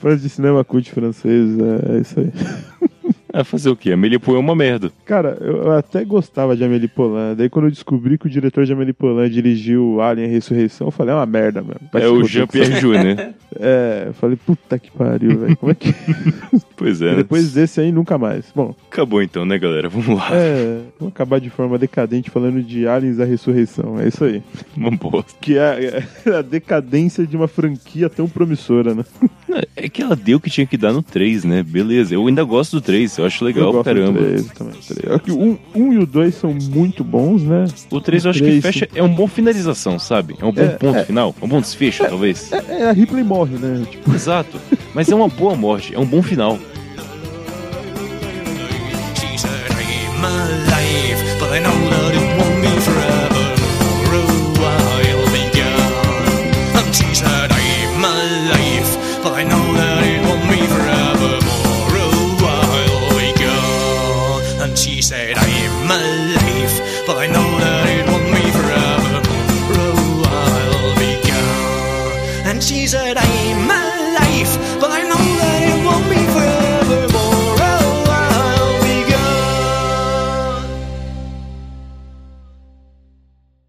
Fãs 0.00 0.20
de 0.20 0.28
cinema 0.28 0.64
cult 0.64 0.90
francês, 0.90 1.58
é, 1.58 1.96
é 1.96 2.00
isso 2.00 2.20
aí. 2.20 2.32
Ah, 3.32 3.44
fazer 3.44 3.70
o 3.70 3.76
quê? 3.76 3.92
Amélie 3.92 4.18
Poulain 4.18 4.40
é 4.40 4.44
uma 4.44 4.54
merda. 4.54 4.92
Cara, 5.04 5.38
eu 5.40 5.72
até 5.72 6.04
gostava 6.04 6.56
de 6.56 6.62
Amélie 6.64 6.88
Poulain. 6.88 7.34
Daí 7.34 7.48
quando 7.48 7.66
eu 7.66 7.70
descobri 7.70 8.18
que 8.18 8.26
o 8.26 8.30
diretor 8.30 8.66
de 8.66 8.72
Amélie 8.72 8.92
Poulain 8.92 9.30
dirigiu 9.30 10.00
Alien 10.02 10.28
Ressurreição, 10.28 10.88
eu 10.88 10.90
falei, 10.90 11.14
é 11.14 11.16
uma 11.16 11.26
merda. 11.26 11.64
Vai 11.92 12.02
é 12.02 12.08
o. 12.08 12.22
Jean-Pierre 12.24 12.80
Jeunet. 12.80 13.34
É, 13.60 14.04
eu 14.06 14.14
falei, 14.14 14.34
puta 14.34 14.78
que 14.78 14.90
pariu, 14.90 15.38
velho. 15.38 15.56
Como 15.58 15.70
é 15.70 15.74
que... 15.74 15.94
Pois 16.74 17.02
é. 17.02 17.16
Depois 17.16 17.52
desse 17.52 17.82
aí, 17.82 17.92
nunca 17.92 18.16
mais. 18.16 18.50
Bom, 18.56 18.74
Acabou 18.90 19.22
então, 19.22 19.44
né, 19.44 19.58
galera? 19.58 19.90
Vamos 19.90 20.08
lá. 20.08 20.30
é... 20.32 20.80
Vamos 20.98 21.14
acabar 21.14 21.38
de 21.38 21.50
forma 21.50 21.78
decadente 21.78 22.30
falando 22.30 22.62
de 22.62 22.88
Aliens 22.88 23.20
a 23.20 23.24
Ressurreição. 23.24 24.00
É 24.00 24.08
isso 24.08 24.24
aí. 24.24 24.42
Uma 24.76 24.90
bosta. 24.90 25.32
Que 25.40 25.58
é, 25.58 26.02
é 26.24 26.30
a 26.34 26.42
decadência 26.42 27.26
de 27.26 27.36
uma 27.36 27.46
franquia 27.46 28.08
tão 28.08 28.26
promissora, 28.26 28.94
né? 28.94 29.04
É 29.76 29.88
que 29.88 30.02
ela 30.02 30.16
deu 30.16 30.38
o 30.38 30.40
que 30.40 30.50
tinha 30.50 30.66
que 30.66 30.76
dar 30.76 30.92
no 30.92 31.02
3, 31.02 31.44
né? 31.44 31.62
Beleza. 31.62 32.14
Eu 32.14 32.26
ainda 32.26 32.42
gosto 32.42 32.76
do 32.76 32.80
3, 32.80 33.12
eu 33.22 33.26
acho 33.26 33.44
legal 33.44 33.72
eu 33.72 33.84
caramba. 33.84 34.18
três 34.18 34.46
também. 34.48 34.74
o 34.74 34.94
três. 34.94 35.28
É 35.28 35.32
1 35.32 35.58
um 35.76 35.92
e 35.92 35.98
o 35.98 36.06
2 36.06 36.34
são 36.34 36.52
muito 36.52 37.04
bons, 37.04 37.42
né? 37.42 37.66
O 37.90 38.00
3 38.00 38.24
eu 38.24 38.30
acho 38.30 38.40
que 38.40 38.44
três, 38.46 38.62
fecha. 38.62 38.88
É 38.94 39.02
uma 39.02 39.14
boa 39.14 39.28
finalização, 39.28 39.98
sabe? 39.98 40.34
É 40.40 40.44
um 40.44 40.52
bom 40.52 40.62
É, 40.62 40.68
ponto 40.68 40.98
é. 40.98 41.04
final. 41.04 41.34
Um 41.40 41.48
bom 41.48 41.60
desfecho, 41.60 42.04
talvez. 42.04 42.52
É, 42.52 42.64
é, 42.80 42.88
a 42.88 42.92
Ripley 42.92 43.22
morre, 43.22 43.56
né? 43.56 43.84
Tipo, 43.88 44.12
Exato. 44.14 44.58
Mas 44.94 45.08
é 45.10 45.14
uma 45.14 45.28
boa 45.28 45.54
morte, 45.54 45.94
é 45.94 45.98
um 45.98 46.04
bom 46.06 46.22
final. 46.22 46.58